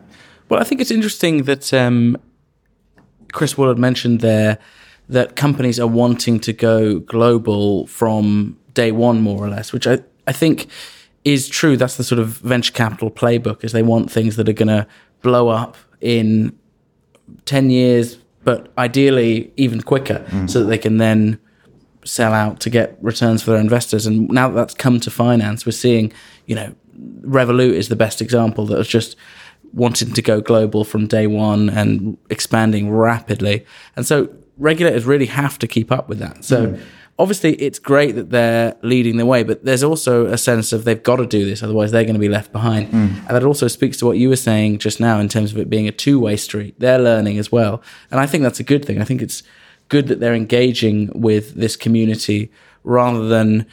Well, 0.49 0.59
I 0.59 0.63
think 0.63 0.79
it's 0.79 0.91
interesting 0.91 1.43
that 1.43 1.73
um, 1.73 2.17
Chris 3.33 3.55
Woolard 3.55 3.77
mentioned 3.77 4.21
there 4.21 4.57
that 5.09 5.35
companies 5.35 5.79
are 5.79 5.87
wanting 5.87 6.39
to 6.41 6.53
go 6.53 6.99
global 6.99 7.87
from 7.87 8.57
day 8.73 8.91
one, 8.91 9.21
more 9.21 9.43
or 9.43 9.49
less, 9.49 9.71
which 9.71 9.87
I, 9.87 9.99
I 10.25 10.31
think 10.31 10.67
is 11.23 11.47
true. 11.47 11.77
That's 11.77 11.97
the 11.97 12.03
sort 12.03 12.19
of 12.19 12.37
venture 12.39 12.73
capital 12.73 13.09
playbook, 13.09 13.63
is 13.63 13.71
they 13.71 13.83
want 13.83 14.11
things 14.11 14.35
that 14.35 14.47
are 14.47 14.53
going 14.53 14.67
to 14.67 14.87
blow 15.21 15.49
up 15.49 15.77
in 16.01 16.57
10 17.45 17.69
years, 17.69 18.17
but 18.47 18.71
ideally 18.77 19.51
even 19.57 19.81
quicker, 19.81 20.25
mm. 20.29 20.49
so 20.49 20.61
that 20.61 20.67
they 20.67 20.77
can 20.77 20.99
then 20.99 21.37
sell 22.05 22.31
out 22.31 22.61
to 22.61 22.69
get 22.69 22.97
returns 23.01 23.43
for 23.43 23.51
their 23.51 23.59
investors. 23.59 24.05
And 24.07 24.29
now 24.29 24.47
that 24.47 24.55
that's 24.55 24.73
come 24.73 25.01
to 25.01 25.11
finance, 25.11 25.65
we're 25.65 25.73
seeing, 25.73 26.13
you 26.45 26.55
know, 26.55 26.73
Revolut 27.23 27.73
is 27.73 27.89
the 27.89 27.97
best 27.97 28.21
example 28.21 28.65
that 28.67 28.77
was 28.77 28.87
just 28.87 29.17
wanting 29.73 30.13
to 30.13 30.21
go 30.21 30.39
global 30.39 30.85
from 30.85 31.07
day 31.07 31.27
one 31.27 31.69
and 31.69 32.17
expanding 32.29 32.89
rapidly. 32.89 33.65
And 33.97 34.05
so 34.05 34.29
regulators 34.57 35.03
really 35.03 35.25
have 35.25 35.59
to 35.59 35.67
keep 35.67 35.91
up 35.91 36.07
with 36.07 36.19
that. 36.19 36.45
So 36.45 36.67
mm 36.67 36.81
obviously 37.19 37.53
it's 37.55 37.79
great 37.79 38.15
that 38.15 38.29
they're 38.29 38.75
leading 38.81 39.17
the 39.17 39.25
way, 39.25 39.43
but 39.43 39.63
there's 39.65 39.83
also 39.83 40.27
a 40.27 40.37
sense 40.37 40.71
of 40.71 40.83
they've 40.83 41.01
got 41.01 41.17
to 41.17 41.25
do 41.25 41.45
this, 41.45 41.63
otherwise 41.63 41.91
they're 41.91 42.03
going 42.03 42.15
to 42.15 42.19
be 42.19 42.29
left 42.29 42.51
behind. 42.51 42.91
Mm. 42.91 43.17
And 43.17 43.29
that 43.29 43.43
also 43.43 43.67
speaks 43.67 43.97
to 43.97 44.05
what 44.05 44.17
you 44.17 44.29
were 44.29 44.35
saying 44.35 44.79
just 44.79 44.99
now 44.99 45.19
in 45.19 45.27
terms 45.27 45.51
of 45.51 45.57
it 45.57 45.69
being 45.69 45.87
a 45.87 45.91
two 45.91 46.19
way 46.19 46.37
street. 46.37 46.79
They're 46.79 46.99
learning 46.99 47.37
as 47.37 47.51
well. 47.51 47.81
And 48.11 48.19
I 48.19 48.25
think 48.27 48.43
that's 48.43 48.59
a 48.59 48.63
good 48.63 48.85
thing. 48.85 49.01
I 49.01 49.03
think 49.03 49.21
it's 49.21 49.43
good 49.89 50.07
that 50.07 50.19
they're 50.19 50.35
engaging 50.35 51.09
with 51.13 51.55
this 51.55 51.75
community 51.75 52.51
rather 52.83 53.27
than, 53.27 53.65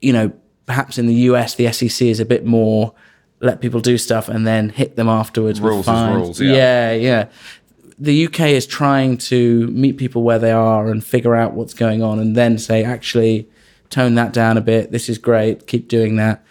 you 0.00 0.12
know, 0.12 0.32
perhaps 0.66 0.98
in 0.98 1.06
the 1.06 1.14
US, 1.14 1.56
the 1.56 1.70
SEC 1.72 2.06
is 2.06 2.20
a 2.20 2.24
bit 2.24 2.46
more 2.46 2.94
let 3.42 3.62
people 3.62 3.80
do 3.80 3.96
stuff 3.96 4.28
and 4.28 4.46
then 4.46 4.68
hit 4.68 4.96
them 4.96 5.08
afterwards 5.08 5.60
rules 5.60 5.78
with 5.78 5.86
fines. 5.86 6.16
Rules, 6.16 6.40
yeah. 6.40 6.52
yeah, 6.52 6.92
yeah 6.92 7.28
the 8.00 8.26
UK 8.26 8.40
is 8.40 8.66
trying 8.66 9.18
to 9.18 9.66
meet 9.68 9.98
people 9.98 10.22
where 10.22 10.38
they 10.38 10.52
are 10.52 10.90
and 10.90 11.04
figure 11.04 11.36
out 11.36 11.52
what's 11.52 11.74
going 11.74 12.02
on 12.02 12.18
and 12.18 12.34
then 12.34 12.56
say, 12.56 12.82
actually, 12.82 13.46
tone 13.90 14.14
that 14.14 14.32
down 14.32 14.56
a 14.56 14.62
bit. 14.62 14.90
This 14.90 15.10
is 15.10 15.18
great. 15.18 15.66
Keep 15.66 15.88
doing 15.88 16.16
that. 16.16 16.42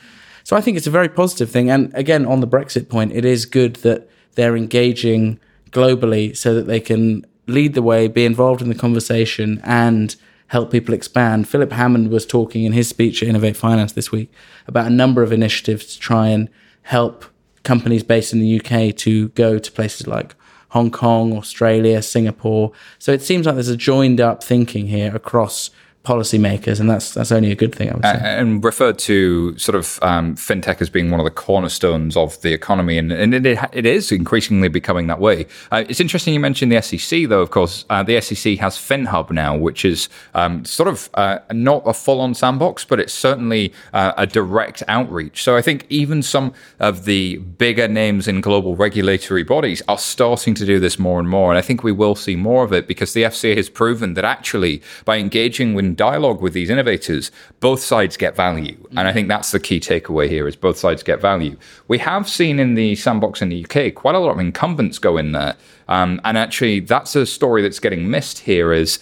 So 0.43 0.55
I 0.55 0.61
think 0.61 0.77
it's 0.77 0.87
a 0.87 0.91
very 0.91 1.09
positive 1.09 1.49
thing. 1.49 1.71
And 1.71 1.91
again, 1.95 2.25
on 2.25 2.39
the 2.39 2.47
Brexit 2.47 2.87
point, 2.87 3.13
it 3.13 3.25
is 3.25 3.45
good 3.45 3.77
that 3.77 4.07
they're 4.35 4.55
engaging 4.55 5.39
globally 5.71 6.37
so 6.37 6.53
that 6.53 6.67
they 6.67 6.79
can 6.79 7.25
lead 7.47 7.73
the 7.73 7.81
way, 7.81 8.07
be 8.07 8.25
involved 8.25 8.61
in 8.61 8.69
the 8.69 8.75
conversation, 8.75 9.59
and 9.63 10.15
help 10.47 10.71
people 10.71 10.93
expand. 10.93 11.47
Philip 11.47 11.71
Hammond 11.71 12.09
was 12.09 12.25
talking 12.27 12.63
in 12.63 12.73
his 12.73 12.87
speech 12.87 13.23
at 13.23 13.29
Innovate 13.29 13.57
Finance 13.57 13.93
this 13.93 14.11
week 14.11 14.31
about 14.67 14.87
a 14.87 14.91
number 14.91 15.23
of 15.23 15.31
initiatives 15.31 15.93
to 15.93 15.99
try 15.99 16.27
and 16.27 16.47
help 16.83 17.25
companies 17.63 18.03
based 18.03 18.33
in 18.33 18.39
the 18.39 18.59
UK 18.59 18.95
to 18.97 19.29
go 19.29 19.59
to 19.59 19.71
places 19.71 20.07
like 20.07 20.35
Hong 20.69 20.91
Kong, 20.91 21.35
Australia, 21.35 22.01
Singapore. 22.01 22.71
So 22.97 23.11
it 23.11 23.21
seems 23.21 23.45
like 23.45 23.55
there's 23.55 23.69
a 23.69 23.77
joined 23.77 24.21
up 24.21 24.43
thinking 24.43 24.87
here 24.87 25.15
across 25.15 25.69
policymakers, 26.05 26.79
and 26.79 26.89
that's 26.89 27.13
that's 27.13 27.31
only 27.31 27.51
a 27.51 27.55
good 27.55 27.75
thing. 27.75 27.89
I 27.89 27.93
would 27.93 28.03
say. 28.03 28.19
And 28.23 28.63
referred 28.63 28.97
to 28.99 29.57
sort 29.57 29.75
of 29.75 29.99
um, 30.01 30.35
fintech 30.35 30.81
as 30.81 30.89
being 30.89 31.11
one 31.11 31.19
of 31.19 31.25
the 31.25 31.31
cornerstones 31.31 32.15
of 32.15 32.41
the 32.41 32.53
economy, 32.53 32.97
and, 32.97 33.11
and 33.11 33.33
it, 33.33 33.59
it 33.73 33.85
is 33.85 34.11
increasingly 34.11 34.69
becoming 34.69 35.07
that 35.07 35.19
way. 35.19 35.45
Uh, 35.71 35.83
it's 35.89 35.99
interesting 35.99 36.33
you 36.33 36.39
mentioned 36.39 36.71
the 36.71 36.81
SEC, 36.81 37.27
though. 37.27 37.41
Of 37.41 37.51
course, 37.51 37.85
uh, 37.89 38.01
the 38.03 38.19
SEC 38.21 38.57
has 38.59 38.77
FinHub 38.77 39.29
now, 39.31 39.57
which 39.57 39.83
is 39.83 40.07
um, 40.33 40.63
sort 40.63 40.87
of 40.87 41.09
uh, 41.15 41.39
not 41.51 41.83
a 41.85 41.93
full-on 41.93 42.33
sandbox, 42.33 42.85
but 42.85 42.99
it's 42.99 43.13
certainly 43.13 43.73
uh, 43.93 44.13
a 44.15 44.25
direct 44.25 44.83
outreach. 44.87 45.43
So 45.43 45.57
I 45.57 45.61
think 45.61 45.85
even 45.89 46.23
some 46.23 46.53
of 46.79 47.05
the 47.05 47.37
bigger 47.37 47.89
names 47.89 48.27
in 48.27 48.39
global 48.39 48.75
regulatory 48.77 49.43
bodies 49.43 49.81
are 49.89 49.97
starting 49.97 50.53
to 50.55 50.65
do 50.65 50.79
this 50.79 50.97
more 50.97 51.19
and 51.19 51.27
more, 51.27 51.51
and 51.51 51.57
I 51.57 51.61
think 51.61 51.83
we 51.83 51.91
will 51.91 52.15
see 52.15 52.37
more 52.37 52.63
of 52.63 52.71
it 52.71 52.87
because 52.87 53.11
the 53.11 53.23
FCA 53.23 53.57
has 53.57 53.69
proven 53.69 54.13
that 54.13 54.23
actually 54.23 54.81
by 55.03 55.17
engaging 55.17 55.73
with 55.73 55.88
dialogue 55.95 56.41
with 56.41 56.53
these 56.53 56.69
innovators, 56.69 57.31
both 57.59 57.81
sides 57.81 58.17
get 58.17 58.35
value. 58.35 58.77
And 58.91 59.07
I 59.07 59.13
think 59.13 59.27
that's 59.27 59.51
the 59.51 59.59
key 59.59 59.79
takeaway 59.79 60.27
here 60.27 60.47
is 60.47 60.55
both 60.55 60.77
sides 60.77 61.03
get 61.03 61.21
value. 61.21 61.57
We 61.87 61.97
have 61.99 62.27
seen 62.27 62.59
in 62.59 62.75
the 62.75 62.95
sandbox 62.95 63.41
in 63.41 63.49
the 63.49 63.65
UK 63.65 63.93
quite 63.93 64.15
a 64.15 64.19
lot 64.19 64.31
of 64.31 64.39
incumbents 64.39 64.99
go 64.99 65.17
in 65.17 65.31
there. 65.31 65.55
Um, 65.87 66.21
and 66.23 66.37
actually 66.37 66.81
that's 66.81 67.15
a 67.15 67.25
story 67.25 67.61
that's 67.61 67.79
getting 67.79 68.09
missed 68.09 68.39
here 68.39 68.71
is 68.73 68.99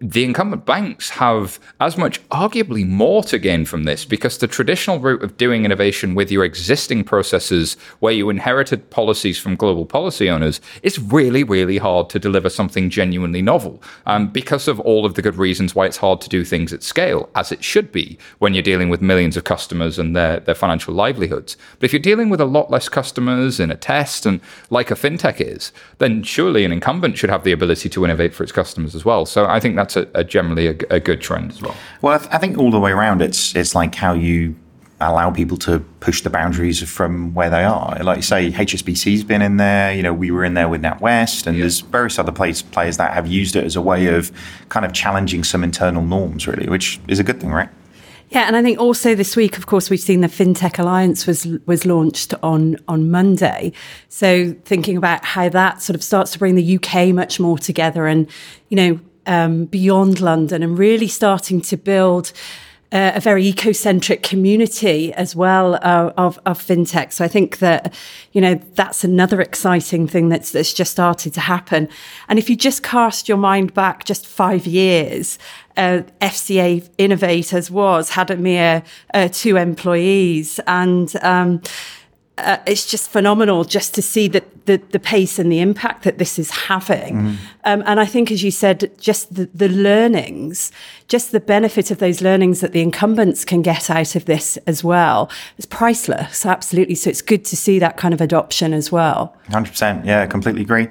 the 0.00 0.24
incumbent 0.24 0.64
banks 0.64 1.10
have 1.10 1.58
as 1.80 1.96
much, 1.96 2.26
arguably 2.28 2.86
more 2.86 3.22
to 3.24 3.38
gain 3.38 3.64
from 3.64 3.82
this 3.82 4.04
because 4.04 4.38
the 4.38 4.46
traditional 4.46 5.00
route 5.00 5.24
of 5.24 5.36
doing 5.36 5.64
innovation 5.64 6.14
with 6.14 6.30
your 6.30 6.44
existing 6.44 7.02
processes, 7.02 7.76
where 7.98 8.12
you 8.12 8.30
inherited 8.30 8.90
policies 8.90 9.38
from 9.38 9.56
global 9.56 9.84
policy 9.84 10.30
owners, 10.30 10.60
is 10.84 11.00
really, 11.00 11.42
really 11.42 11.78
hard 11.78 12.08
to 12.10 12.18
deliver 12.20 12.48
something 12.48 12.90
genuinely 12.90 13.42
novel 13.42 13.82
um, 14.06 14.28
because 14.28 14.68
of 14.68 14.78
all 14.80 15.04
of 15.04 15.14
the 15.14 15.22
good 15.22 15.36
reasons 15.36 15.74
why 15.74 15.84
it's 15.84 15.96
hard 15.96 16.20
to 16.20 16.28
do 16.28 16.44
things 16.44 16.72
at 16.72 16.84
scale, 16.84 17.28
as 17.34 17.50
it 17.50 17.64
should 17.64 17.90
be 17.90 18.16
when 18.38 18.54
you're 18.54 18.62
dealing 18.62 18.90
with 18.90 19.02
millions 19.02 19.36
of 19.36 19.42
customers 19.42 19.98
and 19.98 20.14
their, 20.14 20.38
their 20.40 20.54
financial 20.54 20.94
livelihoods. 20.94 21.56
But 21.80 21.86
if 21.86 21.92
you're 21.92 22.00
dealing 22.00 22.30
with 22.30 22.40
a 22.40 22.44
lot 22.44 22.70
less 22.70 22.88
customers 22.88 23.58
in 23.58 23.70
a 23.72 23.76
test 23.76 24.26
and 24.26 24.40
like 24.70 24.92
a 24.92 24.94
fintech 24.94 25.40
is, 25.40 25.72
then 25.98 26.22
surely 26.22 26.64
an 26.64 26.70
incumbent 26.70 27.18
should 27.18 27.30
have 27.30 27.42
the 27.42 27.52
ability 27.52 27.88
to 27.88 28.04
innovate 28.04 28.32
for 28.32 28.44
its 28.44 28.52
customers 28.52 28.94
as 28.94 29.04
well. 29.04 29.26
So 29.26 29.46
I 29.46 29.58
think 29.58 29.74
that's 29.74 29.87
a, 29.96 30.08
a 30.14 30.24
generally 30.24 30.68
a, 30.68 30.76
a, 30.90 31.00
good 31.00 31.20
trend 31.20 31.52
as 31.52 31.62
well. 31.62 31.76
Well, 32.02 32.14
I, 32.14 32.18
th- 32.18 32.30
I 32.32 32.38
think 32.38 32.58
all 32.58 32.70
the 32.70 32.80
way 32.80 32.90
around, 32.90 33.22
it's 33.22 33.54
it's 33.54 33.74
like 33.74 33.94
how 33.94 34.14
you 34.14 34.56
allow 35.00 35.30
people 35.30 35.56
to 35.56 35.78
push 36.00 36.22
the 36.22 36.30
boundaries 36.30 36.82
from 36.88 37.32
where 37.34 37.50
they 37.50 37.64
are. 37.64 37.96
Like 38.02 38.16
you 38.16 38.22
say, 38.22 38.50
HSBC's 38.50 39.22
been 39.22 39.42
in 39.42 39.56
there. 39.56 39.94
You 39.94 40.02
know, 40.02 40.12
we 40.12 40.30
were 40.30 40.44
in 40.44 40.54
there 40.54 40.68
with 40.68 40.82
NatWest, 40.82 41.46
and 41.46 41.56
yeah. 41.56 41.62
there's 41.62 41.80
various 41.80 42.18
other 42.18 42.32
place, 42.32 42.62
players 42.62 42.96
that 42.96 43.12
have 43.14 43.26
used 43.26 43.54
it 43.56 43.64
as 43.64 43.76
a 43.76 43.82
way 43.82 44.06
of 44.06 44.32
kind 44.68 44.84
of 44.84 44.92
challenging 44.92 45.44
some 45.44 45.62
internal 45.62 46.02
norms, 46.02 46.46
really, 46.46 46.68
which 46.68 47.00
is 47.08 47.18
a 47.18 47.24
good 47.24 47.40
thing, 47.40 47.50
right? 47.50 47.68
Yeah, 48.30 48.46
and 48.46 48.56
I 48.56 48.62
think 48.62 48.78
also 48.78 49.14
this 49.14 49.36
week, 49.36 49.56
of 49.56 49.66
course, 49.66 49.88
we've 49.88 50.00
seen 50.00 50.20
the 50.20 50.28
FinTech 50.28 50.78
Alliance 50.78 51.26
was 51.26 51.46
was 51.64 51.86
launched 51.86 52.34
on 52.42 52.76
on 52.86 53.10
Monday. 53.10 53.72
So 54.08 54.54
thinking 54.64 54.98
about 54.98 55.24
how 55.24 55.48
that 55.48 55.80
sort 55.80 55.96
of 55.96 56.02
starts 56.02 56.32
to 56.32 56.38
bring 56.38 56.54
the 56.54 56.76
UK 56.76 57.14
much 57.14 57.40
more 57.40 57.56
together, 57.56 58.06
and 58.06 58.28
you 58.68 58.76
know, 58.76 59.00
um, 59.28 59.66
beyond 59.66 60.20
London, 60.20 60.62
and 60.62 60.76
really 60.76 61.06
starting 61.06 61.60
to 61.60 61.76
build 61.76 62.32
uh, 62.90 63.12
a 63.14 63.20
very 63.20 63.44
eco-centric 63.44 64.22
community 64.22 65.12
as 65.12 65.36
well 65.36 65.74
uh, 65.82 66.10
of, 66.16 66.38
of 66.46 66.58
fintech. 66.58 67.12
So 67.12 67.22
I 67.24 67.28
think 67.28 67.58
that 67.58 67.92
you 68.32 68.40
know 68.40 68.54
that's 68.74 69.04
another 69.04 69.40
exciting 69.40 70.08
thing 70.08 70.30
that's 70.30 70.52
that's 70.52 70.72
just 70.72 70.90
started 70.90 71.34
to 71.34 71.40
happen. 71.40 71.88
And 72.28 72.38
if 72.38 72.48
you 72.48 72.56
just 72.56 72.82
cast 72.82 73.28
your 73.28 73.36
mind 73.36 73.74
back 73.74 74.04
just 74.04 74.26
five 74.26 74.66
years, 74.66 75.38
uh, 75.76 76.02
FCA 76.22 76.88
Innovators 76.96 77.70
was 77.70 78.10
had 78.10 78.30
a 78.30 78.36
mere 78.36 78.82
uh, 79.14 79.28
two 79.30 79.56
employees 79.56 80.58
and. 80.66 81.14
Um, 81.22 81.60
uh, 82.38 82.62
it's 82.66 82.86
just 82.86 83.10
phenomenal 83.10 83.64
just 83.64 83.94
to 83.94 84.02
see 84.02 84.28
the, 84.28 84.44
the, 84.64 84.76
the, 84.76 84.98
pace 84.98 85.38
and 85.38 85.50
the 85.50 85.60
impact 85.60 86.04
that 86.04 86.18
this 86.18 86.38
is 86.38 86.50
having. 86.50 87.14
Mm. 87.14 87.36
Um, 87.64 87.82
and 87.86 88.00
I 88.00 88.06
think, 88.06 88.30
as 88.30 88.42
you 88.42 88.50
said, 88.50 88.90
just 88.98 89.34
the, 89.34 89.46
the, 89.52 89.68
learnings, 89.68 90.72
just 91.08 91.32
the 91.32 91.40
benefit 91.40 91.90
of 91.90 91.98
those 91.98 92.20
learnings 92.20 92.60
that 92.60 92.72
the 92.72 92.80
incumbents 92.80 93.44
can 93.44 93.62
get 93.62 93.90
out 93.90 94.16
of 94.16 94.24
this 94.24 94.56
as 94.66 94.82
well 94.82 95.30
is 95.58 95.66
priceless, 95.66 96.46
absolutely. 96.46 96.94
So 96.94 97.10
it's 97.10 97.22
good 97.22 97.44
to 97.46 97.56
see 97.56 97.78
that 97.78 97.96
kind 97.96 98.14
of 98.14 98.20
adoption 98.20 98.72
as 98.72 98.90
well. 98.92 99.36
100%. 99.48 100.06
Yeah, 100.06 100.26
completely 100.26 100.62
agree. 100.62 100.88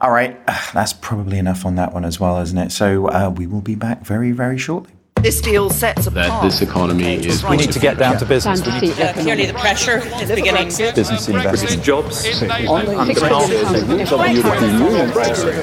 All 0.00 0.10
right, 0.10 0.38
that's 0.74 0.92
probably 0.92 1.38
enough 1.38 1.66
on 1.66 1.74
that 1.76 1.92
one 1.92 2.04
as 2.04 2.18
well, 2.20 2.40
isn't 2.40 2.58
it? 2.58 2.72
So 2.72 3.08
uh, 3.08 3.32
we 3.34 3.46
will 3.46 3.62
be 3.62 3.74
back 3.74 4.04
very, 4.04 4.32
very 4.32 4.58
shortly. 4.58 4.93
This 5.24 5.40
deal 5.40 5.70
sets 5.70 6.06
apart. 6.06 6.28
that 6.28 6.42
this 6.42 6.60
economy 6.60 7.14
is. 7.14 7.42
We 7.44 7.56
need 7.56 7.72
to 7.72 7.78
get 7.78 7.96
down 7.96 8.18
to 8.18 8.26
business. 8.26 8.60
Yeah, 8.98 9.14
clearly, 9.14 9.46
the 9.46 9.54
pressure 9.54 10.02
is 10.20 10.30
beginning. 10.30 10.68
Business 10.68 11.26
investment, 11.30 11.82
jobs. 11.82 12.26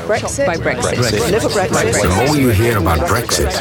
Brexit. 0.07 0.47
By 0.47 0.55
Brexit. 0.57 2.01
The 2.01 2.25
more 2.25 2.35
you 2.35 2.49
hear 2.49 2.79
about 2.79 3.07
Brexit, 3.07 3.51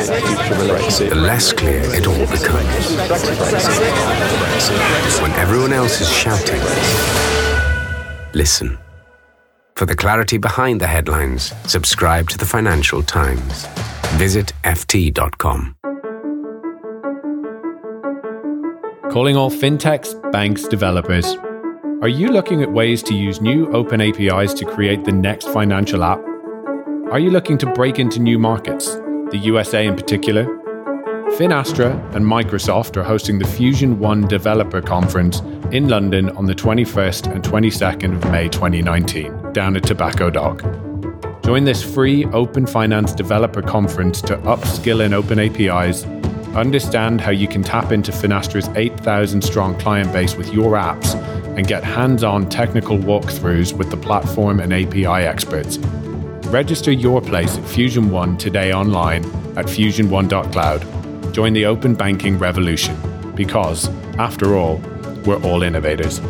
the 1.11 1.15
less 1.15 1.53
clear 1.53 1.83
it 1.83 2.07
all 2.07 2.27
becomes. 2.29 2.97
When 5.21 5.33
everyone 5.33 5.75
else 5.75 6.01
is 6.01 6.11
shouting, 6.11 6.63
listen. 8.33 8.79
For 9.75 9.85
the 9.85 9.97
clarity 9.97 10.39
behind 10.39 10.81
the 10.81 10.87
headlines, 10.87 11.53
subscribe 11.67 12.31
to 12.31 12.39
the 12.39 12.47
Financial 12.47 13.03
Times. 13.03 13.67
Visit 14.17 14.55
FT.com. 14.65 15.77
Calling 19.11 19.37
all 19.37 19.51
fintechs, 19.51 20.15
banks, 20.31 20.69
developers. 20.69 21.35
Are 22.01 22.09
you 22.09 22.29
looking 22.29 22.63
at 22.63 22.71
ways 22.71 23.03
to 23.03 23.13
use 23.13 23.41
new 23.41 23.67
open 23.73 24.01
APIs 24.01 24.55
to 24.55 24.65
create 24.65 25.05
the 25.05 25.11
next 25.11 25.49
financial 25.49 26.05
app? 26.05 26.21
Are 27.11 27.19
you 27.19 27.31
looking 27.31 27.59
to 27.59 27.67
break 27.73 27.99
into 27.99 28.21
new 28.21 28.39
markets, 28.39 28.95
the 29.33 29.41
USA 29.43 29.85
in 29.85 29.97
particular? 29.97 30.45
Finastra 31.37 31.93
and 32.15 32.25
Microsoft 32.25 32.97
are 32.97 33.03
hosting 33.03 33.41
the 33.41 33.49
Fusion 33.49 33.99
One 33.99 34.29
Developer 34.29 34.81
Conference 34.81 35.41
in 35.73 35.89
London 35.89 36.31
on 36.37 36.47
the 36.47 36.55
21st 36.55 37.35
and 37.35 37.43
22nd 37.43 38.15
of 38.15 38.31
May 38.31 38.49
2019, 38.49 39.53
down 39.53 39.75
at 39.77 39.83
Tobacco 39.83 40.31
Dock. 40.31 40.63
Join 41.43 41.65
this 41.65 41.83
free 41.83 42.27
Open 42.27 42.65
Finance 42.65 43.13
Developer 43.13 43.61
Conference 43.61 44.23
to 44.23 44.37
upskill 44.37 45.05
in 45.05 45.13
open 45.13 45.41
APIs 45.41 46.07
Understand 46.55 47.21
how 47.21 47.31
you 47.31 47.47
can 47.47 47.63
tap 47.63 47.93
into 47.93 48.11
Finastra's 48.11 48.69
8,000 48.75 49.41
strong 49.43 49.79
client 49.79 50.13
base 50.13 50.35
with 50.35 50.53
your 50.53 50.73
apps 50.73 51.15
and 51.57 51.67
get 51.67 51.85
hands 51.85 52.25
on 52.25 52.49
technical 52.49 52.99
walkthroughs 52.99 53.73
with 53.73 53.89
the 53.91 53.97
platform 53.97 54.59
and 54.59 54.73
API 54.73 55.07
experts. 55.07 55.79
Register 56.49 56.91
your 56.91 57.21
place 57.21 57.57
at 57.57 57.65
Fusion 57.65 58.11
One 58.11 58.37
today 58.37 58.73
online 58.73 59.25
at 59.57 59.67
fusionone.cloud. 59.67 61.33
Join 61.33 61.53
the 61.53 61.67
open 61.67 61.95
banking 61.95 62.37
revolution 62.37 62.97
because, 63.37 63.89
after 64.19 64.57
all, 64.57 64.79
we're 65.25 65.41
all 65.45 65.63
innovators. 65.63 66.21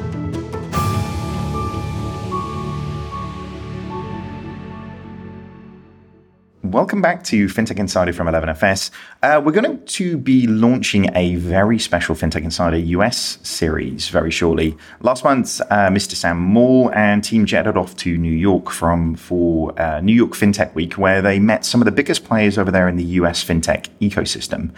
Welcome 6.71 7.03
back 7.03 7.25
to 7.25 7.47
FinTech 7.47 7.81
Insider 7.81 8.13
from 8.13 8.29
11FS. 8.29 8.93
Uh, 9.25 9.43
we're 9.45 9.51
going 9.51 9.85
to 9.85 10.17
be 10.17 10.47
launching 10.47 11.11
a 11.17 11.35
very 11.35 11.81
special 11.81 12.15
FinTech 12.15 12.45
Insider 12.45 12.77
US 12.77 13.39
series 13.43 14.09
very 14.09 14.31
shortly. 14.31 14.77
Last 15.01 15.25
month, 15.25 15.61
uh, 15.63 15.89
Mr. 15.89 16.15
Sam 16.15 16.39
Moore 16.39 16.97
and 16.97 17.25
team 17.25 17.45
jetted 17.45 17.77
off 17.77 17.97
to 17.97 18.17
New 18.17 18.33
York 18.33 18.71
from 18.71 19.17
for 19.17 19.77
uh, 19.81 20.01
New 20.01 20.13
York 20.13 20.31
FinTech 20.31 20.73
Week, 20.77 20.93
where 20.93 21.21
they 21.21 21.41
met 21.41 21.65
some 21.65 21.81
of 21.81 21.87
the 21.87 21.91
biggest 21.91 22.25
players 22.25 22.57
over 22.57 22.71
there 22.71 22.89
in 22.89 22.95
the 22.95 23.05
US 23.05 23.43
FinTech 23.45 23.89
ecosystem. 24.01 24.71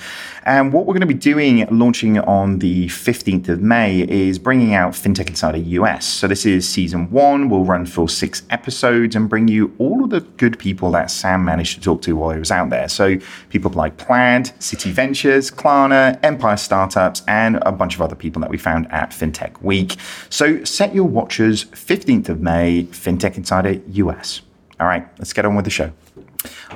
And 0.44 0.72
what 0.72 0.86
we're 0.86 0.94
going 0.94 1.06
to 1.06 1.06
be 1.06 1.12
doing, 1.12 1.66
launching 1.70 2.18
on 2.20 2.60
the 2.60 2.86
15th 2.86 3.50
of 3.50 3.60
May, 3.60 4.00
is 4.08 4.38
bringing 4.38 4.72
out 4.72 4.94
FinTech 4.94 5.28
Insider 5.28 5.58
US. 5.58 6.06
So 6.06 6.26
this 6.26 6.46
is 6.46 6.66
season 6.66 7.10
one. 7.10 7.50
We'll 7.50 7.66
run 7.66 7.84
for 7.84 8.08
six 8.08 8.44
episodes 8.48 9.14
and 9.14 9.28
bring 9.28 9.48
you 9.48 9.74
all 9.76 10.02
of 10.02 10.08
the 10.08 10.20
good 10.20 10.58
people 10.58 10.90
that 10.92 11.10
Sam 11.10 11.44
managed 11.44 11.81
to 11.81 11.81
talk 11.82 12.02
to 12.02 12.16
while 12.16 12.30
he 12.30 12.38
was 12.38 12.50
out 12.50 12.70
there. 12.70 12.88
So 12.88 13.18
people 13.50 13.70
like 13.72 13.96
Plaid, 13.96 14.52
Citi 14.62 14.90
Ventures, 14.90 15.50
Klarna, 15.50 16.18
Empire 16.22 16.56
Startups, 16.56 17.22
and 17.28 17.56
a 17.62 17.72
bunch 17.72 17.94
of 17.94 18.02
other 18.02 18.16
people 18.16 18.40
that 18.40 18.50
we 18.50 18.58
found 18.58 18.90
at 18.92 19.10
FinTech 19.10 19.60
Week. 19.62 19.96
So 20.30 20.64
set 20.64 20.94
your 20.94 21.04
watchers 21.04 21.64
15th 21.66 22.28
of 22.28 22.40
May, 22.40 22.84
FinTech 22.84 23.36
Insider 23.36 23.80
US. 23.88 24.42
All 24.80 24.86
right, 24.86 25.06
let's 25.18 25.32
get 25.32 25.44
on 25.44 25.54
with 25.54 25.64
the 25.64 25.70
show. 25.70 25.92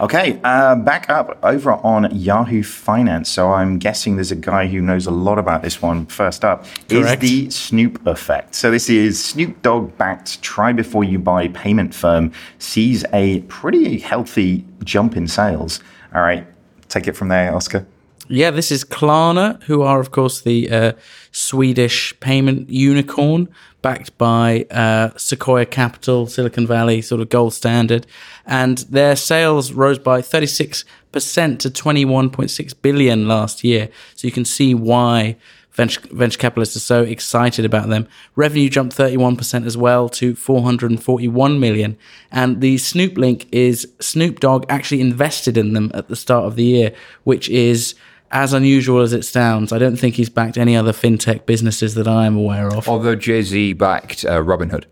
Okay, 0.01 0.41
uh, 0.45 0.77
back 0.77 1.09
up 1.09 1.39
over 1.43 1.73
on 1.73 2.15
Yahoo 2.15 2.63
Finance. 2.63 3.29
So 3.29 3.53
I'm 3.53 3.79
guessing 3.79 4.17
there's 4.17 4.33
a 4.33 4.37
guy 4.37 4.67
who 4.67 4.81
knows 4.81 5.07
a 5.07 5.11
lot 5.11 5.39
about 5.39 5.63
this 5.63 5.81
one. 5.81 6.07
First 6.07 6.45
up 6.45 6.67
Correct. 6.89 7.23
is 7.23 7.31
the 7.31 7.51
Snoop 7.51 8.07
effect. 8.07 8.55
So 8.55 8.71
this 8.71 8.89
is 8.89 9.23
Snoop 9.23 9.63
Dogg 9.63 9.97
backed 9.97 10.43
try 10.43 10.73
before 10.73 11.05
you 11.05 11.19
buy 11.19 11.49
payment 11.49 11.95
firm 11.95 12.33
sees 12.59 13.05
a 13.13 13.41
pretty 13.43 13.99
healthy 13.99 14.65
jump 14.85 15.17
in 15.17 15.27
sales. 15.29 15.81
All 16.15 16.23
right, 16.23 16.47
take 16.89 17.09
it 17.09 17.17
from 17.17 17.29
there, 17.29 17.55
Oscar. 17.55 17.87
Yeah, 18.29 18.51
this 18.51 18.73
is 18.73 18.85
Klarna, 18.85 19.63
who 19.65 19.83
are, 19.83 20.01
of 20.01 20.11
course, 20.11 20.41
the 20.41 20.69
uh, 20.69 20.93
Swedish 21.31 22.19
payment 22.19 22.69
unicorn 22.69 23.49
backed 23.87 24.19
by 24.19 24.67
uh, 24.73 25.17
Sequoia 25.17 25.65
Capital, 25.65 26.27
Silicon 26.27 26.67
Valley, 26.67 27.01
sort 27.01 27.21
of 27.21 27.29
gold 27.29 27.55
standard. 27.55 28.05
And 28.45 28.79
their 28.79 29.15
sales 29.15 29.71
rose 29.71 30.01
by 30.01 30.23
36% 30.23 30.85
to 31.13 31.71
21.6 31.71 32.75
billion 32.83 33.29
last 33.29 33.63
year. 33.63 33.89
So 34.17 34.27
you 34.27 34.33
can 34.33 34.45
see 34.45 34.75
why 34.75 35.37
venture, 35.71 36.01
venture 36.11 36.37
capitalists 36.37 36.75
are 36.75 36.81
so 36.81 37.05
excited 37.05 37.65
about 37.65 37.89
them. 37.89 38.09
Revenue 38.35 38.69
jumped 38.69 38.97
31% 38.97 39.65
as 39.65 39.77
well 39.77 40.09
to 40.09 40.35
441 40.35 41.61
million. 41.61 41.97
And 42.33 42.61
the 42.61 42.79
Snoop 42.79 43.17
link 43.17 43.47
is 43.53 43.87
Snoop 44.01 44.41
Dogg 44.41 44.67
actually 44.69 45.01
invested 45.01 45.57
in 45.57 45.75
them 45.75 45.93
at 45.95 46.09
the 46.09 46.17
start 46.17 46.47
of 46.47 46.57
the 46.57 46.65
year, 46.65 46.93
which 47.23 47.49
is 47.49 47.95
as 48.31 48.53
unusual 48.53 49.01
as 49.01 49.13
it 49.13 49.25
sounds, 49.25 49.73
I 49.73 49.79
don't 49.79 49.97
think 49.97 50.15
he's 50.17 50.29
backed 50.31 50.57
any 50.59 50.77
other 50.77 50.93
fintech 50.93 51.47
businesses 51.47 51.95
that 51.95 52.09
I 52.09 52.27
am 52.27 52.37
aware 52.37 52.69
of. 52.73 52.89
Although 52.89 53.15
Jay 53.17 53.43
Z 53.43 53.75
backed 53.75 54.25
uh, 54.25 54.43
Robinhood. 54.43 54.85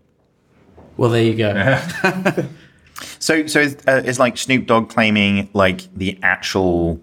Well, 0.97 1.09
there 1.09 1.23
you 1.23 1.35
go. 1.35 1.79
so, 3.19 3.45
so 3.47 3.59
is, 3.59 3.77
uh, 3.87 4.01
is 4.05 4.19
like 4.19 4.37
Snoop 4.37 4.65
Dogg 4.67 4.89
claiming 4.89 5.49
like 5.53 5.93
the 5.93 6.17
actual 6.23 7.01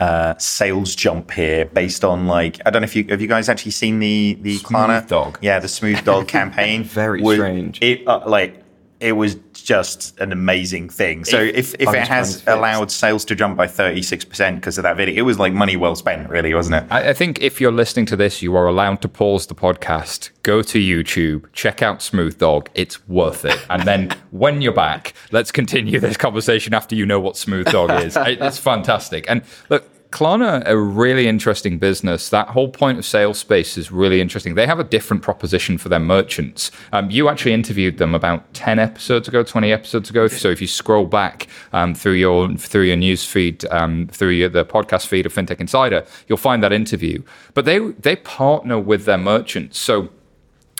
uh, 0.00 0.34
sales 0.38 0.94
jump 0.94 1.30
here 1.30 1.66
based 1.66 2.04
on 2.04 2.26
like 2.26 2.60
I 2.66 2.70
don't 2.70 2.82
know 2.82 2.86
if 2.86 2.96
you 2.96 3.04
have 3.10 3.20
you 3.20 3.28
guys 3.28 3.48
actually 3.48 3.70
seen 3.72 4.00
the 4.00 4.36
the 4.40 4.56
Smooth 4.56 4.72
Klarna 4.72 5.06
Dog. 5.06 5.38
yeah 5.40 5.58
the 5.60 5.68
Smooth 5.68 6.04
Dog 6.04 6.26
campaign 6.38 6.82
Very 6.84 7.22
Was- 7.22 7.36
strange. 7.36 7.78
it 7.82 8.06
uh, 8.08 8.20
like 8.26 8.62
it 9.00 9.12
was 9.12 9.36
just 9.64 10.16
an 10.20 10.30
amazing 10.30 10.88
thing. 10.90 11.24
So 11.24 11.40
if, 11.40 11.74
if 11.80 11.88
it 11.92 12.06
has 12.06 12.46
allowed 12.46 12.90
sales 12.90 13.24
to 13.24 13.34
jump 13.34 13.56
by 13.56 13.66
36% 13.66 14.54
because 14.56 14.78
of 14.78 14.82
that 14.82 14.96
video, 14.96 15.14
it 15.16 15.22
was 15.22 15.38
like 15.38 15.52
money 15.52 15.76
well 15.76 15.96
spent, 15.96 16.28
really, 16.28 16.52
wasn't 16.54 16.84
it? 16.84 16.92
I, 16.92 17.08
I 17.10 17.12
think 17.14 17.40
if 17.40 17.60
you're 17.60 17.72
listening 17.72 18.06
to 18.06 18.16
this, 18.16 18.42
you 18.42 18.54
are 18.56 18.66
allowed 18.66 19.00
to 19.02 19.08
pause 19.08 19.46
the 19.46 19.54
podcast, 19.54 20.30
go 20.42 20.62
to 20.62 20.78
YouTube, 20.78 21.46
check 21.52 21.82
out 21.82 22.02
Smooth 22.02 22.38
Dog. 22.38 22.68
It's 22.74 23.06
worth 23.08 23.44
it. 23.44 23.58
And 23.70 23.82
then 23.84 24.10
when 24.30 24.60
you're 24.60 24.72
back, 24.72 25.14
let's 25.32 25.50
continue 25.50 25.98
this 25.98 26.16
conversation 26.16 26.74
after 26.74 26.94
you 26.94 27.06
know 27.06 27.18
what 27.18 27.36
Smooth 27.36 27.66
Dog 27.72 27.90
is. 28.04 28.16
It- 28.24 28.40
It's 28.42 28.58
fantastic. 28.58 29.24
And 29.28 29.42
look, 29.70 29.88
Klarna, 30.14 30.62
a 30.64 30.78
really 30.78 31.26
interesting 31.26 31.76
business. 31.76 32.28
That 32.28 32.46
whole 32.46 32.68
point 32.68 32.98
of 32.98 33.04
sale 33.04 33.34
space 33.34 33.76
is 33.76 33.90
really 33.90 34.20
interesting. 34.20 34.54
They 34.54 34.64
have 34.64 34.78
a 34.78 34.84
different 34.84 35.24
proposition 35.24 35.76
for 35.76 35.88
their 35.88 35.98
merchants. 35.98 36.70
Um, 36.92 37.10
you 37.10 37.28
actually 37.28 37.52
interviewed 37.52 37.98
them 37.98 38.14
about 38.14 38.54
ten 38.54 38.78
episodes 38.78 39.26
ago, 39.26 39.42
twenty 39.42 39.72
episodes 39.72 40.10
ago. 40.10 40.28
So 40.28 40.50
if 40.50 40.60
you 40.60 40.68
scroll 40.68 41.06
back 41.06 41.48
um, 41.72 41.96
through 41.96 42.12
your 42.12 42.56
through 42.56 42.82
your 42.82 42.96
news 42.96 43.26
feed, 43.26 43.64
um, 43.72 44.06
through 44.06 44.30
your, 44.30 44.48
the 44.48 44.64
podcast 44.64 45.08
feed 45.08 45.26
of 45.26 45.34
FinTech 45.34 45.58
Insider, 45.58 46.06
you'll 46.28 46.38
find 46.38 46.62
that 46.62 46.72
interview. 46.72 47.20
But 47.52 47.64
they 47.64 47.80
they 47.80 48.14
partner 48.14 48.78
with 48.78 49.06
their 49.06 49.18
merchants. 49.18 49.80
So 49.80 50.10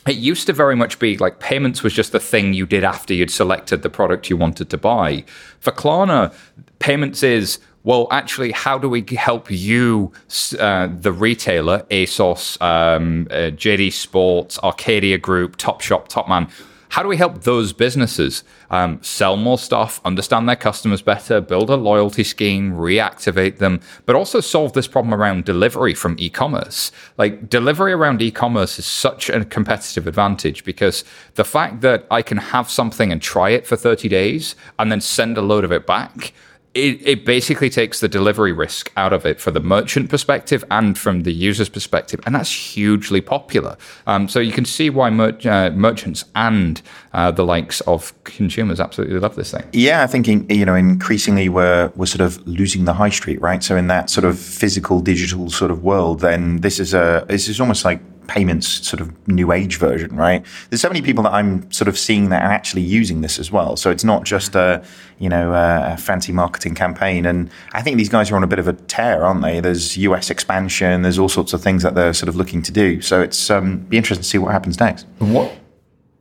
it 0.06 0.16
used 0.16 0.46
to 0.46 0.52
very 0.52 0.76
much 0.76 1.00
be 1.00 1.16
like 1.16 1.40
payments 1.40 1.82
was 1.82 1.92
just 1.92 2.12
the 2.12 2.20
thing 2.20 2.54
you 2.54 2.66
did 2.66 2.84
after 2.84 3.12
you'd 3.12 3.32
selected 3.32 3.82
the 3.82 3.90
product 3.90 4.30
you 4.30 4.36
wanted 4.36 4.70
to 4.70 4.78
buy. 4.78 5.24
For 5.58 5.72
Klarna, 5.72 6.32
payments 6.78 7.24
is 7.24 7.58
well, 7.84 8.08
actually, 8.10 8.50
how 8.52 8.78
do 8.78 8.88
we 8.88 9.04
help 9.14 9.50
you, 9.50 10.10
uh, 10.58 10.88
the 10.90 11.12
retailer, 11.12 11.84
ASOS, 11.90 12.60
um, 12.62 13.28
uh, 13.30 13.50
JD 13.50 13.92
Sports, 13.92 14.58
Arcadia 14.62 15.18
Group, 15.18 15.58
Topshop, 15.58 16.08
Topman? 16.08 16.50
How 16.88 17.02
do 17.02 17.08
we 17.08 17.16
help 17.16 17.42
those 17.42 17.72
businesses 17.72 18.44
um, 18.70 19.02
sell 19.02 19.36
more 19.36 19.58
stuff, 19.58 20.00
understand 20.04 20.48
their 20.48 20.56
customers 20.56 21.02
better, 21.02 21.40
build 21.40 21.68
a 21.68 21.74
loyalty 21.74 22.22
scheme, 22.22 22.72
reactivate 22.72 23.58
them, 23.58 23.80
but 24.06 24.14
also 24.14 24.40
solve 24.40 24.74
this 24.74 24.86
problem 24.86 25.12
around 25.12 25.44
delivery 25.44 25.92
from 25.92 26.14
e 26.18 26.30
commerce? 26.30 26.92
Like, 27.18 27.50
delivery 27.50 27.92
around 27.92 28.22
e 28.22 28.30
commerce 28.30 28.78
is 28.78 28.86
such 28.86 29.28
a 29.28 29.44
competitive 29.44 30.06
advantage 30.06 30.64
because 30.64 31.04
the 31.34 31.44
fact 31.44 31.80
that 31.80 32.06
I 32.10 32.22
can 32.22 32.38
have 32.38 32.70
something 32.70 33.10
and 33.10 33.20
try 33.20 33.50
it 33.50 33.66
for 33.66 33.76
30 33.76 34.08
days 34.08 34.54
and 34.78 34.90
then 34.90 35.00
send 35.00 35.36
a 35.36 35.42
load 35.42 35.64
of 35.64 35.72
it 35.72 35.86
back 35.86 36.32
it, 36.74 37.06
it 37.06 37.24
basically 37.24 37.70
takes 37.70 38.00
the 38.00 38.08
delivery 38.08 38.52
risk 38.52 38.90
out 38.96 39.12
of 39.12 39.24
it 39.24 39.40
for 39.40 39.52
the 39.52 39.60
merchant 39.60 40.10
perspective 40.10 40.64
and 40.70 40.98
from 40.98 41.22
the 41.22 41.32
user's 41.32 41.68
perspective, 41.68 42.20
and 42.26 42.34
that's 42.34 42.50
hugely 42.50 43.20
popular. 43.20 43.76
Um, 44.06 44.28
so 44.28 44.40
you 44.40 44.52
can 44.52 44.64
see 44.64 44.90
why 44.90 45.10
mer- 45.10 45.38
uh, 45.44 45.70
merchants 45.70 46.24
and 46.34 46.82
uh, 47.12 47.30
the 47.30 47.44
likes 47.44 47.80
of 47.82 48.12
consumers 48.24 48.80
absolutely 48.80 49.18
love 49.20 49.36
this 49.36 49.52
thing. 49.52 49.64
Yeah, 49.72 50.02
I 50.02 50.08
think 50.08 50.26
in, 50.26 50.46
you 50.48 50.64
know 50.64 50.74
increasingly 50.74 51.48
we're 51.48 51.92
we're 51.94 52.06
sort 52.06 52.22
of 52.22 52.44
losing 52.46 52.84
the 52.84 52.94
high 52.94 53.10
street, 53.10 53.40
right? 53.40 53.62
So 53.62 53.76
in 53.76 53.86
that 53.86 54.10
sort 54.10 54.24
of 54.24 54.38
physical 54.38 55.00
digital 55.00 55.50
sort 55.50 55.70
of 55.70 55.84
world, 55.84 56.20
then 56.20 56.58
this 56.58 56.80
is 56.80 56.92
a 56.92 57.24
this 57.28 57.48
is 57.48 57.60
almost 57.60 57.84
like 57.84 58.00
payments 58.26 58.66
sort 58.86 59.00
of 59.00 59.28
new 59.28 59.52
age 59.52 59.78
version, 59.78 60.16
right? 60.16 60.44
There's 60.70 60.80
so 60.80 60.88
many 60.88 61.02
people 61.02 61.24
that 61.24 61.32
I'm 61.32 61.70
sort 61.70 61.88
of 61.88 61.98
seeing 61.98 62.28
that 62.30 62.42
are 62.42 62.50
actually 62.50 62.82
using 62.82 63.20
this 63.20 63.38
as 63.38 63.50
well. 63.50 63.76
So 63.76 63.90
it's 63.90 64.04
not 64.04 64.24
just 64.24 64.54
a 64.54 64.84
you 65.18 65.28
know 65.28 65.52
a 65.52 65.96
fancy 65.96 66.32
marketing 66.32 66.74
campaign. 66.74 67.26
And 67.26 67.50
I 67.72 67.82
think 67.82 67.96
these 67.96 68.08
guys 68.08 68.30
are 68.30 68.36
on 68.36 68.44
a 68.44 68.48
bit 68.48 68.58
of 68.58 68.68
a 68.68 68.72
tear, 68.72 69.24
aren't 69.24 69.42
they? 69.42 69.60
There's 69.60 69.96
US 69.96 70.30
expansion. 70.30 71.02
There's 71.02 71.18
all 71.18 71.28
sorts 71.28 71.52
of 71.52 71.62
things 71.62 71.82
that 71.82 71.94
they're 71.94 72.14
sort 72.14 72.28
of 72.28 72.36
looking 72.36 72.62
to 72.62 72.72
do. 72.72 73.00
So 73.00 73.20
it's 73.20 73.50
um, 73.50 73.78
be 73.78 73.96
interesting 73.96 74.22
to 74.22 74.28
see 74.28 74.38
what 74.38 74.52
happens 74.52 74.80
next. 74.80 75.06
What 75.18 75.52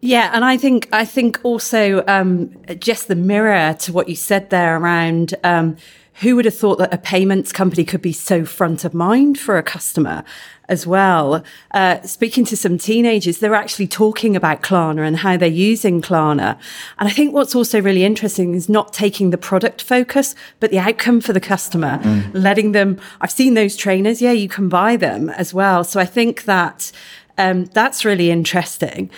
yeah, 0.04 0.32
and 0.34 0.44
I 0.44 0.58
think 0.58 0.90
I 0.92 1.06
think 1.06 1.40
also 1.44 2.04
um, 2.08 2.54
just 2.80 3.08
the 3.08 3.16
mirror 3.16 3.74
to 3.80 3.94
what 3.94 4.10
you 4.10 4.18
said 4.18 4.50
there 4.50 4.78
around 4.78 5.34
um, 5.46 5.78
who 6.16 6.36
would 6.36 6.46
have 6.46 6.56
thought 6.56 6.78
that 6.78 6.94
a 6.94 6.98
payments 6.98 7.52
company 7.52 7.84
could 7.84 8.02
be 8.02 8.14
so 8.14 8.46
front 8.46 8.86
of 8.86 8.94
mind 8.94 9.40
for 9.40 9.58
a 9.58 9.64
customer 9.64 10.24
as 10.70 10.88
well. 10.88 11.44
Uh, 11.72 12.02
speaking 12.04 12.46
to 12.46 12.56
some 12.56 12.78
teenagers, 12.78 13.40
they're 13.40 13.56
actually 13.56 13.88
talking 13.88 14.36
about 14.36 14.62
Klarna 14.62 15.06
and 15.06 15.18
how 15.18 15.36
they're 15.38 15.50
using 15.50 16.02
Klarna. 16.02 16.58
And 17.00 17.10
I 17.10 17.12
think 17.12 17.34
what's 17.34 17.56
also 17.56 17.82
really 17.82 18.04
interesting 18.04 18.54
is 18.54 18.70
not 18.70 18.94
taking 18.94 19.32
the 19.32 19.38
product 19.38 19.82
focus, 19.82 20.36
but 20.60 20.72
the 20.72 20.80
outcome 20.80 21.20
for 21.20 21.34
the 21.34 21.42
customer, 21.42 22.00
mm. 22.00 22.30
letting 22.34 22.72
them. 22.72 23.00
I've 23.20 23.32
seen 23.32 23.56
those 23.56 23.76
trainers. 23.76 24.22
Yeah, 24.22 24.32
you 24.32 24.48
can 24.48 24.70
buy 24.70 24.96
them 24.96 25.30
as 25.30 25.54
well. 25.54 25.84
So 25.84 26.00
I 26.00 26.06
think 26.06 26.44
that 26.46 26.92
um, 27.38 27.66
that's 27.66 28.06
really 28.06 28.32
interesting. 28.32 29.10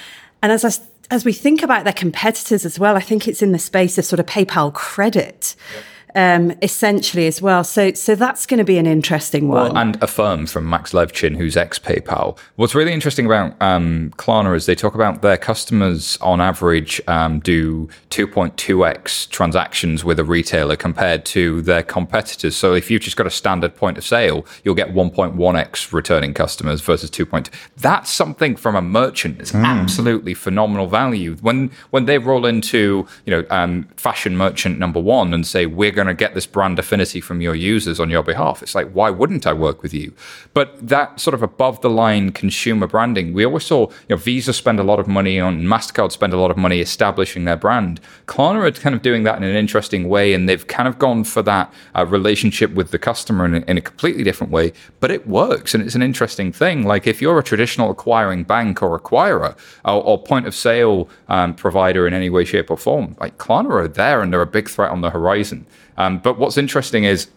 And 0.41 0.52
as 0.52 0.66
I, 0.66 0.72
as 1.12 1.26
we 1.26 1.34
think 1.34 1.62
about 1.62 1.84
their 1.84 1.93
competitors 1.93 2.66
as 2.66 2.80
well, 2.80 2.96
I 2.96 3.02
think 3.02 3.28
it's 3.28 3.41
in 3.41 3.52
the 3.52 3.60
space 3.60 3.98
of 3.98 4.06
sort 4.06 4.20
of 4.20 4.26
PayPal 4.26 4.74
credit. 4.74 5.56
Yep 5.76 5.84
um, 6.16 6.53
essentially 6.61 7.28
as 7.28 7.41
well. 7.41 7.63
So, 7.63 7.93
so 7.93 8.16
that's 8.16 8.45
going 8.45 8.57
to 8.57 8.63
be 8.63 8.78
an 8.78 8.88
interesting 8.88 9.49
one. 9.49 9.74
Well, 9.74 9.78
and 9.78 10.01
Affirm 10.01 10.47
from 10.47 10.70
Max 10.70 10.93
Levchin, 10.93 11.36
who's 11.36 11.57
ex 11.57 11.78
PayPal. 11.78 12.38
What's 12.55 12.74
really 12.74 12.93
interesting 12.93 13.26
about 13.26 13.61
um, 13.61 14.11
Klarna 14.18 14.55
is 14.55 14.66
they 14.66 14.76
talk 14.76 14.95
about 14.95 15.22
their 15.22 15.38
customers 15.38 16.18
on 16.22 16.39
average 16.39 17.01
um, 17.07 17.39
do 17.39 17.89
2.2x 18.09 19.30
transactions 19.30 20.05
with 20.05 20.18
a 20.20 20.24
retailer 20.24 20.78
compared 20.78 21.26
to 21.26 21.61
their 21.61 21.84
competitors. 21.84 22.55
So, 22.55 22.74
if 22.74 22.89
you've 22.89 23.01
just 23.01 23.18
got 23.18 23.28
a 23.28 23.32
standard 23.32 23.76
point 23.76 23.97
of 23.97 24.05
sale, 24.05 24.45
you'll 24.63 24.76
get 24.76 24.93
1.1x 24.93 25.91
returning 25.91 26.34
customers 26.34 26.82
versus 26.82 27.11
2.2. 27.11 27.49
That's 27.78 28.09
something 28.09 28.55
from 28.55 28.76
a 28.76 28.82
merchant. 28.82 29.41
It's 29.41 29.51
mm. 29.51 29.66
absolutely 29.66 30.34
phenomenal 30.34 30.88
value. 30.88 31.36
When 31.41 31.72
when 31.89 32.05
they 32.05 32.18
roll 32.20 32.45
into 32.45 33.05
you 33.26 33.32
know 33.32 33.45
um, 33.49 33.89
fashion 33.97 34.38
merchant 34.38 34.80
number 34.80 34.99
one 34.99 35.34
and 35.34 35.45
say 35.45 35.66
we're 35.66 35.91
going 35.91 36.05
going 36.06 36.16
to 36.16 36.20
get 36.20 36.34
this 36.34 36.45
brand 36.45 36.80
affinity 36.80 37.20
from 37.22 37.41
your 37.41 37.56
users 37.56 37.99
on 37.99 38.10
your 38.10 38.24
behalf. 38.24 38.62
It's 38.64 38.76
like, 38.76 38.91
why 38.91 39.10
wouldn't 39.10 39.45
I 39.45 39.53
work 39.53 39.84
with 39.84 39.93
you? 39.93 40.14
But 40.53 40.88
that 40.88 41.20
sort 41.20 41.34
of 41.34 41.43
above 41.43 41.82
the 41.82 41.89
line 41.89 42.32
consumer 42.32 42.88
branding, 42.88 43.34
we 43.34 43.45
always 43.45 43.66
saw, 43.66 43.89
you 43.89 44.16
know, 44.16 44.18
Visa 44.18 44.53
spend 44.53 44.80
a 44.80 44.84
lot 44.84 44.99
of 44.99 45.08
money 45.08 45.39
on, 45.39 45.64
MasterCard 45.64 46.12
spend 46.12 46.34
a 46.34 46.38
lot 46.38 46.51
of 46.51 46.58
money 46.58 46.80
establishing 46.80 47.45
their 47.45 47.58
brand. 47.58 47.99
Klarna 48.28 48.68
are 48.68 48.72
kind 48.72 48.95
of 48.95 49.01
doing 49.01 49.24
that 49.24 49.38
in 49.38 49.43
an 49.43 49.56
interesting 49.56 50.08
way, 50.08 50.34
and 50.34 50.47
they've 50.47 50.68
kind 50.68 50.88
of 50.88 50.99
gone 50.99 51.24
for 51.24 51.41
that 51.41 51.74
uh, 51.95 52.06
relationship 52.06 52.72
with 52.74 52.91
the 52.91 52.99
customer 52.99 53.45
in 53.45 53.56
a, 53.56 53.60
in 53.68 53.78
a 53.78 53.82
completely 53.82 54.24
different 54.24 54.51
way, 54.51 54.72
but 54.99 55.12
it 55.12 55.28
works, 55.28 55.74
and 55.74 55.84
it's 55.84 55.95
an 55.95 56.01
interesting 56.01 56.51
thing. 56.51 56.86
Like 56.86 57.08
if 57.08 57.22
you're 57.22 57.39
a 57.39 57.43
traditional 57.43 57.91
acquiring 57.91 58.43
bank 58.43 58.82
or 58.82 58.99
acquirer 58.99 59.58
or, 59.84 60.03
or 60.03 60.22
point 60.22 60.47
of 60.47 60.56
sale 60.56 61.10
um, 61.28 61.53
provider 61.56 62.08
in 62.08 62.14
any 62.14 62.30
way, 62.30 62.45
shape, 62.45 62.70
or 62.70 62.78
form, 62.78 63.16
like 63.20 63.38
Klarna 63.38 63.72
are 63.72 63.88
there 63.88 64.22
and 64.22 64.32
they're 64.32 64.41
a 64.41 64.47
big 64.47 64.70
threat 64.70 64.91
on 64.91 65.01
the 65.01 65.10
horizon. 65.10 65.66
Um, 65.98 66.20
but 66.20 66.38
what's 66.38 66.58
interesting 66.58 67.04
is 67.04 67.30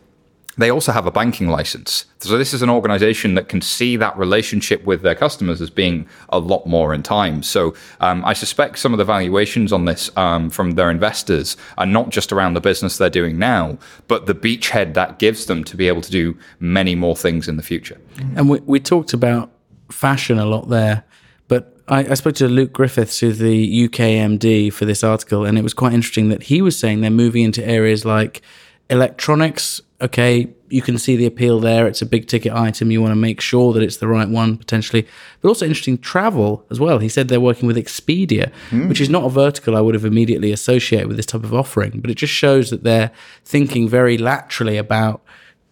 they 0.59 0.71
also 0.71 0.93
have 0.93 1.07
a 1.07 1.11
banking 1.11 1.49
license. 1.49 2.05
So 2.19 2.37
this 2.37 2.53
is 2.53 2.63
an 2.63 2.69
organization 2.69 3.35
that 3.35 3.49
can 3.49 3.63
see 3.63 3.97
that 3.97 4.19
relationship 4.19 4.85
with 4.85 5.03
their 5.03 5.15
customers 5.15 5.61
as 5.61 5.71
being 5.71 6.07
a 6.31 6.39
lot 6.41 6.67
more 6.67 6.93
in 6.93 7.03
time. 7.03 7.43
So 7.45 7.75
um, 8.01 8.25
I 8.25 8.33
suspect 8.33 8.81
some 8.81 8.93
of 8.93 8.99
the 8.99 9.05
valuations 9.05 9.73
on 9.73 9.85
this 9.85 10.11
um, 10.17 10.51
from 10.51 10.73
their 10.73 10.91
investors 10.91 11.57
are 11.79 11.87
not 11.87 12.11
just 12.11 12.33
around 12.33 12.55
the 12.55 12.61
business 12.61 12.99
they're 12.99 13.09
doing 13.09 13.39
now, 13.39 13.79
but 14.09 14.27
the 14.27 14.35
beachhead 14.35 14.95
that 14.95 15.21
gives 15.21 15.47
them 15.47 15.63
to 15.63 15.77
be 15.77 15.87
able 15.87 16.03
to 16.03 16.11
do 16.11 16.37
many 16.59 16.97
more 16.97 17.17
things 17.17 17.47
in 17.47 17.57
the 17.57 17.63
future. 17.63 17.99
And 18.35 18.51
we, 18.51 18.59
we 18.61 18.81
talked 18.81 19.13
about 19.13 19.53
fashion 19.93 20.39
a 20.39 20.45
lot 20.45 20.69
there. 20.69 21.05
I, 21.89 22.11
I 22.11 22.15
spoke 22.15 22.35
to 22.37 22.49
Luke 22.49 22.73
Griffiths, 22.73 23.21
who's 23.21 23.39
the 23.39 23.89
UKMD 23.89 24.73
for 24.73 24.85
this 24.85 25.03
article, 25.03 25.45
and 25.45 25.59
it 25.59 25.63
was 25.63 25.75
quite 25.75 25.93
interesting 25.93 26.29
that 26.29 26.45
he 26.45 26.63
was 26.63 26.79
saying 26.79 27.01
they're 27.01 27.11
moving 27.11 27.45
into 27.45 27.67
areas 27.67 28.05
like 28.05 28.43
electronics. 28.91 29.81
Okay, 30.01 30.49
you 30.69 30.83
can 30.83 30.99
see 30.99 31.17
the 31.17 31.27
appeal 31.27 31.59
there. 31.61 31.87
It's 31.87 32.03
a 32.03 32.07
big 32.07 32.29
ticket 32.29 32.53
item. 32.53 32.91
You 32.91 33.01
want 33.01 33.13
to 33.13 33.17
make 33.17 33.41
sure 33.41 33.73
that 33.73 33.83
it's 33.83 33.97
the 33.97 34.07
right 34.07 34.29
one 34.29 34.57
potentially. 34.57 35.07
But 35.41 35.49
also 35.49 35.67
interesting 35.67 35.99
travel 35.99 36.65
as 36.71 36.79
well. 36.79 36.99
He 36.99 37.09
said 37.09 37.29
they're 37.29 37.41
working 37.41 37.67
with 37.67 37.77
Expedia, 37.77 38.53
mm. 38.71 38.89
which 38.89 39.01
is 39.01 39.09
not 39.09 39.25
a 39.25 39.29
vertical 39.29 39.77
I 39.77 39.81
would 39.81 39.95
have 39.95 40.05
immediately 40.05 40.53
associated 40.53 41.09
with 41.09 41.17
this 41.17 41.27
type 41.27 41.43
of 41.43 41.55
offering. 41.55 42.01
But 42.01 42.11
it 42.11 42.17
just 42.17 42.33
shows 42.33 42.71
that 42.71 42.85
they're 42.85 43.11
thinking 43.45 43.89
very 43.89 44.19
laterally 44.19 44.77
about, 44.77 45.23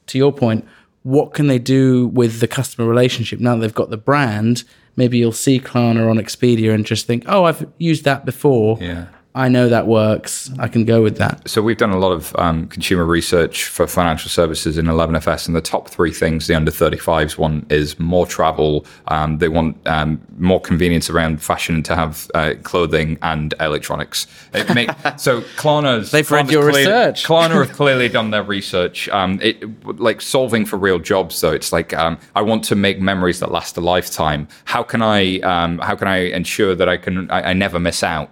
to 0.09 0.19
your 0.19 0.33
point, 0.33 0.67
what 1.03 1.35
can 1.35 1.47
they 1.47 1.61
do 1.61 2.09
with 2.09 2.41
the 2.41 2.49
customer 2.49 2.89
relationship 2.89 3.39
now 3.39 3.55
that 3.55 3.61
they've 3.61 3.75
got 3.75 3.91
the 3.91 3.97
brand 3.97 4.65
maybe 4.97 5.19
you'll 5.19 5.33
see 5.33 5.61
Klarna 5.61 6.11
on 6.11 6.17
Expedia 6.17 6.75
and 6.75 6.85
just 6.85 7.07
think, 7.07 7.25
oh, 7.27 7.45
I've 7.45 7.67
used 7.79 8.05
that 8.05 8.25
before. 8.25 8.79
Yeah. 8.81 9.07
I 9.37 9.51
know 9.51 9.69
that 9.69 9.87
works. 9.87 10.51
I 10.59 10.67
can 10.67 10.87
go 10.87 11.03
with 11.03 11.19
that. 11.19 11.47
So 11.47 11.61
we've 11.61 11.77
done 11.77 11.91
a 11.91 11.99
lot 11.99 12.13
of 12.13 12.35
um, 12.37 12.69
consumer 12.69 13.05
research 13.05 13.67
for 13.67 13.87
financial 13.87 14.31
services 14.31 14.79
in 14.79 14.87
11FS, 14.87 15.47
and 15.47 15.55
the 15.55 15.61
top 15.61 15.91
three 15.91 16.11
things 16.11 16.47
the 16.47 16.55
under 16.55 16.71
35s 16.71 17.37
want 17.37 17.71
is 17.71 17.99
more 17.99 18.27
travel. 18.27 18.87
Um, 19.09 19.37
they 19.37 19.49
want 19.49 19.77
um, 19.87 20.23
more 20.39 20.59
convenience 20.59 21.11
around 21.11 21.43
fashion 21.43 21.83
to 21.83 21.95
have 21.95 22.31
uh, 22.35 22.55
clothing 22.63 23.19
and 23.21 23.53
electronics. 23.61 24.27
Make, 24.73 24.89
so 25.19 25.43
Klarna's 25.59 26.13
they've 26.13 26.31
read 26.31 26.51
your 26.51 26.63
clearly, 26.63 26.87
research. 26.87 27.25
Klarna 27.25 27.67
have 27.67 27.73
clearly 27.77 28.09
done 28.09 28.31
their 28.31 28.43
research. 28.43 29.07
Um, 29.11 29.39
it 29.43 29.87
like 30.01 30.23
solving 30.23 30.65
for 30.65 30.79
real 30.79 30.99
jobs 30.99 31.39
though. 31.43 31.53
It's 31.53 31.75
like 31.75 31.93
um, 31.93 32.17
I 32.35 32.41
want 32.41 32.65
to 32.65 32.75
make 32.75 33.03
memories 33.03 33.41
that 33.41 33.53
last 33.53 33.77
a 33.77 33.83
lifetime. 33.83 34.49
How 34.65 34.83
can 34.83 35.03
I 35.03 35.41
um, 35.41 35.77
how 35.81 35.95
can 35.95 36.09
I 36.09 36.31
ensure 36.31 36.75
that 36.75 36.89
I 36.89 36.97
can 36.97 37.31
I, 37.31 37.51
I 37.51 37.53
never 37.53 37.79
miss 37.79 38.03
out? 38.03 38.31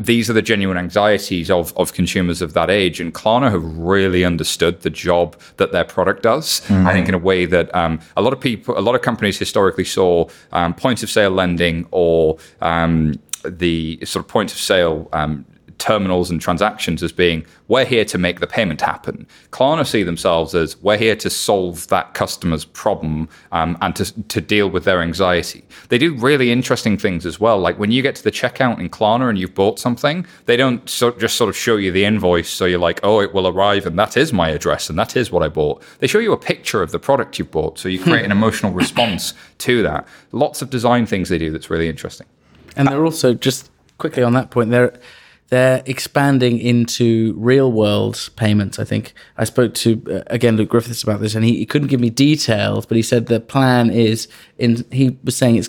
These 0.00 0.30
are 0.30 0.32
the 0.32 0.42
genuine 0.42 0.78
anxieties 0.78 1.50
of, 1.50 1.76
of 1.76 1.92
consumers 1.92 2.42
of 2.42 2.52
that 2.54 2.70
age. 2.70 3.00
And 3.00 3.12
Klarna 3.12 3.50
have 3.50 3.64
really 3.64 4.24
understood 4.24 4.80
the 4.82 4.90
job 4.90 5.36
that 5.56 5.72
their 5.72 5.84
product 5.84 6.22
does. 6.22 6.60
Mm-hmm. 6.62 6.86
I 6.86 6.92
think 6.92 7.08
in 7.08 7.14
a 7.14 7.18
way 7.18 7.46
that 7.46 7.74
um, 7.74 8.00
a 8.16 8.22
lot 8.22 8.32
of 8.32 8.40
people, 8.40 8.78
a 8.78 8.80
lot 8.80 8.94
of 8.94 9.02
companies 9.02 9.38
historically 9.38 9.84
saw 9.84 10.28
um, 10.52 10.74
point 10.74 11.02
of 11.02 11.10
sale 11.10 11.30
lending 11.30 11.86
or 11.90 12.38
um, 12.60 13.18
the 13.44 13.98
sort 14.04 14.24
of 14.24 14.28
point 14.28 14.52
of 14.52 14.58
sale 14.58 15.08
um, 15.12 15.44
terminals 15.78 16.30
and 16.30 16.40
transactions 16.40 17.02
as 17.02 17.12
being 17.12 17.46
we're 17.68 17.84
here 17.84 18.04
to 18.04 18.18
make 18.18 18.40
the 18.40 18.46
payment 18.46 18.80
happen. 18.80 19.26
Klarna 19.50 19.86
see 19.86 20.02
themselves 20.02 20.54
as 20.54 20.76
we're 20.82 20.96
here 20.96 21.16
to 21.16 21.30
solve 21.30 21.86
that 21.88 22.14
customer's 22.14 22.64
problem 22.64 23.28
um, 23.52 23.78
and 23.80 23.94
to, 23.96 24.22
to 24.24 24.40
deal 24.40 24.68
with 24.68 24.84
their 24.84 25.00
anxiety. 25.00 25.64
They 25.88 25.98
do 25.98 26.14
really 26.14 26.50
interesting 26.50 26.98
things 26.98 27.24
as 27.24 27.38
well. 27.38 27.58
Like 27.58 27.78
when 27.78 27.92
you 27.92 28.02
get 28.02 28.16
to 28.16 28.24
the 28.24 28.30
checkout 28.30 28.80
in 28.80 28.88
Klarna 28.88 29.28
and 29.28 29.38
you've 29.38 29.54
bought 29.54 29.78
something, 29.78 30.26
they 30.46 30.56
don't 30.56 30.88
so, 30.88 31.10
just 31.12 31.36
sort 31.36 31.48
of 31.48 31.56
show 31.56 31.76
you 31.76 31.92
the 31.92 32.04
invoice. 32.04 32.50
So 32.50 32.64
you're 32.64 32.78
like, 32.78 33.00
oh, 33.02 33.20
it 33.20 33.32
will 33.32 33.46
arrive 33.46 33.86
and 33.86 33.98
that 33.98 34.16
is 34.16 34.32
my 34.32 34.50
address 34.50 34.90
and 34.90 34.98
that 34.98 35.16
is 35.16 35.30
what 35.30 35.42
I 35.42 35.48
bought. 35.48 35.82
They 36.00 36.06
show 36.06 36.18
you 36.18 36.32
a 36.32 36.38
picture 36.38 36.82
of 36.82 36.90
the 36.90 36.98
product 36.98 37.38
you've 37.38 37.50
bought. 37.50 37.78
So 37.78 37.88
you 37.88 38.02
create 38.02 38.24
an 38.24 38.32
emotional 38.32 38.72
response 38.72 39.34
to 39.58 39.82
that. 39.82 40.06
Lots 40.32 40.62
of 40.62 40.70
design 40.70 41.06
things 41.06 41.28
they 41.28 41.38
do 41.38 41.50
that's 41.50 41.70
really 41.70 41.88
interesting. 41.88 42.26
And 42.76 42.88
they're 42.88 43.04
also 43.04 43.34
just 43.34 43.70
quickly 43.98 44.22
on 44.22 44.32
that 44.32 44.50
point, 44.50 44.70
they're 44.70 44.98
they're 45.48 45.82
expanding 45.86 46.58
into 46.58 47.34
real 47.38 47.72
world 47.72 48.30
payments. 48.36 48.78
I 48.78 48.84
think 48.84 49.14
I 49.36 49.44
spoke 49.44 49.74
to 49.74 50.02
uh, 50.10 50.22
again 50.26 50.56
Luke 50.56 50.68
Griffiths 50.68 51.02
about 51.02 51.20
this, 51.20 51.34
and 51.34 51.44
he, 51.44 51.56
he 51.56 51.66
couldn't 51.66 51.88
give 51.88 52.00
me 52.00 52.10
details, 52.10 52.86
but 52.86 52.96
he 52.96 53.02
said 53.02 53.26
the 53.26 53.40
plan 53.40 53.90
is 53.90 54.28
in. 54.58 54.84
He 54.90 55.18
was 55.24 55.36
saying 55.36 55.56
it's 55.56 55.68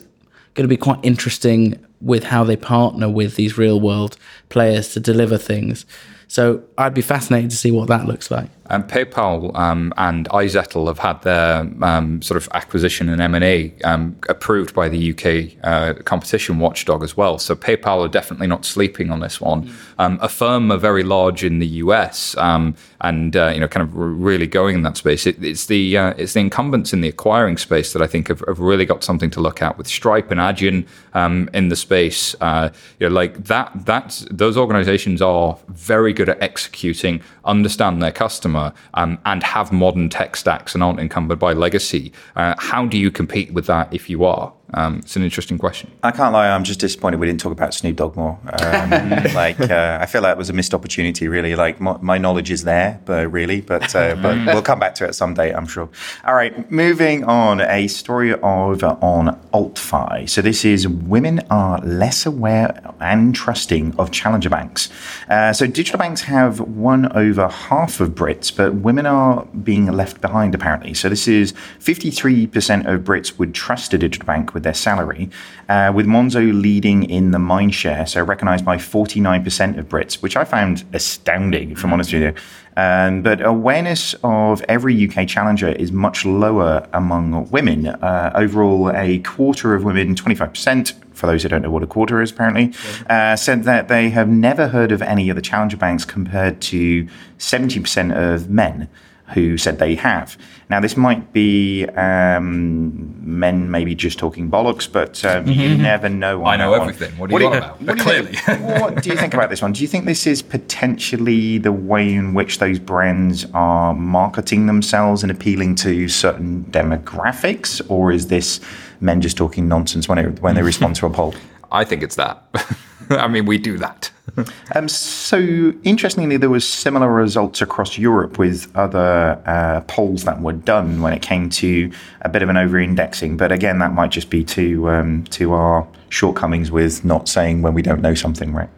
going 0.54 0.66
to 0.66 0.68
be 0.68 0.78
quite 0.78 1.00
interesting 1.04 1.84
with 2.02 2.26
how 2.26 2.44
they 2.44 2.56
partner 2.56 3.10
with 3.10 3.36
these 3.36 3.58
real 3.58 3.80
world 3.80 4.18
players 4.50 4.94
to 4.94 5.00
deliver 5.00 5.38
things. 5.38 5.86
So 6.28 6.64
I'd 6.78 6.94
be 6.94 7.02
fascinated 7.02 7.50
to 7.52 7.58
see 7.58 7.72
what 7.72 7.88
that 7.88 8.06
looks 8.06 8.30
like. 8.30 8.50
And 8.70 8.84
PayPal 8.88 9.56
um, 9.56 9.94
and 9.98 10.30
iZettle 10.30 10.88
have 10.88 11.00
had 11.00 11.22
their 11.24 11.68
um, 11.82 12.22
sort 12.22 12.38
of 12.38 12.48
acquisition 12.54 13.10
and 13.10 13.20
M 13.20 13.34
and 13.34 13.44
A 13.44 13.74
um, 13.84 14.16
approved 14.30 14.76
by 14.76 14.88
the 14.88 15.12
UK 15.12 15.58
uh, 15.64 15.94
competition 16.04 16.60
watchdog 16.60 17.04
as 17.04 17.18
well. 17.18 17.40
So 17.40 17.56
PayPal 17.56 18.06
are 18.06 18.08
definitely 18.08 18.46
not 18.46 18.66
sleeping 18.66 19.10
on 19.10 19.22
this 19.22 19.42
one. 19.42 19.74
Um, 19.98 20.20
Affirm 20.22 20.72
are 20.72 20.78
very 20.78 21.04
large 21.04 21.44
in 21.44 21.58
the 21.58 21.68
US 21.68 22.38
um, 22.38 22.76
and 23.02 23.36
uh, 23.36 23.52
you 23.54 23.60
know 23.60 23.68
kind 23.68 23.84
of 23.84 23.96
really 23.96 24.46
going 24.46 24.76
in 24.76 24.84
that 24.84 24.98
space. 24.98 25.26
It, 25.26 25.44
it's 25.44 25.66
the 25.66 25.98
uh, 25.98 26.14
it's 26.18 26.34
the 26.34 26.42
incumbents 26.42 26.94
in 26.94 27.02
the 27.02 27.10
acquiring 27.10 27.58
space 27.58 27.94
that 27.94 28.04
I 28.04 28.08
think 28.08 28.28
have, 28.28 28.44
have 28.48 28.60
really 28.60 28.86
got 28.86 29.04
something 29.04 29.32
to 29.32 29.40
look 29.40 29.64
at 29.64 29.80
with 29.80 29.88
Stripe 29.88 30.30
and 30.30 30.40
Adyen 30.40 30.88
um, 31.16 31.50
in 31.56 31.70
the 31.70 31.76
space. 31.76 32.36
Uh, 32.40 32.70
you 33.00 33.10
know, 33.10 33.16
like 33.16 33.46
that 33.46 33.72
that's 33.86 34.28
those 34.30 34.58
organizations 34.58 35.24
are 35.24 35.58
very 35.70 36.14
good 36.14 36.30
at 36.30 36.40
executing, 36.40 37.22
understand 37.46 38.04
their 38.04 38.12
customer 38.12 38.59
um, 38.94 39.18
and 39.26 39.44
have 39.44 39.72
modern 39.72 40.10
tech 40.10 40.36
stacks 40.36 40.74
and 40.74 40.84
aren't 40.84 41.00
encumbered 41.00 41.40
by 41.40 41.54
legacy. 41.54 42.12
Uh, 42.36 42.56
how 42.58 42.86
do 42.86 42.98
you 42.98 43.12
compete 43.12 43.52
with 43.54 43.66
that 43.66 43.94
if 43.94 44.10
you 44.10 44.24
are? 44.24 44.54
Um, 44.74 45.00
it's 45.00 45.16
an 45.16 45.24
interesting 45.24 45.58
question. 45.58 45.92
I 46.04 46.12
can't 46.12 46.34
lie. 46.34 46.50
I'm 46.50 46.64
just 46.64 46.80
disappointed 46.80 47.20
we 47.20 47.28
didn't 47.28 47.42
talk 47.42 47.52
about 47.52 47.74
Snoop 47.74 47.96
Dogg 47.96 48.16
more. 48.16 48.40
Um, 48.62 48.90
like, 49.34 49.60
uh, 49.60 49.98
I 50.02 50.06
feel 50.06 50.22
like 50.22 50.34
it 50.34 50.38
was 50.38 50.50
a 50.50 50.54
missed 50.54 50.74
opportunity. 50.74 51.28
Really, 51.28 51.56
like 51.56 51.80
my, 51.80 51.98
my 52.02 52.18
knowledge 52.18 52.52
is 52.52 52.64
there, 52.64 53.02
but 53.06 53.32
really, 53.32 53.62
but 53.62 53.96
uh, 53.96 54.16
but 54.16 54.46
we'll 54.46 54.62
come 54.62 54.80
back 54.80 54.96
to 54.96 55.06
it 55.06 55.14
someday, 55.14 55.54
I'm 55.54 55.68
sure. 55.68 55.90
All 56.26 56.36
right, 56.36 56.70
moving 56.72 57.24
on. 57.24 57.62
A 57.62 57.88
story 57.88 58.34
of 58.34 58.84
on 58.84 59.40
AltFi. 59.54 60.30
So 60.30 60.42
this 60.42 60.66
is 60.66 60.88
women 60.88 61.42
are 61.50 61.80
less 61.80 62.26
aware 62.26 62.82
and 63.00 63.34
trusting 63.34 63.96
of 63.98 64.12
challenger 64.12 64.50
banks. 64.50 64.90
Uh, 65.30 65.54
so 65.54 65.66
digital 65.68 66.00
banks 66.00 66.22
have 66.22 66.60
won 66.60 67.12
over 67.16 67.48
half 67.48 68.00
of 68.00 68.10
Brits, 68.10 68.56
but 68.56 68.76
women 68.76 69.06
are 69.06 69.46
being 69.64 69.88
left 69.88 70.22
behind 70.22 70.54
apparently. 70.56 70.94
So 70.94 71.10
this 71.10 71.28
is 71.28 71.54
53% 71.80 72.92
of 72.92 73.02
Brits 73.02 73.38
would 73.38 73.54
trust 73.54 73.94
a 73.94 73.98
digital 73.98 74.26
bank 74.26 74.54
with 74.60 74.66
their 74.66 74.74
salary, 74.74 75.30
uh, 75.70 75.92
with 75.96 76.06
Monzo 76.06 76.42
leading 76.62 77.10
in 77.10 77.32
the 77.32 77.40
mind 77.40 77.74
share, 77.74 78.06
so 78.06 78.22
recognised 78.22 78.66
by 78.66 78.76
49% 78.76 79.78
of 79.78 79.88
Brits, 79.88 80.22
which 80.22 80.36
I 80.36 80.44
found 80.44 80.84
astounding, 80.92 81.72
if 81.72 81.86
I'm 81.86 81.94
honest 81.94 82.12
with 82.12 82.22
you. 82.22 82.34
Um, 82.76 83.22
but 83.22 83.46
awareness 83.46 84.16
of 84.24 84.62
every 84.68 85.08
UK 85.08 85.28
challenger 85.28 85.70
is 85.70 85.92
much 85.92 86.26
lower 86.26 86.88
among 86.94 87.50
women. 87.50 87.88
Uh, 87.88 88.32
overall, 88.36 88.92
a 88.96 89.20
quarter 89.20 89.76
of 89.76 89.84
women, 89.86 90.14
25%, 90.16 90.94
for 91.14 91.28
those 91.28 91.44
who 91.44 91.50
don't 91.50 91.62
know 91.62 91.72
what 91.72 91.84
a 91.84 91.88
quarter 91.88 92.22
is, 92.22 92.32
apparently, 92.32 92.74
uh, 93.10 93.36
said 93.38 93.64
that 93.64 93.88
they 93.88 94.10
have 94.10 94.28
never 94.28 94.68
heard 94.68 94.92
of 94.92 95.02
any 95.02 95.30
of 95.30 95.36
the 95.36 95.42
challenger 95.42 95.78
banks 95.78 96.04
compared 96.04 96.62
to 96.62 97.08
70% 97.38 98.14
of 98.14 98.50
men 98.50 98.90
who 99.34 99.58
said 99.58 99.80
they 99.80 99.96
have. 99.96 100.38
Now, 100.70 100.80
this 100.80 100.96
might 100.96 101.34
be 101.34 101.86
um, 101.96 103.16
men 103.20 103.72
maybe 103.72 103.96
just 103.96 104.20
talking 104.20 104.50
bollocks, 104.52 104.92
but 104.92 105.24
um, 105.26 105.48
you 105.48 105.78
never 105.78 106.10
know. 106.10 106.46
I 106.46 106.58
know 106.58 106.74
everything. 106.74 107.18
What 107.18 107.32
are 107.32 107.40
you 107.40 107.48
about? 107.48 107.82
What 107.82 107.98
do 107.98 108.04
Clearly. 108.04 108.36
what 108.80 109.02
do 109.02 109.10
you 109.10 109.16
think 109.16 109.34
about 109.34 109.50
this 109.50 109.62
one? 109.62 109.72
Do 109.72 109.82
you 109.82 109.88
think 109.88 110.06
this 110.06 110.28
is 110.28 110.42
potentially 110.42 111.58
the 111.58 111.72
way 111.72 112.14
in 112.14 112.34
which 112.34 112.60
those 112.60 112.80
brands 112.80 113.46
are 113.54 113.94
marketing 113.94 114.68
themselves 114.68 115.24
and 115.24 115.32
appealing 115.32 115.76
to 115.76 116.08
certain 116.08 116.66
demographics, 116.66 117.82
or 117.90 118.12
is 118.12 118.28
this 118.28 118.60
men 119.02 119.22
just 119.22 119.38
talking 119.38 119.68
nonsense 119.68 120.08
when, 120.08 120.18
it, 120.18 120.42
when 120.42 120.56
they 120.56 120.64
respond 120.64 120.96
to 120.98 121.06
a 121.06 121.10
poll? 121.10 121.34
I 121.72 121.84
think 121.84 122.04
it's 122.04 122.16
that. 122.16 122.44
I 123.10 123.28
mean, 123.28 123.46
we 123.46 123.58
do 123.58 123.78
that. 123.78 124.12
Um, 124.76 124.88
so 124.88 125.74
interestingly, 125.84 126.38
there 126.38 126.50
was 126.50 126.66
similar 126.66 127.12
results 127.12 127.62
across 127.62 127.98
Europe 127.98 128.38
with 128.38 128.72
other 128.76 129.42
uh, 129.46 129.82
polls 129.82 130.24
that 130.26 130.40
were 130.40 130.54
done 130.54 131.02
when 131.02 131.12
it 131.12 131.22
came 131.22 131.50
to 131.50 131.92
a 132.22 132.30
bit 132.30 132.44
of 132.44 132.50
an 132.50 132.56
over-indexing. 132.56 133.36
But 133.36 133.52
again, 133.52 133.80
that 133.80 133.94
might 133.94 134.12
just 134.12 134.30
be 134.30 134.44
to 134.46 134.90
um, 134.90 135.24
to 135.32 135.54
our 135.54 135.88
shortcomings 136.10 136.72
with 136.72 137.04
not 137.04 137.28
saying 137.28 137.64
when 137.64 137.74
we 137.74 137.82
don't 137.82 138.02
know 138.02 138.14
something, 138.14 138.54
right? 138.54 138.70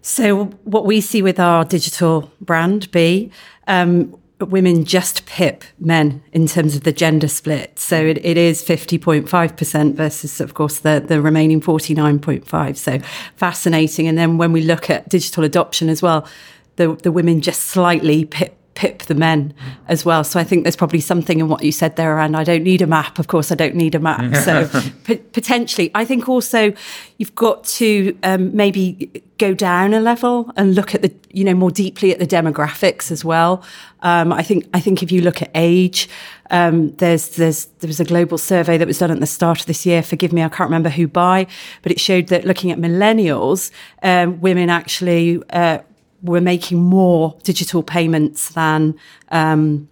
So 0.00 0.46
what 0.64 0.86
we 0.86 1.00
see 1.00 1.20
with 1.20 1.38
our 1.38 1.64
digital 1.64 2.32
brand 2.40 2.90
B, 2.90 3.30
um, 3.66 4.16
women 4.38 4.84
just 4.84 5.24
pip 5.24 5.64
men 5.78 6.22
in 6.32 6.46
terms 6.46 6.76
of 6.76 6.82
the 6.82 6.92
gender 6.92 7.28
split. 7.28 7.78
So 7.78 8.04
it, 8.04 8.22
it 8.24 8.36
is 8.36 8.62
50.5% 8.62 9.94
versus, 9.94 10.40
of 10.40 10.52
course, 10.52 10.80
the, 10.80 11.02
the 11.06 11.22
remaining 11.22 11.60
49.5. 11.60 12.76
So 12.76 12.98
fascinating. 13.36 14.06
And 14.06 14.18
then 14.18 14.36
when 14.36 14.52
we 14.52 14.60
look 14.60 14.90
at 14.90 15.08
digital 15.08 15.42
adoption 15.44 15.88
as 15.88 16.02
well, 16.02 16.26
the, 16.76 16.94
the 16.96 17.10
women 17.10 17.40
just 17.40 17.62
slightly 17.62 18.26
pip 18.26 18.58
pip 18.76 19.02
the 19.04 19.14
men 19.14 19.52
as 19.88 20.04
well. 20.04 20.22
So 20.22 20.38
I 20.38 20.44
think 20.44 20.62
there's 20.62 20.76
probably 20.76 21.00
something 21.00 21.40
in 21.40 21.48
what 21.48 21.64
you 21.64 21.72
said 21.72 21.96
there 21.96 22.14
around 22.14 22.36
I 22.36 22.44
don't 22.44 22.62
need 22.62 22.82
a 22.82 22.86
map. 22.86 23.18
Of 23.18 23.26
course, 23.26 23.50
I 23.50 23.56
don't 23.56 23.74
need 23.74 23.96
a 23.96 23.98
map. 23.98 24.34
So 24.46 24.68
p- 25.04 25.16
potentially, 25.16 25.90
I 25.94 26.04
think 26.04 26.28
also 26.28 26.72
you've 27.16 27.34
got 27.34 27.64
to 27.64 28.16
um, 28.22 28.54
maybe 28.54 29.10
go 29.38 29.54
down 29.54 29.94
a 29.94 30.00
level 30.00 30.52
and 30.56 30.74
look 30.74 30.94
at 30.94 31.02
the 31.02 31.12
you 31.32 31.42
know 31.42 31.54
more 31.54 31.70
deeply 31.70 32.12
at 32.12 32.18
the 32.18 32.26
demographics 32.26 33.10
as 33.10 33.24
well. 33.24 33.64
Um, 34.02 34.32
I 34.32 34.42
think 34.42 34.68
I 34.72 34.80
think 34.80 35.02
if 35.02 35.10
you 35.10 35.22
look 35.22 35.42
at 35.42 35.50
age. 35.54 36.08
Um, 36.48 36.92
there's 36.96 37.30
there's 37.30 37.64
there 37.80 37.88
was 37.88 37.98
a 37.98 38.04
global 38.04 38.38
survey 38.38 38.78
that 38.78 38.86
was 38.86 38.98
done 38.98 39.10
at 39.10 39.18
the 39.18 39.26
start 39.26 39.58
of 39.58 39.66
this 39.66 39.84
year. 39.84 40.00
Forgive 40.00 40.32
me, 40.32 40.44
I 40.44 40.48
can't 40.48 40.70
remember 40.70 40.90
who 40.90 41.08
by, 41.08 41.48
but 41.82 41.90
it 41.90 41.98
showed 41.98 42.28
that 42.28 42.44
looking 42.44 42.70
at 42.70 42.78
millennials, 42.78 43.72
um, 44.04 44.40
women 44.40 44.70
actually 44.70 45.42
uh, 45.50 45.78
were 46.22 46.40
making 46.40 46.82
more 46.82 47.36
digital 47.42 47.82
payments 47.82 48.50
than 48.50 48.94
um, 49.30 49.88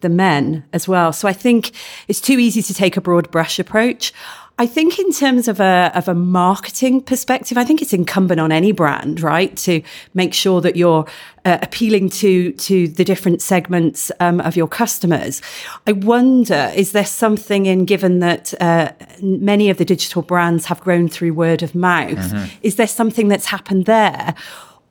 the 0.00 0.08
men 0.08 0.64
as 0.72 0.86
well. 0.88 1.12
So 1.12 1.28
I 1.28 1.32
think 1.32 1.72
it's 2.06 2.20
too 2.20 2.38
easy 2.38 2.62
to 2.62 2.74
take 2.74 2.96
a 2.96 3.00
broad 3.00 3.30
brush 3.30 3.58
approach. 3.58 4.12
I 4.60 4.66
think 4.66 4.98
in 4.98 5.12
terms 5.12 5.46
of 5.46 5.60
a 5.60 5.92
of 5.94 6.08
a 6.08 6.14
marketing 6.14 7.00
perspective, 7.00 7.56
I 7.56 7.64
think 7.64 7.80
it's 7.80 7.92
incumbent 7.92 8.40
on 8.40 8.50
any 8.50 8.72
brand, 8.72 9.20
right, 9.20 9.56
to 9.58 9.82
make 10.14 10.34
sure 10.34 10.60
that 10.60 10.74
you're 10.74 11.06
uh, 11.44 11.58
appealing 11.62 12.08
to 12.10 12.50
to 12.52 12.88
the 12.88 13.04
different 13.04 13.40
segments 13.40 14.10
um, 14.18 14.40
of 14.40 14.56
your 14.56 14.66
customers. 14.66 15.40
I 15.86 15.92
wonder, 15.92 16.72
is 16.74 16.90
there 16.90 17.06
something 17.06 17.66
in 17.66 17.84
given 17.84 18.18
that 18.18 18.52
uh, 18.60 18.90
many 19.22 19.70
of 19.70 19.78
the 19.78 19.84
digital 19.84 20.22
brands 20.22 20.66
have 20.66 20.80
grown 20.80 21.08
through 21.08 21.34
word 21.34 21.62
of 21.62 21.76
mouth? 21.76 22.18
Mm-hmm. 22.18 22.56
Is 22.62 22.74
there 22.74 22.88
something 22.88 23.28
that's 23.28 23.46
happened 23.46 23.84
there? 23.84 24.34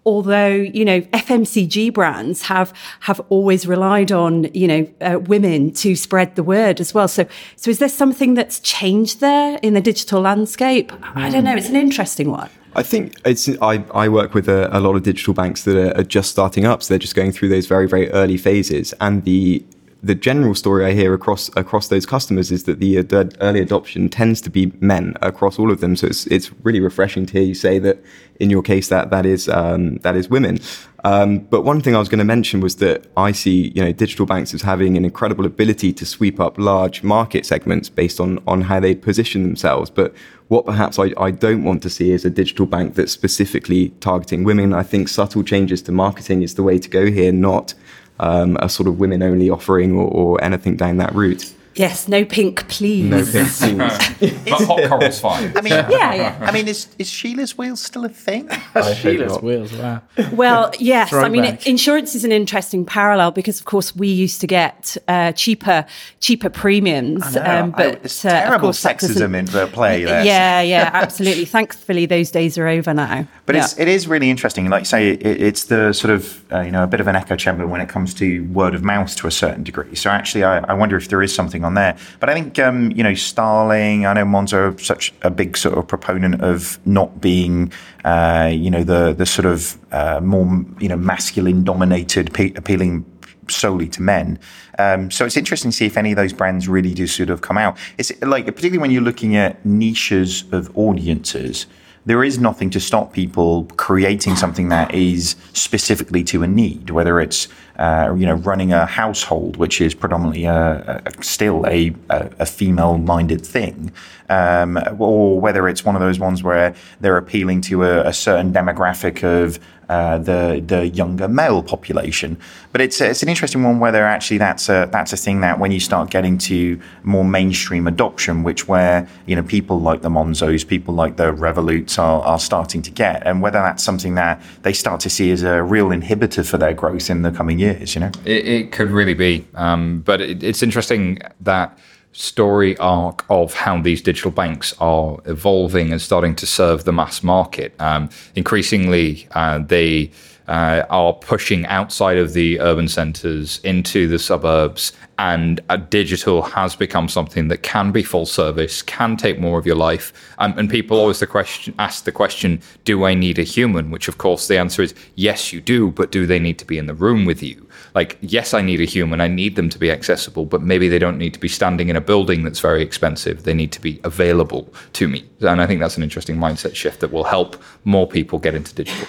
Although 0.08 0.56
you 0.56 0.86
know 0.86 1.02
FMCG 1.02 1.94
brands 1.94 2.42
have 2.44 2.74
have 3.02 3.20
always 3.30 3.68
relied 3.68 4.12
on 4.12 4.46
you 4.54 4.68
know 4.68 4.88
uh, 5.02 5.20
women 5.20 5.72
to 5.74 5.96
spread 5.96 6.36
the 6.36 6.44
word 6.44 6.80
as 6.80 6.94
well. 6.94 7.08
So 7.08 7.28
so 7.58 7.70
is 7.70 7.78
there 7.78 7.90
something 7.90 8.34
that's 8.34 8.60
changed 8.62 9.20
there 9.20 9.60
in 9.62 9.76
the 9.76 9.82
digital 9.82 10.22
landscape? 10.22 10.92
I 11.14 11.30
don't 11.30 11.44
know. 11.44 11.56
It's 11.56 11.70
an 11.70 11.76
interesting 11.76 12.32
one. 12.32 12.50
I 12.74 12.84
think 12.84 13.14
it's. 13.26 13.50
I, 13.62 13.84
I 13.94 14.08
work 14.08 14.34
with 14.34 14.48
a, 14.48 14.76
a 14.76 14.80
lot 14.80 14.96
of 14.96 15.04
digital 15.04 15.34
banks 15.34 15.64
that 15.64 15.76
are, 15.76 16.00
are 16.00 16.04
just 16.04 16.32
starting 16.32 16.66
up, 16.66 16.84
so 16.84 16.94
they're 16.94 17.00
just 17.00 17.16
going 17.16 17.32
through 17.32 17.50
those 17.50 17.68
very 17.68 17.88
very 17.88 18.10
early 18.12 18.38
phases, 18.38 18.94
and 19.02 19.24
the 19.26 19.64
the 20.04 20.16
general 20.16 20.54
story 20.54 20.86
I 20.86 20.94
hear 20.94 21.14
across 21.14 21.50
across 21.56 21.88
those 21.88 22.06
customers 22.06 22.52
is 22.52 22.64
that 22.64 22.80
the, 22.80 22.98
early 23.42 23.62
adoption 23.62 24.10
tends 24.10 24.42
to 24.42 24.50
be 24.50 24.72
men 24.80 25.16
across 25.22 25.58
all 25.58 25.72
of 25.72 25.80
them. 25.82 25.96
So 25.96 26.08
it's 26.08 26.28
it's 26.28 26.52
really 26.64 26.80
refreshing 26.80 27.26
to 27.28 27.34
hear 27.34 27.42
you 27.42 27.56
say 27.56 27.80
that 27.80 28.04
in 28.40 28.50
your 28.50 28.62
case 28.62 28.90
that 28.90 29.10
that 29.10 29.26
is 29.26 29.50
um, 29.50 29.98
that 29.98 30.16
is 30.16 30.30
women. 30.30 30.60
Um, 31.04 31.40
but 31.40 31.62
one 31.62 31.82
thing 31.82 31.96
I 31.96 32.00
was 32.00 32.10
going 32.10 32.20
to 32.20 32.26
mention 32.26 32.60
was 32.60 32.78
that 32.78 33.06
I 33.16 33.32
see 33.32 33.72
you 33.76 33.84
know 33.84 33.92
digital 33.92 34.26
banks 34.26 34.54
as 34.54 34.62
having 34.62 34.98
an 34.98 35.06
incredible 35.06 35.46
ability 35.46 35.94
to 35.94 36.06
sweep 36.06 36.40
up 36.40 36.58
large 36.58 37.02
market 37.04 37.46
segments 37.46 37.90
based 37.90 38.20
on 38.20 38.40
on 38.46 38.62
how 38.62 38.80
they 38.80 38.94
position 38.94 39.44
themselves. 39.44 39.90
But 39.90 40.14
what 40.48 40.66
perhaps 40.66 40.98
I, 41.00 41.12
I 41.18 41.32
don't 41.32 41.64
want 41.64 41.82
to 41.84 41.90
see 41.90 42.12
is 42.12 42.24
a 42.24 42.30
digital 42.30 42.66
bank 42.66 42.96
that's 42.96 43.12
specifically 43.12 43.90
targeting 44.00 44.44
women. 44.44 44.74
I 44.74 44.84
think 44.84 45.10
subtle 45.10 45.44
changes 45.44 45.82
to 45.84 45.92
marketing 45.92 46.42
is 46.42 46.56
the 46.56 46.64
way 46.64 46.80
to 46.80 46.90
go 46.90 47.08
here, 47.08 47.32
not 47.32 47.74
um, 48.20 48.58
a 48.62 48.70
sort 48.70 48.88
of 48.88 49.00
women 49.00 49.22
only 49.24 49.50
offering 49.50 49.96
or, 49.98 50.08
or 50.10 50.44
anything 50.44 50.76
down 50.76 50.98
that 50.98 51.14
route. 51.14 51.54
Yes, 51.76 52.08
no 52.08 52.26
pink, 52.26 52.68
please. 52.70 53.08
No 53.08 53.24
pink, 53.24 53.48
please. 53.50 54.34
but 54.50 54.62
hot 54.66 54.90
coral's 54.90 55.20
fine. 55.22 55.56
I 55.56 55.62
mean, 55.62 55.74
Yeah, 55.74 56.14
yeah. 56.16 56.38
I 56.42 56.52
mean, 56.52 56.68
is, 56.68 56.88
is 56.98 57.08
Sheila's 57.08 57.56
wheels 57.56 57.82
still 57.84 58.04
a 58.04 58.10
thing? 58.10 58.50
Sheila's 58.96 59.40
wheels. 59.44 59.72
Wow. 59.74 60.02
Well, 60.34 60.72
yes. 60.80 61.14
I 61.14 61.30
mean, 61.30 61.44
Throwback. 61.44 61.68
insurance 61.68 62.16
is 62.16 62.26
an 62.26 62.32
interesting 62.32 62.84
parallel 62.84 63.30
because, 63.30 63.60
of 63.60 63.66
course, 63.66 63.96
we 63.96 64.08
used 64.08 64.42
to 64.42 64.48
get 64.48 64.98
uh, 65.08 65.34
cheaper, 65.34 65.86
cheaper 66.20 66.50
premiums. 66.50 67.38
I 67.38 67.44
know. 67.44 67.64
um, 67.66 67.72
but 67.72 68.06
it's 68.06 68.26
uh, 68.26 68.30
terrible 68.32 68.70
course, 68.70 68.84
sexism 68.84 69.36
in 69.38 69.46
the 69.46 69.68
play 69.68 70.04
there. 70.04 70.26
Yeah, 70.26 70.62
yeah, 70.62 70.90
absolutely. 70.94 71.46
Thankfully, 71.46 72.08
those 72.08 72.32
days 72.32 72.58
are 72.58 72.68
over 72.68 72.92
now. 72.92 73.28
But 73.48 73.56
Yeah. 73.56 73.64
it's, 73.64 73.80
it 73.80 73.88
is 73.88 74.08
really 74.10 74.30
interesting. 74.30 74.70
Like 74.70 74.82
you 74.82 74.86
say, 74.86 75.12
it, 75.12 75.26
it's 75.42 75.64
the 75.64 75.94
sort 75.94 76.14
of, 76.14 76.44
uh, 76.52 76.60
you 76.60 76.72
know, 76.72 76.84
a 76.84 76.88
bit 76.88 77.00
of 77.00 77.08
an 77.08 77.16
echo 77.16 77.38
chamber 77.38 77.66
when 77.66 77.80
it 77.80 77.88
comes 77.88 78.14
to 78.16 78.44
word 78.52 78.76
of 78.76 78.84
mouth 78.84 79.16
to 79.16 79.26
a 79.28 79.32
certain 79.32 79.64
degree. 79.64 79.96
So 79.96 80.10
actually, 80.10 80.44
I, 80.44 80.60
I 80.60 80.74
wonder 80.74 80.98
if 80.98 81.08
there 81.08 81.24
is 81.24 81.34
something 81.34 81.64
on 81.64 81.74
there. 81.74 81.96
But 82.20 82.30
I 82.30 82.34
think, 82.34 82.60
um, 82.60 82.92
you 82.92 83.04
know, 83.04 83.14
Starling, 83.14 84.06
I 84.06 84.12
know 84.14 84.26
Monzo 84.26 84.76
are 84.76 84.78
such 84.84 85.14
a 85.22 85.30
big 85.30 85.56
sort 85.56 85.78
of 85.78 85.88
proponent 85.88 86.42
of 86.42 86.78
not 86.86 87.22
being, 87.22 87.72
uh, 88.04 88.50
you 88.54 88.70
know, 88.70 88.84
the, 88.84 89.14
the 89.14 89.26
sort 89.26 89.46
of 89.46 89.78
uh, 89.94 90.20
more, 90.22 90.66
you 90.82 90.90
know, 90.90 90.98
masculine 90.98 91.64
dominated, 91.64 92.34
pe- 92.34 92.54
appealing 92.56 93.06
solely 93.50 93.88
to 93.88 94.02
men. 94.02 94.38
Um, 94.78 95.10
so 95.10 95.24
it's 95.26 95.38
interesting 95.38 95.72
to 95.72 95.78
see 95.78 95.86
if 95.86 95.96
any 95.96 96.12
of 96.12 96.18
those 96.18 96.34
brands 96.34 96.68
really 96.68 96.94
do 96.94 97.08
sort 97.08 97.30
of 97.30 97.40
come 97.40 97.58
out. 97.58 97.78
It's 97.98 98.12
like, 98.22 98.46
particularly 98.46 98.80
when 98.80 98.92
you're 98.92 99.02
looking 99.02 99.38
at 99.38 99.66
niches 99.66 100.44
of 100.52 100.78
audiences, 100.78 101.66
there 102.08 102.24
is 102.24 102.40
nothing 102.40 102.70
to 102.70 102.80
stop 102.80 103.12
people 103.12 103.66
creating 103.76 104.38
something 104.38 104.70
that 104.70 104.94
is 104.94 105.36
specifically 105.52 106.24
to 106.24 106.42
a 106.42 106.48
need, 106.48 106.90
whether 106.90 107.20
it's 107.20 107.50
uh, 107.78 108.16
you 108.18 108.26
know 108.26 108.36
running 108.36 108.72
a 108.72 108.86
household, 108.86 109.58
which 109.58 109.82
is 109.82 109.94
predominantly 109.94 110.46
a, 110.46 111.02
a, 111.06 111.24
still 111.24 111.68
a, 111.68 111.94
a, 112.10 112.30
a 112.40 112.46
female-minded 112.46 113.46
thing, 113.46 113.92
um, 114.30 114.80
or 115.00 115.40
whether 115.40 115.68
it's 115.68 115.86
one 115.86 115.96
of 115.96 116.02
those 116.02 116.20
ones 116.20 116.44
where 116.44 116.74
they're 117.02 117.18
appealing 117.18 117.62
to 117.62 117.84
a, 117.84 118.08
a 118.08 118.14
certain 118.14 118.52
demographic 118.54 119.24
of 119.24 119.60
uh, 119.90 120.18
the 120.18 120.62
the 120.66 120.90
younger 120.90 121.28
male 121.28 121.64
population. 121.64 122.38
But 122.72 122.82
it's 122.82 123.00
it's 123.00 123.24
an 123.24 123.30
interesting 123.30 123.64
one 123.64 123.80
whether 123.80 124.04
actually 124.04 124.38
that's 124.38 124.70
a 124.70 124.90
that's 124.92 125.14
a 125.14 125.18
thing 125.18 125.42
that 125.42 125.60
when 125.60 125.72
you 125.72 125.80
start 125.80 126.10
getting 126.10 126.38
to 126.40 126.80
more 127.04 127.24
mainstream 127.24 127.88
adoption, 127.88 128.44
which 128.44 128.68
where 128.68 129.08
you 129.26 129.36
know 129.36 129.44
people 129.44 129.80
like 129.80 130.02
the 130.02 130.10
Monzos, 130.10 130.68
people 130.68 130.94
like 130.94 131.16
the 131.16 131.32
Revoluts 131.32 131.98
are, 131.98 132.22
are 132.24 132.40
starting 132.40 132.82
to 132.82 132.92
get, 132.92 133.26
and 133.26 133.42
whether 133.42 133.60
that's 133.60 133.84
something 133.84 134.16
that 134.16 134.42
they 134.64 134.74
start 134.74 135.00
to 135.02 135.10
see 135.10 135.32
as 135.32 135.44
a 135.44 135.64
real 135.64 135.90
inhibitor 135.90 136.46
for 136.46 136.58
their 136.58 136.74
growth 136.74 137.10
in 137.10 137.22
the 137.22 137.32
coming 137.32 137.60
years. 137.60 137.96
You 137.96 138.02
know, 138.02 138.12
It, 138.26 138.46
it 138.46 138.72
could 138.74 138.92
really 138.92 139.14
be. 139.14 139.48
Um, 139.56 140.02
but 140.02 140.20
it, 140.20 140.44
it's 140.44 140.62
interesting 140.62 141.20
that 141.42 141.78
story 142.18 142.76
arc 142.78 143.24
of 143.30 143.54
how 143.54 143.80
these 143.80 144.02
digital 144.02 144.32
banks 144.32 144.74
are 144.80 145.20
evolving 145.26 145.92
and 145.92 146.02
starting 146.02 146.36
to 146.36 146.48
serve 146.48 146.84
the 146.84 146.92
mass 146.92 147.22
market. 147.22 147.80
Um, 147.80 148.10
increasingly, 148.36 149.28
uh, 149.32 149.60
they 149.60 150.10
uh, 150.48 150.84
are 150.90 151.14
pushing 151.14 151.66
outside 151.66 152.18
of 152.18 152.34
the 152.34 152.60
urban 152.60 152.88
centres 152.88 153.60
into 153.64 154.08
the 154.08 154.20
suburbs, 154.20 154.94
and 155.20 155.60
digital 155.90 156.44
has 156.44 156.76
become 156.76 157.10
something 157.10 157.48
that 157.48 157.64
can 157.64 157.92
be 157.92 158.04
full 158.04 158.26
service, 158.26 158.82
can 158.84 159.18
take 159.18 159.40
more 159.40 159.58
of 159.58 159.66
your 159.66 159.76
life. 159.76 160.14
Um, 160.38 160.58
and 160.58 160.70
people 160.70 161.00
always 161.00 161.20
the 161.20 161.28
question 161.28 161.74
ask 161.80 162.04
the 162.04 162.12
question, 162.12 162.62
"Do 162.86 163.04
I 163.04 163.14
need 163.14 163.40
a 163.40 163.44
human?" 163.44 163.90
Which, 163.90 164.08
of 164.08 164.18
course, 164.18 164.48
the 164.48 164.58
answer 164.58 164.82
is 164.82 164.94
yes, 165.16 165.52
you 165.52 165.60
do. 165.60 165.92
But 165.92 166.12
do 166.12 166.26
they 166.26 166.40
need 166.40 166.60
to 166.60 166.66
be 166.66 166.78
in 166.78 166.86
the 166.86 166.94
room 166.94 167.26
with 167.26 167.42
you? 167.42 167.68
Like, 167.96 168.18
yes, 168.22 168.54
I 168.54 168.62
need 168.62 168.80
a 168.80 168.86
human. 168.86 169.22
I 169.22 169.28
need 169.28 169.56
them 169.56 169.70
to 169.70 169.80
be 169.80 169.92
accessible, 169.92 170.46
but 170.46 170.62
maybe 170.62 170.88
they 170.88 171.00
don't 171.00 171.18
need 171.18 171.34
to 171.34 171.40
be 171.40 171.48
standing 171.48 171.90
in 171.90 171.96
a 171.96 172.02
building 172.02 172.44
that's 172.44 172.60
very 172.60 172.84
expensive. 172.84 173.44
They 173.44 173.54
need 173.54 173.72
to 173.72 173.82
be 173.82 174.00
available 174.04 174.72
to 174.94 175.08
me. 175.08 175.26
And 175.42 175.62
I 175.62 175.66
think 175.66 175.80
that's 175.80 175.98
an 175.98 176.04
interesting 176.04 176.38
mindset 176.38 176.76
shift 176.76 177.00
that 177.00 177.12
will 177.12 177.24
help 177.24 177.62
more 177.86 178.08
people 178.08 178.38
get 178.40 178.54
into 178.54 178.74
digital. 178.76 179.08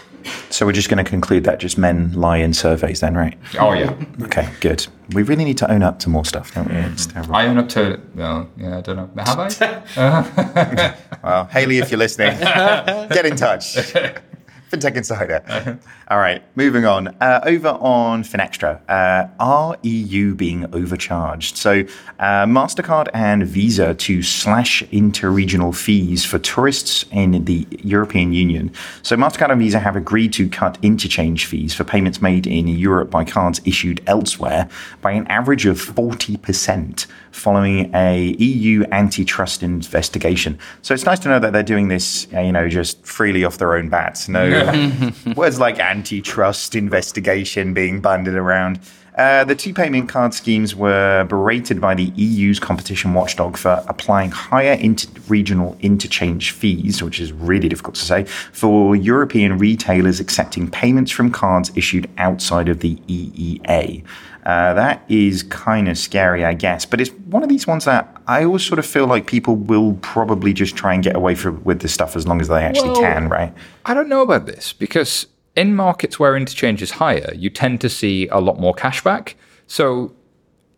So 0.51 0.67
we're 0.67 0.73
just 0.73 0.89
going 0.89 1.03
to 1.03 1.09
conclude 1.09 1.45
that 1.45 1.61
just 1.61 1.79
men 1.79 2.13
lie 2.13 2.39
in 2.39 2.53
surveys, 2.55 3.01
then, 3.01 3.15
right? 3.17 3.37
Oh 3.59 3.73
yeah, 3.73 3.95
Okay, 4.23 4.49
good. 4.61 4.87
We 5.15 5.23
really 5.23 5.45
need 5.45 5.59
to 5.59 5.71
own 5.71 5.83
up 5.83 5.99
to 6.01 6.09
more 6.11 6.25
stuff, 6.25 6.55
don't 6.55 6.69
we? 6.69 6.77
I 7.33 7.47
own 7.47 7.59
up 7.59 7.69
to. 7.71 8.01
Well, 8.15 8.49
yeah, 8.57 8.79
I 8.79 8.81
don't 8.83 8.97
know. 8.97 9.25
Have 9.25 9.39
I? 9.97 10.95
Well, 11.23 11.47
Haley, 11.47 11.79
if 11.79 11.91
you're 11.91 11.99
listening, 11.99 12.39
get 12.39 13.27
in 13.27 13.37
touch. 13.37 13.77
FinTech 14.73 14.97
Insider. 14.97 15.79
All 16.09 16.19
right, 16.19 16.43
moving 16.55 16.85
on. 16.85 17.09
Uh, 17.21 17.41
over 17.45 17.69
on 17.69 18.23
Finextra, 18.23 18.81
uh, 18.89 19.29
are 19.41 19.77
EU 19.83 20.35
being 20.35 20.67
overcharged? 20.75 21.57
So, 21.57 21.85
uh, 22.19 22.45
MasterCard 22.45 23.09
and 23.15 23.47
Visa 23.47 23.95
to 23.95 24.23
slash 24.23 24.83
interregional 24.93 25.75
fees 25.75 26.25
for 26.25 26.39
tourists 26.39 27.07
in 27.11 27.45
the 27.45 27.67
European 27.83 28.33
Union. 28.33 28.71
So, 29.03 29.17
MasterCard 29.17 29.51
and 29.53 29.61
Visa 29.61 29.79
have 29.79 29.97
agreed 29.97 30.35
to 30.35 30.49
cut 30.49 30.77
interchange 30.83 31.47
fees 31.47 31.75
for 31.75 31.85
payments 31.85 32.21
made 32.21 32.47
in 32.47 32.69
Europe 32.69 33.11
by 33.11 33.25
cards 33.25 33.63
issued 33.65 34.03
elsewhere 34.07 34.69
by 35.01 35.13
an 35.13 35.27
average 35.29 35.65
of 35.65 35.79
40% 35.79 37.07
following 37.31 37.95
a 37.95 38.35
EU 38.39 38.85
antitrust 38.93 39.63
investigation. 39.63 40.59
So 40.83 40.95
it's 40.95 41.05
nice 41.05 41.19
to 41.21 41.29
know 41.29 41.39
that 41.39 41.53
they're 41.53 41.63
doing 41.63 41.89
this, 41.89 42.27
uh, 42.35 42.41
you 42.41 42.53
know, 42.53 42.69
just 42.69 43.05
freely 43.05 43.45
off 43.45 43.59
their 43.59 43.77
own 43.77 43.89
bats. 43.89 44.29
No 44.29 45.13
words 45.37 45.59
like 45.59 45.79
antitrust 45.79 46.75
investigation 46.75 47.75
being 47.75 48.01
bandied 48.01 48.35
around. 48.35 48.81
Uh, 49.19 49.43
the 49.43 49.57
two 49.57 49.75
payment 49.75 50.09
card 50.09 50.33
schemes 50.33 50.77
were 50.77 51.25
berated 51.25 51.81
by 51.81 51.93
the 51.93 52.05
EU's 52.15 52.61
competition 52.61 53.15
watchdog 53.15 53.57
for 53.57 53.83
applying 53.89 54.31
higher 54.31 54.75
inter-regional 54.75 55.77
interchange 55.81 56.53
fees, 56.53 57.03
which 57.03 57.19
is 57.19 57.33
really 57.33 57.69
difficult 57.69 57.97
to 57.97 58.05
say, 58.05 58.23
for 58.53 58.95
European 58.95 59.59
retailers 59.59 60.21
accepting 60.21 60.71
payments 60.71 61.11
from 61.11 61.33
cards 61.33 61.73
issued 61.75 62.09
outside 62.17 62.69
of 62.69 62.79
the 62.79 62.95
EEA. 63.09 64.05
Uh, 64.45 64.73
that 64.75 65.05
is 65.09 65.43
kind 65.43 65.89
of 65.89 65.99
scary, 65.99 66.45
I 66.45 66.55
guess, 66.55 66.87
but 66.87 67.01
it's 67.01 67.11
one 67.11 67.43
of 67.43 67.49
these 67.49 67.67
ones 67.67 67.85
that 67.85 68.17
I 68.27 68.45
always 68.45 68.65
sort 68.65 68.79
of 68.79 68.87
feel 68.87 69.07
like 69.07 69.27
people 69.27 69.57
will 69.57 69.95
probably 70.01 70.53
just 70.53 70.77
try 70.77 70.95
and 70.95 71.03
get 71.03 71.17
away 71.17 71.35
from, 71.35 71.63
with 71.65 71.81
this 71.81 71.93
stuff 71.93 72.17
as 72.17 72.27
long 72.27 72.41
as 72.41 72.49
they 72.49 72.63
actually 72.63 72.91
Well, 72.91 73.01
can, 73.01 73.29
right? 73.29 73.53
I 73.85 73.95
don't 73.95 74.09
know 74.09 74.23
about 74.23 74.47
this 74.47 74.73
because 74.73 75.27
in 75.55 75.75
markets 75.75 76.19
where 76.19 76.37
interchange 76.37 76.83
is 76.83 76.93
higher, 76.93 77.33
you 77.35 77.51
tend 77.51 77.81
to 77.81 77.89
see 77.89 78.29
a 78.29 78.39
lot 78.39 78.59
more 78.59 78.75
cashback. 78.75 79.35
So 79.67 80.15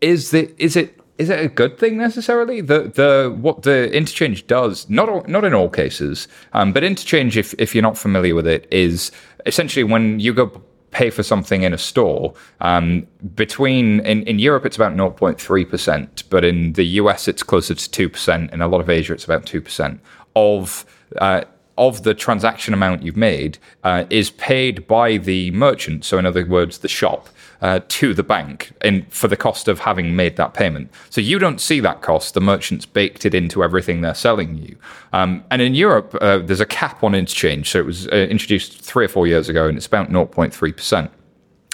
is 0.01 0.31
the 0.31 0.53
is 0.57 0.75
it 0.75 0.99
is 1.17 1.29
it 1.29 1.39
a 1.39 1.47
good 1.47 1.77
thing 1.77 1.97
necessarily? 1.97 2.61
The 2.61 2.91
the 2.95 3.35
what 3.39 3.61
the 3.61 3.93
interchange 3.95 4.47
does 4.47 4.89
not 4.89 5.07
all, 5.07 5.23
not 5.27 5.43
in 5.43 5.53
all 5.53 5.69
cases, 5.69 6.27
um, 6.53 6.73
but 6.73 6.83
interchange 6.83 7.37
if 7.37 7.53
if 7.59 7.75
you're 7.75 7.83
not 7.83 7.97
familiar 7.97 8.33
with 8.33 8.47
it 8.47 8.67
is 8.71 9.11
essentially 9.45 9.83
when 9.83 10.19
you 10.19 10.33
go 10.33 10.61
pay 10.91 11.09
for 11.09 11.23
something 11.23 11.63
in 11.63 11.73
a 11.73 11.77
store 11.77 12.33
um, 12.59 13.07
between 13.35 13.99
in, 14.01 14.23
in 14.23 14.39
europe 14.39 14.65
it's 14.65 14.75
about 14.75 14.93
0.3% 14.93 16.23
but 16.29 16.43
in 16.43 16.73
the 16.73 16.83
us 16.83 17.27
it's 17.27 17.43
closer 17.43 17.73
to 17.73 18.09
2% 18.09 18.53
in 18.53 18.61
a 18.61 18.67
lot 18.67 18.81
of 18.81 18.89
asia 18.89 19.13
it's 19.13 19.25
about 19.25 19.45
2% 19.45 19.99
of 20.35 20.85
uh, 21.17 21.43
of 21.81 22.03
the 22.03 22.13
transaction 22.13 22.73
amount 22.73 23.03
you've 23.03 23.17
made 23.17 23.57
uh, 23.83 24.05
is 24.09 24.29
paid 24.31 24.87
by 24.87 25.17
the 25.17 25.51
merchant 25.51 26.05
so 26.05 26.17
in 26.17 26.25
other 26.25 26.45
words 26.45 26.77
the 26.79 26.87
shop 26.87 27.27
uh, 27.61 27.79
to 27.87 28.13
the 28.13 28.23
bank 28.23 28.71
in, 28.83 29.05
for 29.05 29.27
the 29.27 29.37
cost 29.37 29.67
of 29.67 29.79
having 29.79 30.15
made 30.15 30.35
that 30.35 30.53
payment. 30.53 30.91
So 31.09 31.21
you 31.21 31.37
don't 31.37 31.61
see 31.61 31.79
that 31.81 32.01
cost. 32.01 32.33
The 32.33 32.41
merchant's 32.41 32.85
baked 32.85 33.25
it 33.25 33.35
into 33.35 33.63
everything 33.63 34.01
they're 34.01 34.15
selling 34.15 34.57
you. 34.57 34.75
Um, 35.13 35.43
and 35.51 35.61
in 35.61 35.75
Europe, 35.75 36.15
uh, 36.21 36.39
there's 36.39 36.59
a 36.59 36.65
cap 36.65 37.03
on 37.03 37.13
interchange. 37.13 37.69
So 37.69 37.79
it 37.79 37.85
was 37.85 38.07
uh, 38.07 38.15
introduced 38.15 38.81
three 38.81 39.05
or 39.05 39.09
four 39.09 39.27
years 39.27 39.47
ago, 39.47 39.67
and 39.67 39.77
it's 39.77 39.85
about 39.85 40.09
0.3%. 40.09 41.09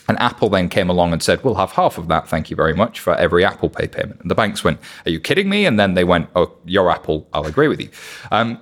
And 0.09 0.19
Apple 0.19 0.49
then 0.49 0.69
came 0.69 0.89
along 0.89 1.11
and 1.13 1.21
said, 1.21 1.43
We'll 1.43 1.55
have 1.55 1.71
half 1.71 1.97
of 1.97 2.07
that, 2.07 2.27
thank 2.27 2.49
you 2.49 2.55
very 2.55 2.73
much, 2.73 2.99
for 2.99 3.13
every 3.15 3.43
Apple 3.43 3.69
Pay 3.69 3.87
payment. 3.87 4.21
And 4.21 4.31
the 4.31 4.35
banks 4.35 4.63
went, 4.63 4.79
Are 5.05 5.11
you 5.11 5.19
kidding 5.19 5.49
me? 5.49 5.65
And 5.65 5.79
then 5.79 5.95
they 5.95 6.05
went, 6.05 6.29
Oh, 6.35 6.53
you're 6.65 6.89
Apple, 6.89 7.27
I'll 7.33 7.45
agree 7.45 7.67
with 7.67 7.81
you. 7.81 7.89
Um, 8.31 8.61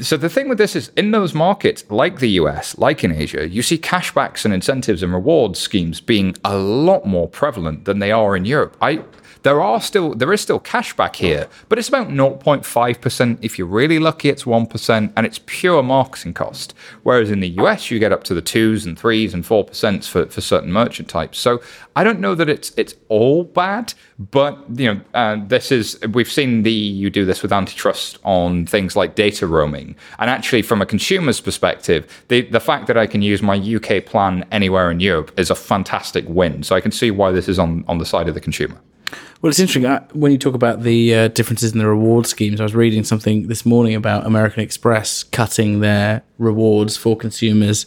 So 0.00 0.16
the 0.16 0.28
thing 0.28 0.48
with 0.48 0.58
this 0.58 0.74
is, 0.74 0.90
in 0.96 1.12
those 1.12 1.32
markets, 1.34 1.84
like 1.90 2.18
the 2.18 2.30
US, 2.40 2.76
like 2.78 3.04
in 3.04 3.12
Asia, 3.12 3.48
you 3.48 3.62
see 3.62 3.78
cashbacks 3.78 4.44
and 4.44 4.52
incentives 4.52 5.02
and 5.02 5.12
reward 5.12 5.56
schemes 5.56 6.00
being 6.00 6.36
a 6.44 6.56
lot 6.56 7.06
more 7.06 7.28
prevalent 7.28 7.84
than 7.84 8.00
they 8.00 8.10
are 8.10 8.36
in 8.36 8.44
Europe. 8.44 8.76
I 8.80 9.04
there 9.46 9.62
are 9.62 9.80
still 9.80 10.12
there 10.12 10.32
is 10.32 10.40
still 10.40 10.58
cashback 10.58 11.14
here, 11.14 11.46
but 11.68 11.78
it's 11.78 11.88
about 11.88 12.08
0.5%. 12.08 13.38
If 13.40 13.56
you're 13.56 13.68
really 13.68 14.00
lucky, 14.00 14.28
it's 14.28 14.42
1%, 14.42 15.12
and 15.16 15.24
it's 15.24 15.38
pure 15.46 15.84
marketing 15.84 16.34
cost. 16.34 16.74
Whereas 17.04 17.30
in 17.30 17.38
the 17.38 17.50
US, 17.60 17.88
you 17.88 18.00
get 18.00 18.10
up 18.10 18.24
to 18.24 18.34
the 18.34 18.42
twos 18.42 18.84
and 18.84 18.98
threes 18.98 19.32
and 19.32 19.46
four 19.46 19.62
percent 19.62 20.04
for, 20.04 20.26
for 20.26 20.40
certain 20.40 20.72
merchant 20.72 21.08
types. 21.08 21.38
So 21.38 21.62
I 21.94 22.02
don't 22.02 22.18
know 22.18 22.34
that 22.34 22.48
it's 22.48 22.72
it's 22.76 22.96
all 23.08 23.44
bad, 23.44 23.94
but 24.18 24.58
you 24.74 24.92
know, 24.92 25.00
uh, 25.14 25.36
this 25.46 25.70
is 25.70 25.96
we've 26.12 26.30
seen 26.30 26.64
the 26.64 26.72
EU 26.72 27.08
do 27.08 27.24
this 27.24 27.40
with 27.40 27.52
antitrust 27.52 28.18
on 28.24 28.66
things 28.66 28.96
like 28.96 29.14
data 29.14 29.46
roaming, 29.46 29.94
and 30.18 30.28
actually 30.28 30.62
from 30.62 30.82
a 30.82 30.86
consumer's 30.86 31.40
perspective, 31.40 32.24
the 32.26 32.40
the 32.40 32.58
fact 32.58 32.88
that 32.88 32.98
I 32.98 33.06
can 33.06 33.22
use 33.22 33.42
my 33.42 33.56
UK 33.56 34.04
plan 34.04 34.44
anywhere 34.50 34.90
in 34.90 34.98
Europe 34.98 35.30
is 35.38 35.50
a 35.50 35.54
fantastic 35.54 36.24
win. 36.26 36.64
So 36.64 36.74
I 36.74 36.80
can 36.80 36.90
see 36.90 37.12
why 37.12 37.30
this 37.30 37.48
is 37.48 37.60
on 37.60 37.84
on 37.86 37.98
the 37.98 38.06
side 38.06 38.26
of 38.26 38.34
the 38.34 38.40
consumer. 38.40 38.80
Well, 39.40 39.50
it's 39.50 39.58
interesting 39.58 39.86
uh, 39.86 40.06
when 40.12 40.32
you 40.32 40.38
talk 40.38 40.54
about 40.54 40.82
the 40.82 41.14
uh, 41.14 41.28
differences 41.28 41.72
in 41.72 41.78
the 41.78 41.86
reward 41.86 42.26
schemes. 42.26 42.60
I 42.60 42.64
was 42.64 42.74
reading 42.74 43.04
something 43.04 43.48
this 43.48 43.64
morning 43.66 43.94
about 43.94 44.26
American 44.26 44.62
Express 44.62 45.22
cutting 45.22 45.80
their 45.80 46.22
rewards 46.38 46.96
for 46.96 47.16
consumers 47.16 47.86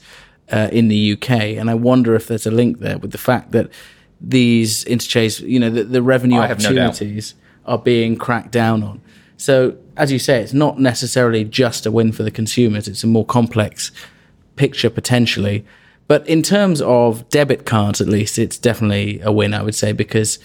uh, 0.52 0.70
in 0.72 0.88
the 0.88 1.14
UK, 1.14 1.32
and 1.32 1.70
I 1.70 1.74
wonder 1.74 2.16
if 2.16 2.28
there's 2.28 2.46
a 2.46 2.52
link 2.52 2.80
there 2.80 2.98
with 2.98 3.12
the 3.12 3.18
fact 3.18 3.52
that 3.52 3.70
these 4.22 4.84
interchange, 4.86 5.40
you 5.42 5.60
know, 5.60 5.70
the, 5.70 5.84
the 5.84 6.02
revenue 6.02 6.40
I 6.40 6.48
have 6.48 6.62
no 6.62 6.70
opportunities 6.70 7.36
are 7.66 7.78
being 7.78 8.16
cracked 8.16 8.52
down 8.52 8.84
on. 8.84 9.02
So, 9.38 9.78
as 9.96 10.12
you 10.12 10.20
say, 10.20 10.42
it's 10.42 10.54
not 10.54 10.80
necessarily 10.80 11.44
just 11.44 11.86
a 11.86 11.92
win 11.92 12.12
for 12.12 12.24
the 12.24 12.32
consumers; 12.32 12.88
it's 12.88 13.04
a 13.04 13.08
more 13.08 13.26
complex 13.26 13.92
picture 14.56 14.90
potentially. 14.90 15.66
But 16.08 16.28
in 16.28 16.42
terms 16.42 16.82
of 16.82 17.30
debit 17.30 17.66
cards, 17.66 18.02
at 18.02 18.08
least, 18.08 18.40
it's 18.40 18.58
definitely 18.58 19.22
a 19.22 19.32
win, 19.32 19.54
I 19.54 19.62
would 19.62 19.76
say, 19.76 19.92
because 19.92 20.40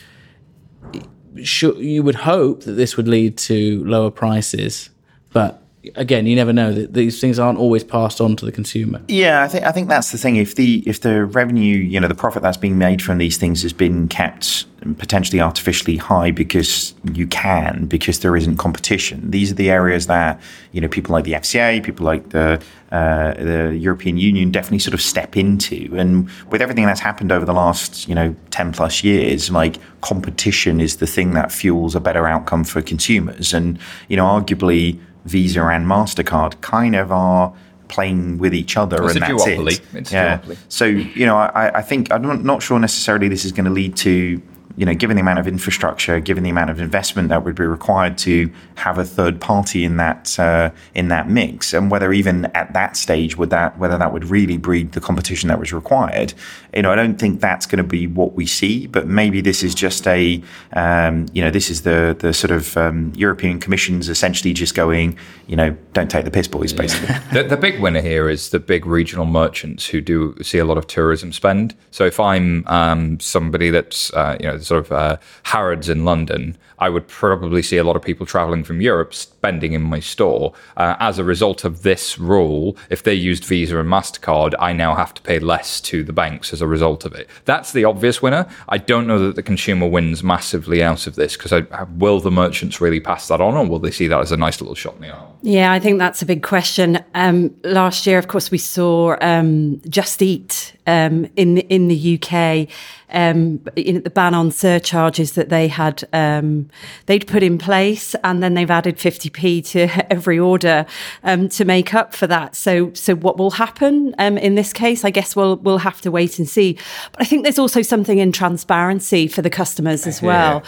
you 1.34 2.02
would 2.02 2.14
hope 2.14 2.62
that 2.62 2.72
this 2.72 2.96
would 2.96 3.08
lead 3.08 3.36
to 3.38 3.84
lower 3.84 4.10
prices, 4.10 4.90
but 5.32 5.63
again, 5.94 6.26
you 6.26 6.36
never 6.36 6.52
know 6.52 6.72
that 6.72 6.94
these 6.94 7.20
things 7.20 7.38
aren't 7.38 7.58
always 7.58 7.84
passed 7.84 8.20
on 8.20 8.36
to 8.36 8.44
the 8.44 8.52
consumer. 8.52 9.00
Yeah, 9.08 9.42
I 9.42 9.48
think 9.48 9.64
I 9.64 9.72
think 9.72 9.88
that's 9.88 10.12
the 10.12 10.18
thing. 10.18 10.36
If 10.36 10.54
the 10.54 10.82
if 10.86 11.00
the 11.00 11.24
revenue, 11.24 11.76
you 11.76 12.00
know, 12.00 12.08
the 12.08 12.14
profit 12.14 12.42
that's 12.42 12.56
being 12.56 12.78
made 12.78 13.02
from 13.02 13.18
these 13.18 13.36
things 13.36 13.62
has 13.62 13.72
been 13.72 14.08
kept 14.08 14.66
potentially 14.98 15.40
artificially 15.40 15.96
high 15.96 16.30
because 16.30 16.94
you 17.14 17.26
can, 17.26 17.86
because 17.86 18.20
there 18.20 18.36
isn't 18.36 18.58
competition. 18.58 19.30
These 19.30 19.50
are 19.50 19.54
the 19.54 19.70
areas 19.70 20.06
that 20.08 20.40
you 20.72 20.80
know 20.80 20.88
people 20.88 21.12
like 21.12 21.24
the 21.24 21.32
FCA, 21.32 21.82
people 21.82 22.04
like 22.04 22.30
the 22.30 22.62
uh, 22.92 23.34
the 23.34 23.76
European 23.76 24.18
Union 24.18 24.50
definitely 24.50 24.78
sort 24.78 24.94
of 24.94 25.00
step 25.00 25.36
into. 25.36 25.94
And 25.96 26.28
with 26.50 26.60
everything 26.60 26.86
that's 26.86 27.00
happened 27.00 27.32
over 27.32 27.44
the 27.44 27.54
last 27.54 28.08
you 28.08 28.14
know 28.14 28.34
ten 28.50 28.72
plus 28.72 29.02
years, 29.02 29.50
like 29.50 29.78
competition 30.00 30.80
is 30.80 30.98
the 30.98 31.06
thing 31.06 31.32
that 31.32 31.50
fuels 31.50 31.94
a 31.94 32.00
better 32.00 32.26
outcome 32.26 32.64
for 32.64 32.82
consumers. 32.82 33.54
And 33.54 33.78
you 34.08 34.16
know, 34.16 34.24
arguably 34.24 35.00
Visa 35.24 35.62
and 35.66 35.86
Mastercard 35.86 36.60
kind 36.60 36.94
of 36.94 37.10
are 37.12 37.52
playing 37.88 38.38
with 38.38 38.54
each 38.54 38.76
other, 38.76 39.02
It's 39.04 39.14
and 39.14 39.22
that's 39.22 39.32
duopoly. 39.44 39.72
it. 39.72 39.82
It's 39.94 40.12
yeah. 40.12 40.38
duopoly. 40.38 40.56
So 40.68 40.84
you 40.84 41.26
know, 41.26 41.36
I, 41.36 41.78
I 41.78 41.82
think 41.82 42.10
I'm 42.12 42.22
not- 42.22 42.44
not 42.44 42.62
sure 42.62 42.78
necessarily 42.78 43.28
this 43.28 43.44
is 43.44 43.52
going 43.52 43.66
to 43.66 43.70
lead 43.70 43.96
to 43.98 44.40
you 44.76 44.84
know, 44.84 44.94
given 44.94 45.16
the 45.16 45.20
amount 45.20 45.38
of 45.38 45.46
infrastructure, 45.46 46.18
given 46.20 46.42
the 46.42 46.50
amount 46.50 46.70
of 46.70 46.80
investment 46.80 47.28
that 47.28 47.44
would 47.44 47.54
be 47.54 47.64
required 47.64 48.18
to 48.18 48.50
have 48.76 48.98
a 48.98 49.04
third 49.04 49.40
party 49.40 49.84
in 49.84 49.96
that 49.98 50.38
uh, 50.38 50.70
in 50.94 51.08
that 51.08 51.28
mix, 51.28 51.72
and 51.72 51.90
whether 51.90 52.12
even 52.12 52.46
at 52.46 52.72
that 52.72 52.96
stage 52.96 53.36
would 53.36 53.50
that 53.50 53.78
whether 53.78 53.96
that 53.96 54.12
would 54.12 54.24
really 54.24 54.56
breed 54.56 54.92
the 54.92 55.00
competition 55.00 55.48
that 55.48 55.60
was 55.60 55.72
required. 55.72 56.34
You 56.74 56.82
know, 56.82 56.90
I 56.90 56.96
don't 56.96 57.18
think 57.18 57.40
that's 57.40 57.66
going 57.66 57.78
to 57.78 57.84
be 57.84 58.06
what 58.06 58.34
we 58.34 58.46
see, 58.46 58.86
but 58.88 59.06
maybe 59.06 59.40
this 59.40 59.62
is 59.62 59.74
just 59.74 60.06
a 60.08 60.42
um, 60.72 61.26
you 61.32 61.42
know 61.42 61.50
this 61.50 61.70
is 61.70 61.82
the 61.82 62.16
the 62.18 62.34
sort 62.34 62.50
of 62.50 62.76
um, 62.76 63.12
European 63.14 63.60
Commission's 63.60 64.08
essentially 64.08 64.52
just 64.52 64.74
going 64.74 65.16
you 65.46 65.56
know 65.56 65.76
don't 65.92 66.10
take 66.10 66.24
the 66.24 66.30
piss, 66.30 66.48
boys, 66.48 66.72
basically. 66.72 67.14
the, 67.32 67.44
the 67.44 67.56
big 67.56 67.80
winner 67.80 68.00
here 68.00 68.28
is 68.28 68.50
the 68.50 68.58
big 68.58 68.86
regional 68.86 69.26
merchants 69.26 69.86
who 69.86 70.00
do 70.00 70.36
see 70.42 70.58
a 70.58 70.64
lot 70.64 70.78
of 70.78 70.88
tourism 70.88 71.32
spend. 71.32 71.76
So 71.92 72.04
if 72.04 72.18
I'm 72.18 72.66
um, 72.66 73.20
somebody 73.20 73.70
that's 73.70 74.12
uh, 74.14 74.36
you 74.40 74.46
know 74.46 74.63
sort 74.64 74.84
of 74.86 74.92
uh, 74.92 75.16
Harrods 75.44 75.88
in 75.88 76.04
London, 76.04 76.56
I 76.78 76.88
would 76.88 77.06
probably 77.06 77.62
see 77.62 77.76
a 77.76 77.84
lot 77.84 77.96
of 77.96 78.02
people 78.02 78.26
traveling 78.26 78.64
from 78.64 78.80
Europe 78.80 79.14
spending 79.14 79.72
in 79.72 79.82
my 79.82 80.00
store. 80.00 80.52
Uh, 80.76 80.96
as 80.98 81.18
a 81.18 81.24
result 81.24 81.64
of 81.64 81.82
this 81.82 82.18
rule, 82.18 82.76
if 82.90 83.04
they 83.04 83.14
used 83.14 83.44
Visa 83.44 83.78
and 83.78 83.88
Mastercard, 83.88 84.54
I 84.58 84.72
now 84.72 84.94
have 84.94 85.14
to 85.14 85.22
pay 85.22 85.38
less 85.38 85.80
to 85.82 86.02
the 86.02 86.12
banks 86.12 86.52
as 86.52 86.60
a 86.60 86.66
result 86.66 87.04
of 87.04 87.12
it. 87.14 87.28
That's 87.44 87.72
the 87.72 87.84
obvious 87.84 88.20
winner. 88.20 88.48
I 88.68 88.78
don't 88.78 89.06
know 89.06 89.18
that 89.20 89.36
the 89.36 89.42
consumer 89.42 89.86
wins 89.86 90.22
massively 90.22 90.82
out 90.82 91.06
of 91.06 91.14
this 91.14 91.36
because 91.36 91.52
will 91.96 92.20
the 92.20 92.30
merchants 92.30 92.80
really 92.80 93.00
pass 93.00 93.28
that 93.28 93.40
on, 93.40 93.54
or 93.54 93.66
will 93.66 93.78
they 93.78 93.90
see 93.90 94.08
that 94.08 94.20
as 94.20 94.32
a 94.32 94.36
nice 94.36 94.60
little 94.60 94.74
shot 94.74 94.96
in 94.96 95.02
the 95.02 95.10
arm? 95.10 95.30
Yeah, 95.42 95.72
I 95.72 95.78
think 95.78 95.98
that's 95.98 96.22
a 96.22 96.26
big 96.26 96.42
question. 96.42 97.04
Um, 97.14 97.54
last 97.64 98.06
year, 98.06 98.18
of 98.18 98.28
course, 98.28 98.50
we 98.50 98.58
saw 98.58 99.16
um, 99.20 99.80
Just 99.88 100.22
Eat 100.22 100.74
um, 100.86 101.28
in 101.36 101.58
in 101.58 101.88
the 101.88 102.18
UK. 102.18 102.68
Um, 103.14 103.58
the 103.76 104.10
ban 104.12 104.34
on 104.34 104.50
surcharges 104.50 105.32
that 105.32 105.48
they 105.48 105.68
had 105.68 106.06
um, 106.12 106.68
they'd 107.06 107.26
put 107.26 107.42
in 107.42 107.58
place, 107.58 108.14
and 108.24 108.42
then 108.42 108.54
they've 108.54 108.70
added 108.70 108.98
50p 108.98 109.66
to 109.68 110.12
every 110.12 110.38
order 110.38 110.84
um, 111.22 111.48
to 111.50 111.64
make 111.64 111.94
up 111.94 112.14
for 112.14 112.26
that. 112.26 112.56
So, 112.56 112.92
so 112.92 113.14
what 113.14 113.38
will 113.38 113.52
happen 113.52 114.14
um, 114.18 114.36
in 114.36 114.54
this 114.54 114.72
case? 114.72 115.04
I 115.04 115.10
guess 115.10 115.36
we'll 115.36 115.56
we'll 115.56 115.78
have 115.78 116.00
to 116.02 116.10
wait 116.10 116.38
and 116.38 116.48
see. 116.48 116.76
But 117.12 117.22
I 117.22 117.24
think 117.24 117.44
there's 117.44 117.58
also 117.58 117.82
something 117.82 118.18
in 118.18 118.32
transparency 118.32 119.28
for 119.28 119.42
the 119.42 119.50
customers 119.50 120.06
as 120.06 120.20
well, 120.20 120.62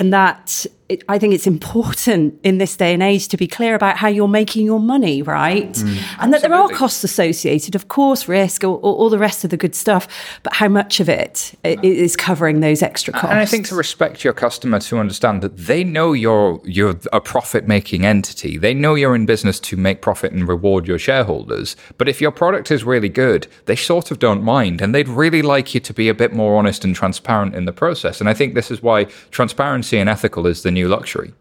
and 0.00 0.12
that 0.12 0.66
it, 0.90 1.04
I 1.08 1.20
think 1.20 1.34
it's 1.34 1.46
important 1.46 2.40
in 2.42 2.58
this 2.58 2.76
day 2.76 2.92
and 2.92 3.00
age 3.00 3.28
to 3.28 3.36
be 3.36 3.46
clear 3.46 3.76
about 3.76 3.96
how 3.96 4.08
you're 4.08 4.26
making 4.26 4.66
your 4.66 4.80
money, 4.80 5.22
right? 5.22 5.72
Mm, 5.72 6.02
and 6.18 6.34
that 6.34 6.42
there 6.42 6.52
are 6.52 6.68
costs 6.70 7.04
associated, 7.04 7.76
of 7.76 7.86
course, 7.86 8.26
risk, 8.26 8.64
all, 8.64 8.76
all 8.76 9.08
the 9.08 9.18
rest 9.18 9.44
of 9.44 9.50
the 9.50 9.56
good 9.56 9.76
stuff, 9.76 10.08
but 10.42 10.54
how 10.54 10.66
much 10.66 10.98
of 10.98 11.08
it 11.08 11.54
is 11.62 12.16
covering 12.16 12.58
those 12.58 12.82
extra 12.82 13.12
costs? 13.12 13.30
And 13.30 13.38
I 13.38 13.46
think 13.46 13.68
to 13.68 13.76
respect 13.76 14.24
your 14.24 14.32
customer 14.32 14.80
to 14.80 14.98
understand 14.98 15.42
that 15.42 15.56
they 15.56 15.84
know 15.84 16.12
you're 16.12 16.60
you're 16.64 16.98
a 17.12 17.20
profit 17.20 17.68
making 17.68 18.04
entity. 18.04 18.58
They 18.58 18.74
know 18.74 18.96
you're 18.96 19.14
in 19.14 19.26
business 19.26 19.60
to 19.60 19.76
make 19.76 20.02
profit 20.02 20.32
and 20.32 20.48
reward 20.48 20.88
your 20.88 20.98
shareholders. 20.98 21.76
But 21.98 22.08
if 22.08 22.20
your 22.20 22.32
product 22.32 22.72
is 22.72 22.82
really 22.82 23.08
good, 23.08 23.46
they 23.66 23.76
sort 23.76 24.10
of 24.10 24.18
don't 24.18 24.42
mind 24.42 24.80
and 24.80 24.92
they'd 24.92 25.08
really 25.08 25.42
like 25.42 25.72
you 25.72 25.78
to 25.78 25.94
be 25.94 26.08
a 26.08 26.14
bit 26.14 26.32
more 26.32 26.56
honest 26.56 26.84
and 26.84 26.96
transparent 26.96 27.54
in 27.54 27.64
the 27.64 27.72
process. 27.72 28.18
And 28.20 28.28
I 28.28 28.34
think 28.34 28.54
this 28.54 28.72
is 28.72 28.82
why 28.82 29.04
transparency 29.30 29.89
and 29.98 30.08
ethical 30.08 30.46
is 30.46 30.62
the 30.62 30.70
new 30.70 30.88
luxury. 30.88 31.32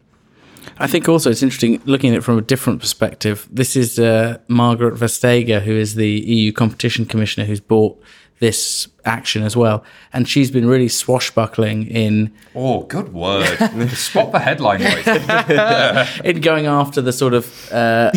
I 0.78 0.88
think 0.88 1.10
also 1.10 1.30
it's 1.30 1.44
interesting 1.44 1.82
looking 1.86 2.12
at 2.12 2.18
it 2.18 2.22
from 2.22 2.38
a 2.38 2.42
different 2.42 2.80
perspective. 2.80 3.48
This 3.52 3.76
is 3.76 4.00
uh, 4.00 4.38
Margaret 4.48 4.96
Vestager, 4.96 5.62
who 5.62 5.74
is 5.74 5.96
the 5.96 6.10
EU 6.10 6.52
competition 6.52 7.06
commissioner, 7.06 7.46
who's 7.46 7.60
bought 7.60 8.02
this 8.40 8.88
action 9.04 9.44
as 9.44 9.58
well, 9.58 9.84
and 10.14 10.28
she's 10.28 10.50
been 10.50 10.66
really 10.66 10.88
swashbuckling 10.88 11.88
in 11.88 12.34
Oh, 12.56 12.84
good 12.84 13.14
word. 13.14 13.58
Spot 13.90 14.32
the 14.32 14.40
headline 14.40 14.82
right. 14.82 16.22
in 16.26 16.40
going 16.40 16.66
after 16.66 17.02
the 17.02 17.12
sort 17.12 17.34
of 17.34 17.72
uh, 17.72 18.12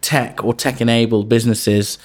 tech 0.00 0.42
or 0.42 0.54
tech-enabled 0.54 1.28
businesses, 1.28 1.98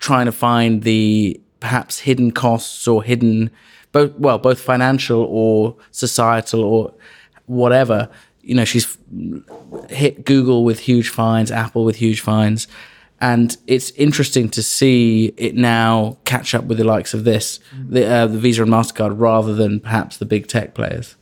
trying 0.00 0.26
to 0.26 0.32
find 0.32 0.82
the 0.82 1.40
perhaps 1.60 2.00
hidden 2.00 2.32
costs 2.32 2.88
or 2.88 3.04
hidden 3.04 3.50
both 3.92 4.12
well 4.18 4.38
both 4.38 4.60
financial 4.60 5.22
or 5.24 5.76
societal 5.90 6.64
or 6.64 6.94
whatever. 7.46 8.08
You 8.42 8.56
know, 8.56 8.64
she's 8.64 8.98
hit 9.88 10.24
Google 10.24 10.64
with 10.64 10.80
huge 10.80 11.08
fines, 11.10 11.50
Apple 11.50 11.84
with 11.84 11.96
huge 11.96 12.20
fines. 12.20 12.66
And 13.20 13.56
it's 13.68 13.90
interesting 13.92 14.48
to 14.48 14.64
see 14.64 15.32
it 15.36 15.54
now 15.54 16.18
catch 16.24 16.56
up 16.56 16.64
with 16.64 16.78
the 16.78 16.84
likes 16.84 17.14
of 17.14 17.22
this, 17.22 17.60
the, 17.88 18.04
uh, 18.04 18.26
the 18.26 18.36
Visa 18.36 18.64
and 18.64 18.72
Mastercard, 18.72 19.14
rather 19.16 19.54
than 19.54 19.78
perhaps 19.78 20.16
the 20.16 20.24
big 20.24 20.48
tech 20.48 20.74
players. 20.74 21.14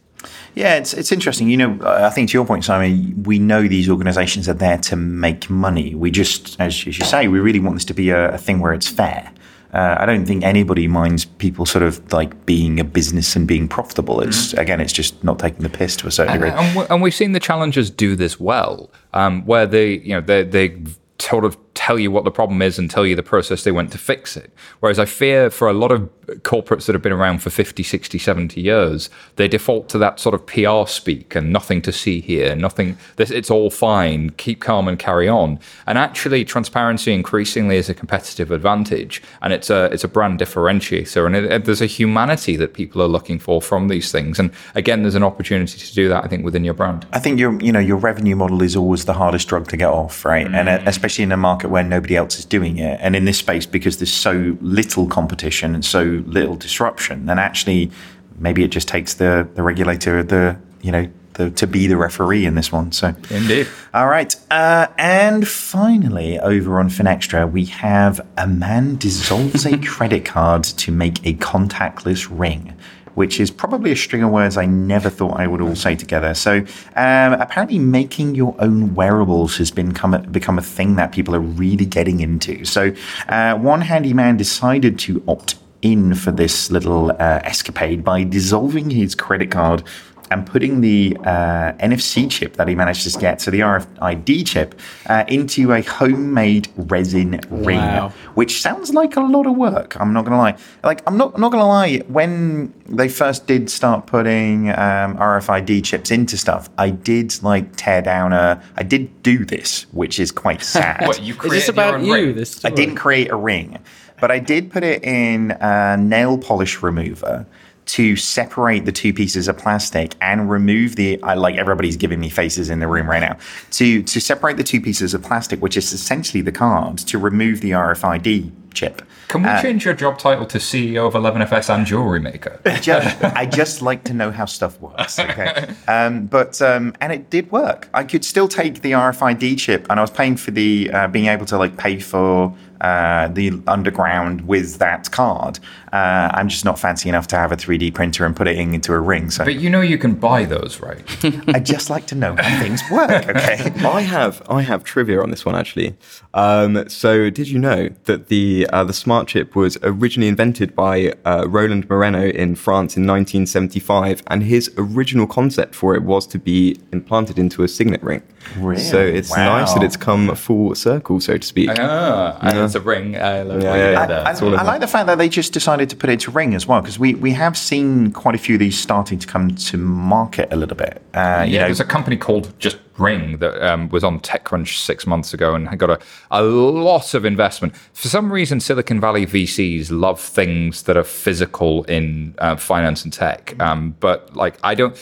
Yeah, 0.55 0.77
it's 0.77 0.95
it's 0.95 1.13
interesting. 1.13 1.51
You 1.51 1.59
know, 1.59 1.79
I 1.83 2.09
think 2.09 2.31
to 2.31 2.39
your 2.39 2.47
point, 2.47 2.65
Simon, 2.65 3.23
we 3.25 3.39
know 3.39 3.69
these 3.69 3.89
organisations 3.91 4.49
are 4.49 4.55
there 4.55 4.79
to 4.79 4.97
make 4.97 5.51
money. 5.51 5.95
We 5.95 6.11
just, 6.11 6.59
as, 6.59 6.87
as 6.87 6.99
you 6.99 7.05
say, 7.05 7.29
we 7.29 7.39
really 7.39 7.61
want 7.61 7.77
this 7.77 7.85
to 7.87 7.95
be 7.95 8.11
a, 8.11 8.35
a 8.35 8.39
thing 8.39 8.61
where 8.61 8.73
it's 8.73 8.89
fair. 8.89 9.31
Uh, 9.73 9.97
I 9.99 10.07
don't 10.07 10.27
think 10.27 10.43
anybody 10.43 10.89
minds 10.89 11.25
people 11.25 11.65
sort 11.65 11.83
of 11.85 12.13
like 12.13 12.45
being 12.47 12.81
a 12.81 12.85
business 12.85 13.37
and 13.37 13.47
being 13.47 13.69
profitable. 13.69 14.21
It's 14.21 14.53
again, 14.55 14.81
it's 14.81 14.93
just 14.93 15.23
not 15.23 15.39
taking 15.39 15.63
the 15.63 15.69
piss 15.69 15.97
to 15.97 16.09
a 16.09 16.11
certain 16.11 16.33
and, 16.35 16.43
degree. 16.43 16.59
and, 16.59 16.77
we- 16.77 16.87
and 16.91 17.03
we've 17.03 17.15
seen 17.15 17.33
the 17.33 17.41
challengers 17.41 17.89
do 17.91 18.17
this 18.17 18.41
well, 18.41 18.91
um, 19.15 19.47
where 19.47 19.67
they, 19.67 19.99
you 19.99 20.11
know, 20.15 20.21
they 20.21 20.43
they 20.43 20.77
sort 21.21 21.45
of 21.45 21.57
tell 21.81 21.99
you 21.99 22.11
what 22.11 22.25
the 22.25 22.31
problem 22.31 22.61
is 22.61 22.79
and 22.79 22.91
tell 22.91 23.07
you 23.07 23.17
the 23.17 23.23
process 23.23 23.65
they 23.65 23.73
went 23.73 23.91
to 23.91 23.97
fix 23.97 24.37
it. 24.37 24.53
Whereas 24.81 24.99
I 24.99 25.07
fear 25.07 25.49
for 25.49 25.67
a 25.67 25.73
lot 25.73 25.91
of 25.91 26.11
corporates 26.43 26.85
that 26.85 26.95
have 26.95 27.01
been 27.01 27.11
around 27.11 27.39
for 27.39 27.49
50, 27.49 27.83
60, 27.83 28.19
70 28.19 28.61
years, 28.61 29.09
they 29.37 29.49
default 29.49 29.89
to 29.89 29.99
that 29.99 30.21
sort 30.21 30.35
of 30.35 30.45
PR 30.45 30.87
speak 30.87 31.35
and 31.35 31.51
nothing 31.51 31.81
to 31.81 31.91
see 31.91 32.21
here, 32.21 32.55
nothing, 32.55 32.99
this, 33.17 33.31
it's 33.31 33.51
all 33.51 33.71
fine, 33.71 34.29
keep 34.33 34.61
calm 34.61 34.89
and 34.89 34.99
carry 34.99 35.27
on. 35.27 35.59
And 35.87 35.97
actually, 35.97 36.45
transparency 36.45 37.15
increasingly 37.15 37.79
is 37.79 37.89
a 37.89 37.95
competitive 37.95 38.51
advantage 38.51 39.23
and 39.41 39.55
it's 39.55 39.71
a, 39.71 39.87
it's 39.87 40.05
a 40.05 40.09
brand 40.09 40.39
differentiator. 40.39 41.25
And 41.25 41.35
it, 41.35 41.45
it, 41.51 41.65
there's 41.65 41.81
a 41.81 41.87
humanity 41.87 42.57
that 42.57 42.75
people 42.75 43.01
are 43.01 43.09
looking 43.09 43.39
for 43.39 43.63
from 43.63 43.89
these 43.89 44.13
things. 44.13 44.39
And 44.39 44.51
again, 44.75 45.01
there's 45.01 45.15
an 45.15 45.23
opportunity 45.23 45.79
to 45.79 45.95
do 45.95 46.11
that, 46.11 46.25
I 46.25 46.29
think, 46.29 46.45
within 46.45 46.63
your 46.63 46.75
brand. 46.75 47.07
I 47.11 47.21
think 47.21 47.39
your 47.39 47.59
you 47.63 47.73
know 47.73 47.81
your 47.81 47.97
revenue 47.97 48.37
model 48.37 48.61
is 48.63 48.77
always 48.77 49.07
the 49.07 49.15
hardest 49.15 49.49
drug 49.49 49.69
to 49.69 49.79
get 49.79 49.89
off, 49.89 50.27
right? 50.27 50.47
Mm. 50.47 50.55
And 50.55 50.69
uh, 50.69 50.83
especially 50.85 51.25
in 51.25 51.33
a 51.33 51.39
market 51.39 51.70
where 51.71 51.83
nobody 51.83 52.17
else 52.17 52.39
is 52.39 52.45
doing 52.45 52.79
it, 52.79 52.99
and 53.01 53.17
in 53.17 53.25
this 53.25 53.39
space 53.39 53.67
because 53.67 53.99
there's 53.99 54.13
so 54.13 54.57
little 54.61 55.07
competition 55.07 55.75
and 55.75 55.85
so 55.85 56.23
little 56.27 56.57
disruption, 56.57 57.27
then 57.27 57.39
actually 57.39 57.91
maybe 58.39 58.65
it 58.65 58.69
just 58.69 58.89
takes 58.89 59.15
the 59.15 59.49
the 59.55 59.63
regulator 59.63 60.23
the 60.23 60.57
you 60.83 60.93
know 60.93 61.09
the, 61.35 61.51
to 61.51 61.67
be 61.67 61.87
the 61.87 61.97
referee 61.97 62.45
in 62.45 62.55
this 62.55 62.73
one. 62.73 62.93
So 62.93 63.15
indeed. 63.31 63.69
All 63.95 64.09
right, 64.09 64.35
uh, 64.51 64.89
and 64.99 65.47
finally 65.47 66.39
over 66.39 66.81
on 66.81 66.89
Finextra 66.89 67.51
we 67.51 67.67
have 67.67 68.21
a 68.37 68.47
man 68.47 68.97
dissolves 68.97 69.65
a 69.65 69.79
credit 69.87 70.25
card 70.25 70.65
to 70.65 70.93
make 70.93 71.25
a 71.25 71.35
contactless 71.35 72.27
ring 72.31 72.77
which 73.15 73.41
is 73.41 73.51
probably 73.51 73.93
a 73.93 73.97
string 73.97 74.23
of 74.23 74.31
words 74.31 74.57
I 74.57 74.67
never 74.67 75.11
thought 75.11 75.39
I 75.39 75.47
would 75.47 75.61
all 75.61 75.77
say 75.77 75.95
together. 75.95 76.35
So 76.35 76.59
um, 76.97 77.33
apparently, 77.35 77.79
making 77.79 78.35
your 78.35 78.55
own 78.59 78.95
wearables 78.95 79.57
has 79.59 79.71
been 79.71 79.91
become 79.91 80.15
a, 80.15 80.19
become 80.21 80.59
a 80.59 80.63
thing 80.63 80.97
that 80.97 81.13
people 81.13 81.35
are 81.35 81.41
really 81.41 81.87
getting 81.87 82.21
into. 82.21 82.65
So 82.65 82.93
uh, 83.29 83.57
one 83.57 83.83
handyman 83.83 84.37
decided 84.37 84.99
to 85.01 85.23
opt 85.29 85.57
in 85.83 86.15
for 86.15 86.31
this 86.31 86.71
little 86.71 87.11
uh, 87.13 87.41
escapade 87.45 88.05
by 88.05 88.23
dissolving 88.25 88.91
his 88.91 89.15
credit 89.15 89.51
card 89.51 89.83
and 90.31 90.47
putting 90.47 90.81
the 90.81 91.17
uh, 91.25 91.73
NFC 91.81 92.31
chip 92.31 92.55
that 92.55 92.69
he 92.69 92.75
managed 92.75 93.11
to 93.11 93.19
get, 93.19 93.41
so 93.41 93.51
the 93.51 93.61
RFID 93.61 94.47
chip, 94.47 94.81
uh, 95.07 95.25
into 95.29 95.73
a 95.73 95.83
homemade 95.83 96.69
resin 96.77 97.41
ring, 97.51 97.79
wow. 97.79 98.13
which 98.35 98.63
sounds 98.63 98.95
like 98.95 99.17
a 99.17 99.21
lot 99.21 99.47
of 99.47 99.57
work. 99.57 100.01
I'm 100.01 100.13
not 100.13 100.25
gonna 100.25 100.39
lie. 100.39 100.57
Like 100.85 101.03
I'm 101.07 101.17
not 101.17 101.35
I'm 101.35 101.41
not 101.41 101.53
gonna 101.53 101.67
lie. 101.67 101.99
When 102.09 102.73
they 102.87 103.09
first 103.09 103.47
did 103.47 103.69
start 103.71 104.07
putting 104.07 104.71
um, 104.71 105.17
RFID 105.17 105.85
chips 105.85 106.11
into 106.11 106.37
stuff, 106.37 106.71
I 106.79 106.91
did 106.91 107.43
like 107.43 107.75
tear 107.77 108.01
down 108.01 108.33
a. 108.33 108.63
I 108.77 108.83
did 108.83 109.23
do 109.23 109.45
this, 109.45 109.83
which 109.93 110.21
is 110.21 110.31
quite 110.31 110.63
sad. 110.77 111.07
what 111.07 111.23
you 111.23 111.35
Is 111.35 111.51
this 111.51 111.69
about 111.69 112.03
you? 112.03 112.15
Ring? 112.15 112.35
This 112.37 112.65
I 112.65 112.71
didn't 112.71 112.97
create 112.97 113.31
a 113.31 113.37
ring, 113.37 113.79
but 114.21 114.31
I 114.31 114.39
did 114.39 114.71
put 114.71 114.85
it 114.85 115.03
in 115.03 115.51
a 115.61 115.97
nail 115.97 116.39
polish 116.39 116.83
remover 116.83 117.47
to 117.87 118.17
separate 118.17 118.85
the 118.85 118.93
two 118.93 119.13
pieces 119.13 119.49
of 119.49 119.59
plastic 119.59 120.15
and 120.21 120.51
remove 120.51 120.97
the 120.97 121.23
I 121.23 121.35
like 121.35 121.57
everybody's 121.57 121.97
giving 121.97 122.21
me 122.21 122.29
faces 122.29 122.71
in 122.71 122.81
the 122.81 122.87
room 122.87 123.09
right 123.09 123.21
now 123.21 123.37
to 123.73 124.03
to 124.03 124.21
separate 124.21 124.57
the 124.57 124.65
two 124.65 124.81
pieces 124.81 125.15
of 125.15 125.23
plastic 125.23 125.61
which 125.61 125.77
is 125.77 125.93
essentially 125.93 126.41
the 126.41 126.53
card 126.53 126.99
to 126.99 127.19
remove 127.19 127.61
the 127.61 127.73
RFID 127.73 128.53
chip. 128.75 129.03
Can 129.29 129.43
we 129.43 129.49
uh, 129.49 129.63
change 129.63 129.85
your 129.85 129.95
job 129.95 130.19
title 130.19 130.45
to 130.47 130.59
CEO 130.59 131.07
of 131.07 131.15
11FS 131.15 131.73
and 131.73 131.87
jewelry 131.87 132.21
maker? 132.21 132.61
Just, 132.81 133.23
I 133.23 133.47
just 133.47 133.81
like 133.81 134.03
to 134.05 134.15
know 134.15 134.31
how 134.31 134.45
stuff 134.45 134.81
works. 134.81 135.19
Okay, 135.19 135.73
um, 135.89 136.27
but 136.27 136.61
um, 136.61 136.95
and 137.01 137.13
it 137.13 137.31
did 137.31 137.51
work. 137.53 137.89
I 137.95 138.05
could 138.05 138.25
still 138.25 138.49
take 138.49 138.83
the 138.83 138.93
RFID 138.93 139.59
chip, 139.59 139.87
and 139.89 140.01
I 140.01 140.03
was 140.03 140.11
paying 140.11 140.37
for 140.37 140.51
the 140.51 140.91
uh, 140.93 141.09
being 141.09 141.27
able 141.27 141.47
to 141.47 141.59
like 141.59 141.77
pay 141.77 142.01
for 142.01 142.57
uh, 142.81 143.29
the 143.29 143.53
underground 143.67 144.41
with 144.49 144.79
that 144.79 145.11
card. 145.11 145.59
Uh, 145.93 146.31
I'm 146.33 146.49
just 146.49 146.65
not 146.65 146.79
fancy 146.79 147.09
enough 147.09 147.27
to 147.29 147.37
have 147.37 147.53
a 147.53 147.57
3D 147.57 147.93
printer 147.93 148.25
and 148.25 148.35
put 148.35 148.49
it 148.49 148.57
in, 148.57 148.75
into 148.75 148.95
a 148.95 149.01
ring. 149.01 149.31
So, 149.31 149.45
but 149.45 149.57
you 149.57 149.69
know 149.69 149.81
you 149.81 149.99
can 149.99 150.15
buy 150.15 150.45
those, 150.45 150.81
right? 150.81 151.05
I 151.49 151.61
just 151.61 151.91
like 151.91 152.07
to 152.07 152.15
know 152.15 152.37
how 152.37 152.63
things 152.63 152.83
work. 152.91 153.11
Okay, 153.31 153.71
I 153.87 154.01
have 154.01 154.43
I 154.49 154.63
have 154.63 154.83
trivia 154.83 155.23
on 155.23 155.31
this 155.31 155.45
one 155.45 155.55
actually. 155.55 155.95
Um, 156.35 156.89
so, 156.89 157.31
did 157.31 157.49
you 157.49 157.59
know 157.59 157.91
that 158.05 158.29
the 158.29 158.60
uh, 158.69 158.85
the 158.85 158.93
smart 158.93 159.29
chip 159.29 159.55
was 159.55 159.79
originally 159.83 160.29
invented 160.29 160.75
by 160.75 161.15
uh, 161.25 161.47
Roland 161.49 161.89
Moreno 161.89 162.27
in 162.27 162.55
France 162.55 162.97
in 162.97 163.07
1975, 163.07 164.23
and 164.27 164.43
his 164.43 164.71
original 164.77 165.27
concept 165.27 165.75
for 165.75 165.95
it 165.95 166.03
was 166.03 166.27
to 166.29 166.39
be 166.39 166.79
implanted 166.93 167.39
into 167.39 167.63
a 167.63 167.69
signet 167.69 168.03
ring. 168.03 168.23
Really? 168.57 168.81
So 168.81 168.99
it's 168.99 169.31
wow. 169.31 169.59
nice 169.59 169.75
that 169.75 169.83
it's 169.83 169.97
come 169.97 170.35
full 170.35 170.75
circle, 170.75 171.21
so 171.21 171.37
to 171.37 171.47
speak. 171.47 171.71
Ah, 171.79 172.39
yeah. 172.43 172.65
it's 172.65 172.75
a 172.75 172.81
ring. 172.81 173.17
I, 173.17 173.43
love 173.43 173.63
yeah, 173.63 173.75
yeah, 173.75 173.91
yeah. 173.93 174.23
I, 174.23 174.33
I, 174.33 174.61
I 174.61 174.63
like 174.63 174.81
the 174.81 174.87
fact 174.87 175.07
that 175.07 175.19
they 175.19 175.29
just 175.29 175.53
decided 175.53 175.91
to 175.91 175.97
put 175.97 176.11
it 176.11 176.15
into 176.15 176.31
ring 176.31 176.55
as 176.55 176.67
well, 176.67 176.81
because 176.81 176.99
we, 176.99 177.15
we 177.15 177.33
have 177.33 177.57
seen 177.57 178.13
quite 178.13 178.35
a 178.35 178.39
few 178.39 178.57
of 178.57 178.61
these 178.61 178.79
starting 178.79 179.19
to 179.19 179.27
come 179.27 179.55
to 179.55 179.77
market 179.77 180.53
a 180.53 180.57
little 180.57 180.77
bit. 180.77 181.03
Uh, 181.15 181.45
yeah, 181.47 181.61
know, 181.61 181.67
there's 181.67 181.81
a 181.81 181.85
company 181.85 182.17
called 182.17 182.53
just 182.59 182.79
Ring 183.01 183.39
that 183.39 183.61
um, 183.67 183.89
was 183.89 184.05
on 184.05 184.21
TechCrunch 184.21 184.79
six 184.79 185.07
months 185.07 185.35
ago 185.35 185.55
and 185.55 185.69
had 185.69 185.79
got 185.79 185.91
a, 185.91 185.99
a 186.31 186.43
lot 186.43 187.15
of 187.15 187.25
investment. 187.25 187.77
For 187.77 188.09
some 188.09 188.33
reason, 188.33 188.61
Silicon 188.61 189.01
Valley 189.01 189.27
VCs 189.27 189.91
love 189.91 190.21
things 190.21 190.85
that 190.85 190.97
are 190.97 191.05
physical 191.05 191.85
in 191.85 192.35
uh, 192.39 192.57
finance 192.57 193.05
and 193.05 193.13
tech. 193.13 193.55
Um, 193.61 193.97
but 194.01 194.37
like, 194.37 194.59
I 194.63 194.75
don't 194.75 194.97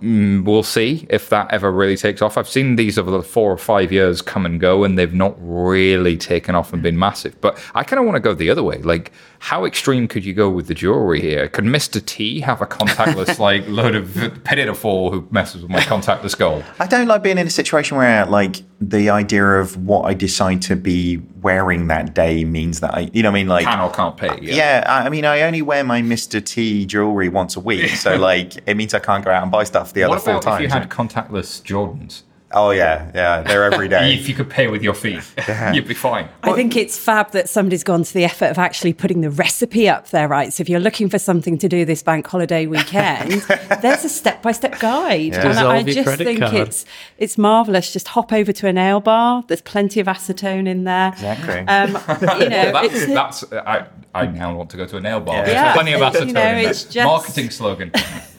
Mm, 0.00 0.44
we'll 0.44 0.62
see 0.62 1.06
if 1.08 1.28
that 1.30 1.50
ever 1.52 1.72
really 1.72 1.96
takes 1.96 2.20
off. 2.20 2.36
I've 2.36 2.48
seen 2.48 2.76
these 2.76 2.98
over 2.98 3.10
the 3.10 3.22
four 3.22 3.50
or 3.50 3.56
five 3.56 3.90
years 3.90 4.20
come 4.20 4.44
and 4.44 4.60
go, 4.60 4.84
and 4.84 4.98
they've 4.98 5.14
not 5.14 5.34
really 5.38 6.16
taken 6.16 6.54
off 6.54 6.72
and 6.72 6.82
been 6.82 6.98
massive. 6.98 7.40
But 7.40 7.58
I 7.74 7.82
kind 7.82 7.98
of 8.00 8.06
want 8.06 8.16
to 8.16 8.20
go 8.20 8.34
the 8.34 8.50
other 8.50 8.62
way. 8.62 8.78
Like, 8.78 9.12
how 9.38 9.64
extreme 9.64 10.08
could 10.08 10.24
you 10.24 10.34
go 10.34 10.50
with 10.50 10.66
the 10.66 10.74
jewelry 10.74 11.20
here? 11.20 11.48
Could 11.48 11.64
Mr. 11.64 12.04
T 12.04 12.40
have 12.40 12.60
a 12.60 12.66
contactless, 12.66 13.38
like, 13.40 13.66
load 13.68 13.94
of 13.94 14.78
fall 14.78 15.10
who 15.10 15.26
messes 15.30 15.62
with 15.62 15.70
my 15.70 15.80
contactless 15.80 16.36
gold? 16.36 16.64
I 16.78 16.86
don't 16.86 17.06
like 17.06 17.22
being 17.22 17.38
in 17.38 17.46
a 17.46 17.50
situation 17.50 17.96
where, 17.96 18.26
like, 18.26 18.56
the 18.80 19.08
idea 19.08 19.44
of 19.44 19.76
what 19.86 20.02
I 20.02 20.14
decide 20.14 20.60
to 20.62 20.76
be 20.76 21.18
wearing 21.40 21.86
that 21.88 22.14
day 22.14 22.44
means 22.44 22.80
that 22.80 22.94
I, 22.94 23.10
you 23.12 23.22
know, 23.22 23.30
I 23.30 23.32
mean, 23.32 23.48
like, 23.48 23.64
can 23.64 23.80
or 23.80 23.90
can't 23.90 24.16
pay. 24.16 24.38
Yeah. 24.42 24.54
yeah, 24.54 24.84
I 24.86 25.08
mean, 25.08 25.24
I 25.24 25.42
only 25.42 25.62
wear 25.62 25.82
my 25.82 26.02
Mr. 26.02 26.44
T 26.44 26.84
jewelry 26.84 27.28
once 27.28 27.56
a 27.56 27.60
week, 27.60 27.90
so 27.90 28.16
like, 28.16 28.56
it 28.66 28.74
means 28.76 28.92
I 28.92 28.98
can't 28.98 29.24
go 29.24 29.30
out 29.30 29.42
and 29.42 29.50
buy 29.50 29.64
stuff 29.64 29.92
the 29.92 30.02
what 30.02 30.18
other 30.18 30.32
four 30.32 30.40
times. 30.40 30.64
If 30.64 30.70
you 30.70 30.78
had 30.78 30.90
contactless 30.90 31.62
Jordans. 31.62 32.22
Oh 32.58 32.70
yeah, 32.70 33.10
yeah, 33.14 33.42
they're 33.42 33.64
every 33.64 33.86
day. 33.86 34.14
if 34.18 34.30
you 34.30 34.34
could 34.34 34.48
pay 34.48 34.66
with 34.66 34.82
your 34.82 34.94
feet, 34.94 35.20
yeah. 35.38 35.74
you'd 35.74 35.86
be 35.86 35.92
fine. 35.92 36.26
I 36.42 36.54
think 36.54 36.74
it's 36.74 36.98
fab 36.98 37.32
that 37.32 37.50
somebody's 37.50 37.84
gone 37.84 38.02
to 38.02 38.14
the 38.14 38.24
effort 38.24 38.46
of 38.46 38.56
actually 38.58 38.94
putting 38.94 39.20
the 39.20 39.30
recipe 39.30 39.90
up 39.90 40.08
there, 40.08 40.26
right? 40.26 40.50
So 40.50 40.62
if 40.62 40.68
you're 40.70 40.80
looking 40.80 41.10
for 41.10 41.18
something 41.18 41.58
to 41.58 41.68
do 41.68 41.84
this 41.84 42.02
bank 42.02 42.26
holiday 42.26 42.66
weekend, 42.66 43.32
there's 43.82 44.06
a 44.06 44.08
step-by-step 44.08 44.80
guide, 44.80 45.34
yeah. 45.34 45.46
and 45.50 45.58
I, 45.58 45.76
I 45.76 45.82
just 45.82 46.16
think 46.18 46.40
card. 46.40 46.54
it's 46.54 46.86
it's 47.18 47.36
marvelous. 47.36 47.92
Just 47.92 48.08
hop 48.08 48.32
over 48.32 48.52
to 48.52 48.66
a 48.66 48.72
nail 48.72 49.00
bar. 49.00 49.44
There's 49.46 49.60
plenty 49.60 50.00
of 50.00 50.06
acetone 50.06 50.66
in 50.66 50.84
there. 50.84 51.08
Exactly. 51.08 51.58
Um, 51.60 51.88
you 52.40 52.48
know, 52.48 52.72
that's, 52.72 53.06
that's 53.06 53.52
I, 53.52 53.86
I 54.14 54.26
now 54.28 54.56
want 54.56 54.70
to 54.70 54.78
go 54.78 54.86
to 54.86 54.96
a 54.96 55.00
nail 55.00 55.20
bar. 55.20 55.34
Yeah. 55.36 55.44
There's 55.44 55.54
Yeah. 55.54 55.72
plenty 55.74 55.92
of 55.92 56.00
acetone 56.00 56.26
You 56.28 56.32
know, 56.32 56.40
in 56.40 56.62
there. 56.62 56.64
just- 56.72 56.96
Marketing 56.96 57.50
slogan. 57.50 57.92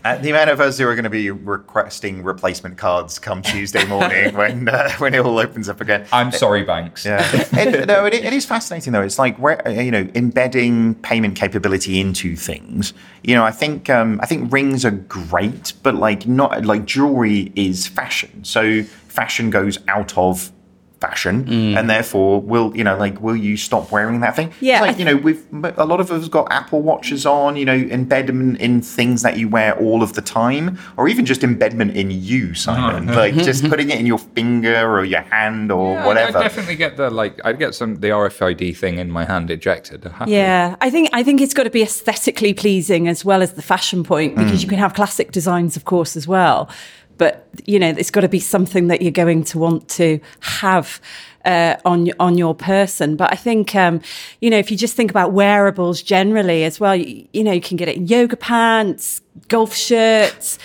Uh, 0.03 0.17
the 0.17 0.29
amount 0.29 0.49
of 0.49 0.59
us 0.59 0.77
who 0.77 0.87
are 0.87 0.95
going 0.95 1.03
to 1.03 1.09
be 1.09 1.31
requesting 1.31 2.23
replacement 2.23 2.77
cards 2.77 3.19
come 3.19 3.41
Tuesday 3.41 3.85
morning 3.85 4.33
when 4.35 4.69
uh, 4.69 4.91
when 4.97 5.13
it 5.13 5.19
all 5.19 5.39
opens 5.39 5.69
up 5.69 5.81
again. 5.81 6.05
I'm 6.11 6.31
sorry, 6.31 6.63
banks. 6.63 7.05
Yeah, 7.05 7.27
it, 7.53 7.87
no, 7.87 8.05
it, 8.05 8.13
it 8.13 8.33
is 8.33 8.45
fascinating 8.45 8.93
though. 8.93 9.01
It's 9.01 9.19
like 9.19 9.37
where 9.37 9.61
you 9.69 9.91
know 9.91 10.07
embedding 10.15 10.95
payment 10.95 11.35
capability 11.35 11.99
into 11.99 12.35
things. 12.35 12.93
You 13.23 13.35
know, 13.35 13.43
I 13.43 13.51
think 13.51 13.89
um, 13.89 14.19
I 14.21 14.25
think 14.25 14.51
rings 14.51 14.85
are 14.85 14.91
great, 14.91 15.73
but 15.83 15.95
like 15.95 16.27
not 16.27 16.65
like 16.65 16.85
jewelry 16.85 17.51
is 17.55 17.87
fashion. 17.87 18.43
So 18.43 18.83
fashion 18.83 19.49
goes 19.49 19.79
out 19.87 20.17
of 20.17 20.51
fashion 20.99 21.45
Mm. 21.45 21.77
and 21.77 21.89
therefore 21.89 22.41
will 22.41 22.75
you 22.75 22.83
know 22.83 22.97
like 22.97 23.21
will 23.21 23.35
you 23.35 23.55
stop 23.57 23.91
wearing 23.91 24.19
that 24.21 24.35
thing 24.35 24.51
Yeah, 24.59 24.81
like 24.81 24.97
you 24.97 25.05
know 25.05 25.15
we've 25.15 25.43
a 25.77 25.85
lot 25.85 25.99
of 25.99 26.11
us 26.11 26.27
got 26.27 26.51
apple 26.51 26.81
watches 26.81 27.25
on 27.25 27.55
you 27.55 27.65
know 27.65 27.75
embedment 27.77 28.59
in 28.59 28.81
things 28.81 29.21
that 29.21 29.37
you 29.37 29.47
wear 29.47 29.77
all 29.77 30.01
of 30.01 30.13
the 30.13 30.21
time 30.21 30.79
or 30.97 31.07
even 31.07 31.25
just 31.25 31.43
embedment 31.43 31.95
in 31.95 32.09
you 32.11 32.53
simon 32.55 33.07
like 33.07 33.35
just 33.35 33.67
putting 33.69 33.89
it 33.91 33.99
in 33.99 34.05
your 34.07 34.17
finger 34.17 34.89
or 34.89 35.03
your 35.05 35.21
hand 35.21 35.71
or 35.71 35.93
Yeah, 35.93 36.05
whatever 36.07 36.37
I 36.39 36.43
definitely 36.43 36.75
get 36.75 36.97
the 36.97 37.09
like. 37.11 37.39
I'd 37.45 37.59
get 37.59 37.75
some 37.75 37.95
the 37.95 38.09
RFID 38.09 38.75
thing 38.75 38.97
in 38.97 39.09
my 39.11 39.25
hand 39.25 39.49
ejected. 39.51 40.03
happily. 40.03 40.35
Yeah, 40.37 40.75
I 40.81 40.89
think 40.89 41.09
I 41.13 41.21
think 41.23 41.41
it's 41.41 41.53
got 41.53 41.63
to 41.63 41.69
be 41.69 41.83
aesthetically 41.83 42.53
pleasing 42.53 43.07
as 43.07 43.23
well 43.23 43.41
as 43.41 43.53
the 43.53 43.61
fashion 43.61 44.03
point 44.03 44.35
because 44.35 44.61
you 44.63 44.69
can 44.69 44.77
have 44.79 44.93
classic 44.93 45.31
designs, 45.31 45.75
of 45.77 45.85
course, 45.85 46.15
as 46.17 46.27
well. 46.27 46.69
But 47.17 47.47
you 47.65 47.79
know, 47.79 47.89
it's 47.89 48.11
got 48.11 48.21
to 48.21 48.29
be 48.29 48.39
something 48.39 48.87
that 48.87 49.01
you're 49.01 49.11
going 49.11 49.43
to 49.45 49.57
want 49.59 49.87
to 49.89 50.19
have 50.41 51.01
uh, 51.45 51.75
on 51.85 52.09
on 52.19 52.37
your 52.37 52.53
person. 52.55 53.15
But 53.15 53.31
I 53.33 53.35
think 53.35 53.73
um, 53.75 54.01
you 54.41 54.49
know, 54.49 54.57
if 54.57 54.69
you 54.71 54.77
just 54.77 54.95
think 54.95 55.09
about 55.11 55.31
wearables 55.33 56.01
generally 56.01 56.63
as 56.63 56.79
well, 56.79 56.95
you, 56.95 57.27
you 57.33 57.43
know, 57.43 57.51
you 57.51 57.61
can 57.61 57.77
get 57.77 57.87
it 57.89 57.97
in 57.97 58.07
yoga 58.07 58.37
pants, 58.37 59.21
golf 59.47 59.73
shirts. 59.75 60.59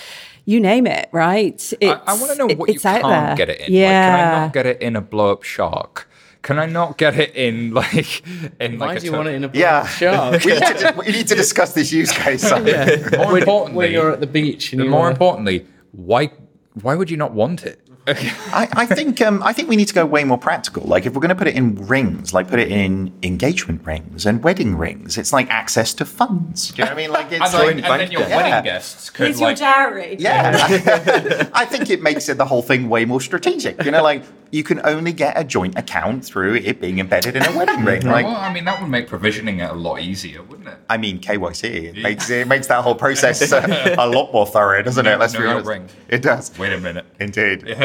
You 0.45 0.59
name 0.59 0.85
it, 0.87 1.07
right? 1.13 1.73
I, 1.81 1.85
I 2.05 2.13
want 2.19 2.31
to 2.33 2.37
know 2.37 2.47
it- 2.49 2.57
what 2.57 2.67
you 2.67 2.75
it's 2.75 2.85
out 2.85 3.01
can't 3.01 3.37
there. 3.37 3.47
get 3.47 3.49
it 3.49 3.61
in. 3.67 3.73
Yeah, 3.73 3.87
Like, 3.87 4.19
can 4.19 4.19
I 4.35 4.43
not 4.45 4.53
get 4.53 4.65
it 4.65 4.81
in 4.81 4.95
a 4.97 5.01
blow 5.01 5.31
up 5.31 5.43
shark? 5.43 6.09
can 6.41 6.59
I 6.59 6.65
not 6.65 6.97
get 6.97 7.17
it 7.17 7.33
in 7.37 7.73
like 7.73 8.21
in 8.59 8.77
Why 8.77 8.87
like 8.87 8.99
do 8.99 9.05
you 9.05 9.13
want 9.13 9.29
it 9.29 9.35
in 9.35 9.45
a 9.45 9.51
Yeah. 9.53 9.87
shark? 9.87 10.43
we, 10.43 10.51
need 10.51 10.59
to, 10.59 10.93
we 10.97 11.05
need 11.13 11.27
to 11.29 11.35
discuss 11.35 11.71
this 11.73 11.93
use 11.93 12.11
case. 12.11 12.43
More 12.51 12.59
when, 12.61 13.37
importantly, 13.43 13.75
when 13.77 13.91
you're 13.93 14.11
at 14.11 14.19
the 14.19 14.27
beach 14.27 14.73
and 14.73 14.83
you 14.83 14.89
more 14.89 14.99
wanna- 14.99 15.11
importantly, 15.11 15.65
why 15.93 16.29
why 16.81 16.95
would 16.95 17.09
you 17.11 17.17
not 17.17 17.33
want 17.33 17.63
it? 17.63 17.79
I, 18.07 18.67
I 18.73 18.85
think 18.85 19.21
um, 19.21 19.41
I 19.43 19.53
think 19.53 19.69
we 19.69 19.77
need 19.77 19.87
to 19.87 19.93
go 19.93 20.05
way 20.05 20.25
more 20.25 20.37
practical. 20.37 20.83
Like 20.83 21.05
if 21.05 21.13
we're 21.13 21.21
going 21.21 21.29
to 21.29 21.35
put 21.35 21.47
it 21.47 21.55
in 21.55 21.87
rings, 21.87 22.33
like 22.33 22.49
put 22.49 22.59
it 22.59 22.69
in 22.69 23.13
engagement 23.23 23.85
rings 23.85 24.25
and 24.25 24.43
wedding 24.43 24.75
rings. 24.77 25.17
It's 25.17 25.31
like 25.31 25.49
access 25.49 25.93
to 25.95 26.05
funds. 26.05 26.71
Do 26.71 26.81
you 26.81 26.83
know 26.83 26.91
what 26.91 26.97
I 26.97 27.01
mean? 27.01 27.11
Like 27.11 27.31
it's 27.31 27.41
and, 27.53 27.53
like, 27.53 27.75
then, 27.77 27.85
and 27.85 28.01
then 28.01 28.11
your 28.11 28.21
Yeah. 28.21 28.35
wedding 28.35 28.63
guests 28.65 29.09
could 29.09 29.27
Here's 29.27 29.39
your 29.39 29.53
dowry. 29.55 30.17
Yeah, 30.19 31.49
I 31.53 31.63
think 31.63 31.89
it 31.89 32.01
makes 32.01 32.27
it 32.27 32.37
the 32.37 32.45
whole 32.45 32.61
thing 32.61 32.89
way 32.89 33.05
more 33.05 33.21
strategic. 33.21 33.81
You 33.85 33.91
know, 33.91 34.03
like 34.03 34.23
you 34.53 34.63
can 34.63 34.79
only 34.85 35.11
get 35.11 35.35
a 35.35 35.43
joint 35.43 35.75
account 35.79 36.23
through 36.23 36.53
it 36.53 36.79
being 36.79 36.99
embedded 36.99 37.35
in 37.35 37.43
a 37.43 37.57
wedding 37.57 37.83
ring. 37.83 38.05
Like, 38.05 38.27
well, 38.27 38.35
I 38.35 38.53
mean, 38.53 38.65
that 38.65 38.79
would 38.79 38.89
make 38.89 39.07
provisioning 39.07 39.59
it 39.59 39.69
a 39.71 39.73
lot 39.73 39.99
easier, 39.99 40.43
wouldn't 40.43 40.67
it? 40.67 40.77
I 40.87 40.97
mean, 40.97 41.19
KYC 41.19 41.63
it 41.63 41.97
makes 41.97 42.29
it 42.29 42.47
makes 42.47 42.67
that 42.67 42.83
whole 42.83 42.93
process 42.93 43.51
uh, 43.51 43.95
a 43.97 44.07
lot 44.07 44.31
more 44.31 44.45
thorough, 44.45 44.83
doesn't 44.83 45.07
it? 45.07 45.17
Let's 45.17 45.33
Know 45.33 45.39
be 45.39 45.43
your 45.45 45.53
honest. 45.53 45.67
ring. 45.67 45.89
It 46.07 46.21
does. 46.21 46.55
Wait 46.59 46.71
a 46.71 46.79
minute. 46.79 47.05
Indeed. 47.19 47.75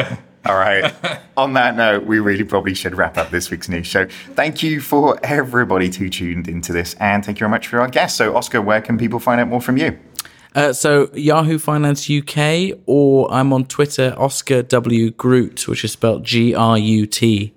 All 0.45 0.55
right. 0.55 0.93
On 1.37 1.53
that 1.53 1.75
note, 1.75 2.05
we 2.05 2.19
really 2.19 2.43
probably 2.43 2.75
should 2.75 2.95
wrap 2.95 3.17
up 3.17 3.31
this 3.31 3.49
week's 3.49 3.67
news 3.67 3.87
show. 3.87 4.05
Thank 4.35 4.61
you 4.61 4.79
for 4.79 5.19
everybody 5.23 5.89
who 5.91 6.07
tuned 6.07 6.47
into 6.47 6.71
this, 6.71 6.93
and 6.95 7.25
thank 7.25 7.39
you 7.39 7.45
very 7.45 7.51
much 7.51 7.67
for 7.67 7.79
our 7.79 7.87
guests. 7.87 8.15
So, 8.17 8.37
Oscar, 8.37 8.61
where 8.61 8.81
can 8.81 8.97
people 8.99 9.19
find 9.19 9.41
out 9.41 9.47
more 9.47 9.61
from 9.61 9.77
you? 9.77 9.97
Uh, 10.55 10.73
so 10.73 11.09
Yahoo 11.13 11.59
Finance 11.59 12.09
UK, 12.09 12.77
or 12.87 13.31
I'm 13.31 13.53
on 13.53 13.65
Twitter, 13.65 14.15
Oscar 14.17 14.63
W 14.63 15.11
Grut, 15.11 15.67
which 15.67 15.83
is 15.85 15.91
spelled 15.91 16.23
G 16.23 16.55
R 16.55 16.77
U 16.77 17.05
T. 17.05 17.53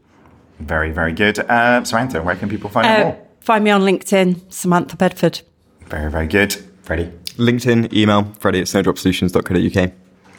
Very, 0.60 0.90
very 0.92 1.12
good. 1.12 1.38
Uh, 1.40 1.82
Samantha, 1.84 2.22
where 2.22 2.36
can 2.36 2.48
people 2.48 2.68
find 2.70 2.86
out 2.86 3.00
Uh, 3.00 3.04
more? 3.04 3.18
find 3.40 3.64
me 3.64 3.70
on 3.70 3.80
LinkedIn, 3.80 4.40
Samantha 4.52 4.96
Bedford. 4.96 5.40
Very, 5.86 6.10
very 6.10 6.26
good. 6.26 6.52
Freddie. 6.82 7.10
LinkedIn, 7.38 7.92
email, 7.94 8.30
Freddie 8.38 8.60
at 8.60 8.66
snowdropsolutions.co.uk. 8.66 9.90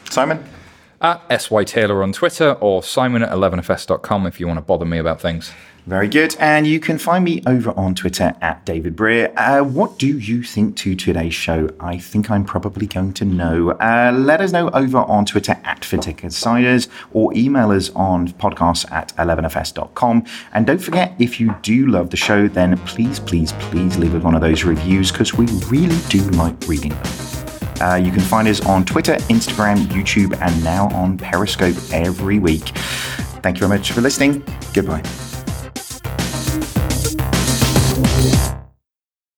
Simon. 0.09 0.43
At 1.01 1.41
SY 1.41 1.63
Taylor 1.65 2.01
on 2.03 2.13
Twitter 2.13 2.53
or 2.61 2.81
Simon 2.83 3.23
at 3.23 3.29
11fs.com 3.31 4.25
if 4.27 4.39
you 4.39 4.47
want 4.47 4.57
to 4.57 4.61
bother 4.61 4.85
me 4.85 4.99
about 4.99 5.19
things. 5.19 5.51
Very 5.85 6.07
good. 6.07 6.35
And 6.39 6.65
you 6.65 6.79
can 6.79 6.97
find 6.97 7.25
me 7.25 7.43
over 7.45 7.71
on 7.71 7.93
Twitter 7.93 8.33
at 8.41 8.65
David 8.65 8.95
Brear. 8.95 9.33
Uh, 9.37 9.63
what 9.63 9.99
do 9.99 10.17
you 10.17 10.41
think 10.41 10.77
to 10.77 10.95
today's 10.95 11.33
show? 11.33 11.69
I 11.79 11.97
think 11.97 12.31
I'm 12.31 12.45
probably 12.45 12.87
going 12.87 13.11
to 13.13 13.25
know. 13.25 13.71
Uh, 13.71 14.13
let 14.15 14.39
us 14.39 14.53
know 14.53 14.69
over 14.69 14.99
on 14.99 15.25
Twitter 15.25 15.59
at 15.65 15.81
FinTech 15.81 16.23
Insiders 16.23 16.87
or 17.11 17.33
email 17.35 17.71
us 17.71 17.89
on 17.91 18.29
podcasts 18.29 18.89
at 18.91 19.13
11fs.com. 19.17 20.23
And 20.53 20.65
don't 20.65 20.81
forget, 20.81 21.15
if 21.19 21.41
you 21.41 21.53
do 21.61 21.87
love 21.87 22.11
the 22.11 22.17
show, 22.17 22.47
then 22.47 22.77
please, 22.79 23.19
please, 23.19 23.51
please 23.53 23.97
leave 23.97 24.15
us 24.15 24.23
one 24.23 24.35
of 24.35 24.41
those 24.41 24.63
reviews 24.63 25.11
because 25.11 25.33
we 25.33 25.47
really 25.67 25.99
do 26.07 26.21
like 26.31 26.55
reading 26.67 26.91
them. 26.91 27.03
Uh, 27.81 27.95
you 27.95 28.11
can 28.11 28.21
find 28.21 28.47
us 28.47 28.65
on 28.65 28.85
Twitter, 28.85 29.15
Instagram, 29.27 29.77
YouTube, 29.87 30.39
and 30.39 30.63
now 30.63 30.87
on 30.95 31.17
Periscope 31.17 31.75
every 31.91 32.39
week. 32.39 32.69
Thank 33.43 33.57
you 33.57 33.67
very 33.67 33.77
much 33.77 33.91
for 33.91 33.99
listening. 33.99 34.41
Goodbye. 34.73 35.03